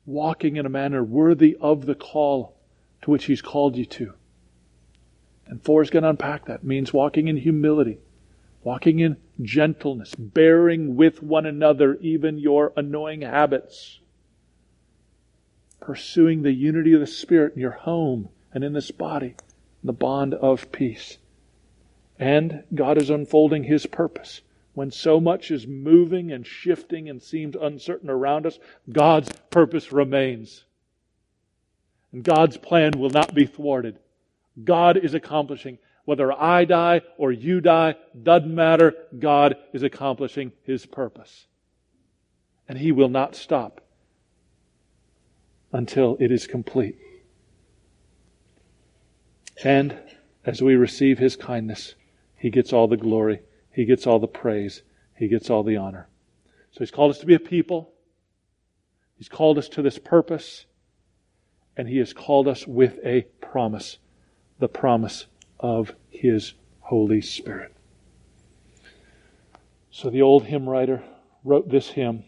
walking 0.06 0.54
in 0.54 0.64
a 0.64 0.68
manner 0.68 1.02
worthy 1.02 1.56
of 1.60 1.86
the 1.86 1.96
call 1.96 2.56
to 3.02 3.10
which 3.10 3.24
He's 3.24 3.42
called 3.42 3.76
you 3.76 3.84
to. 3.86 4.12
And 5.44 5.60
four 5.60 5.82
is 5.82 5.90
going 5.90 6.04
to 6.04 6.10
unpack 6.10 6.44
that. 6.44 6.60
It 6.60 6.64
means 6.64 6.92
walking 6.92 7.26
in 7.26 7.36
humility, 7.36 7.98
walking 8.62 9.00
in 9.00 9.16
gentleness, 9.42 10.14
bearing 10.14 10.94
with 10.94 11.20
one 11.20 11.46
another 11.46 11.96
even 11.96 12.38
your 12.38 12.72
annoying 12.76 13.22
habits, 13.22 13.98
pursuing 15.80 16.42
the 16.42 16.52
unity 16.52 16.92
of 16.92 17.00
the 17.00 17.08
Spirit 17.08 17.54
in 17.54 17.60
your 17.60 17.72
home 17.72 18.28
and 18.54 18.62
in 18.62 18.72
this 18.72 18.92
body, 18.92 19.34
in 19.82 19.86
the 19.88 19.92
bond 19.92 20.32
of 20.34 20.70
peace. 20.70 21.18
And 22.20 22.64
God 22.74 22.98
is 22.98 23.08
unfolding 23.08 23.64
His 23.64 23.86
purpose. 23.86 24.42
When 24.74 24.90
so 24.90 25.20
much 25.20 25.50
is 25.50 25.66
moving 25.66 26.30
and 26.30 26.46
shifting 26.46 27.08
and 27.08 27.20
seems 27.20 27.56
uncertain 27.56 28.10
around 28.10 28.46
us, 28.46 28.58
God's 28.92 29.32
purpose 29.48 29.90
remains. 29.90 30.64
And 32.12 32.22
God's 32.22 32.58
plan 32.58 32.92
will 32.98 33.08
not 33.08 33.34
be 33.34 33.46
thwarted. 33.46 33.98
God 34.62 34.98
is 34.98 35.14
accomplishing. 35.14 35.78
Whether 36.04 36.30
I 36.30 36.66
die 36.66 37.00
or 37.16 37.32
you 37.32 37.62
die, 37.62 37.94
doesn't 38.22 38.54
matter. 38.54 38.94
God 39.18 39.56
is 39.72 39.82
accomplishing 39.82 40.52
His 40.64 40.84
purpose. 40.84 41.46
And 42.68 42.76
He 42.76 42.92
will 42.92 43.08
not 43.08 43.34
stop 43.34 43.80
until 45.72 46.18
it 46.20 46.30
is 46.30 46.46
complete. 46.46 46.98
And 49.64 49.96
as 50.44 50.60
we 50.60 50.74
receive 50.74 51.18
His 51.18 51.34
kindness, 51.36 51.94
He 52.40 52.48
gets 52.48 52.72
all 52.72 52.88
the 52.88 52.96
glory, 52.96 53.42
He 53.70 53.84
gets 53.84 54.06
all 54.06 54.18
the 54.18 54.26
praise, 54.26 54.82
He 55.14 55.28
gets 55.28 55.50
all 55.50 55.62
the 55.62 55.76
honor. 55.76 56.08
So 56.72 56.78
He's 56.78 56.90
called 56.90 57.10
us 57.10 57.18
to 57.18 57.26
be 57.26 57.34
a 57.34 57.38
people. 57.38 57.92
He's 59.18 59.28
called 59.28 59.58
us 59.58 59.68
to 59.68 59.82
this 59.82 59.98
purpose. 59.98 60.64
And 61.76 61.86
He 61.86 61.98
has 61.98 62.14
called 62.14 62.48
us 62.48 62.66
with 62.66 62.98
a 63.04 63.26
promise 63.42 63.98
the 64.58 64.68
promise 64.68 65.26
of 65.58 65.92
His 66.08 66.54
Holy 66.80 67.20
Spirit. 67.20 67.74
So 69.90 70.08
the 70.08 70.22
old 70.22 70.44
hymn 70.44 70.66
writer 70.66 71.02
wrote 71.44 71.68
this 71.68 71.88
hymn. 71.88 72.24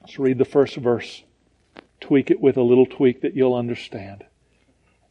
Let's 0.00 0.20
read 0.20 0.38
the 0.38 0.44
first 0.44 0.76
verse. 0.76 1.24
Tweak 2.00 2.30
it 2.30 2.40
with 2.40 2.56
a 2.56 2.62
little 2.62 2.86
tweak 2.86 3.22
that 3.22 3.34
you'll 3.34 3.54
understand. 3.54 4.24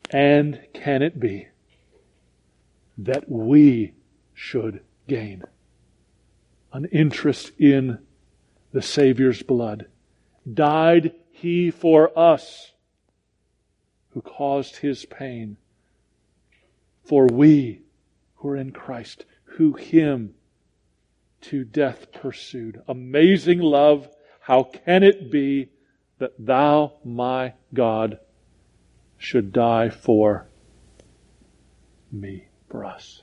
And 0.09 0.61
can 0.73 1.01
it 1.01 1.19
be 1.19 1.47
that 2.97 3.29
we 3.29 3.93
should 4.35 4.81
gain 5.07 5.41
an 6.71 6.85
interest 6.91 7.51
in 7.57 7.97
the 8.71 8.81
Savior's 8.83 9.41
blood? 9.41 9.87
Died 10.51 11.13
He 11.31 11.71
for 11.71 12.17
us 12.17 12.73
who 14.11 14.21
caused 14.21 14.77
His 14.77 15.05
pain 15.05 15.57
for 17.05 17.27
we 17.27 17.81
who 18.35 18.49
are 18.49 18.57
in 18.57 18.71
Christ, 18.71 19.25
who 19.43 19.73
him 19.73 20.33
to 21.41 21.63
death 21.63 22.11
pursued. 22.11 22.81
Amazing 22.87 23.59
love, 23.59 24.09
how 24.41 24.63
can 24.63 25.03
it 25.03 25.31
be 25.31 25.69
that 26.17 26.33
thou, 26.39 26.93
my 27.03 27.53
God, 27.73 28.19
should 29.17 29.53
die 29.53 29.89
for 29.89 30.47
me, 32.11 32.45
for 32.69 32.83
us? 32.83 33.21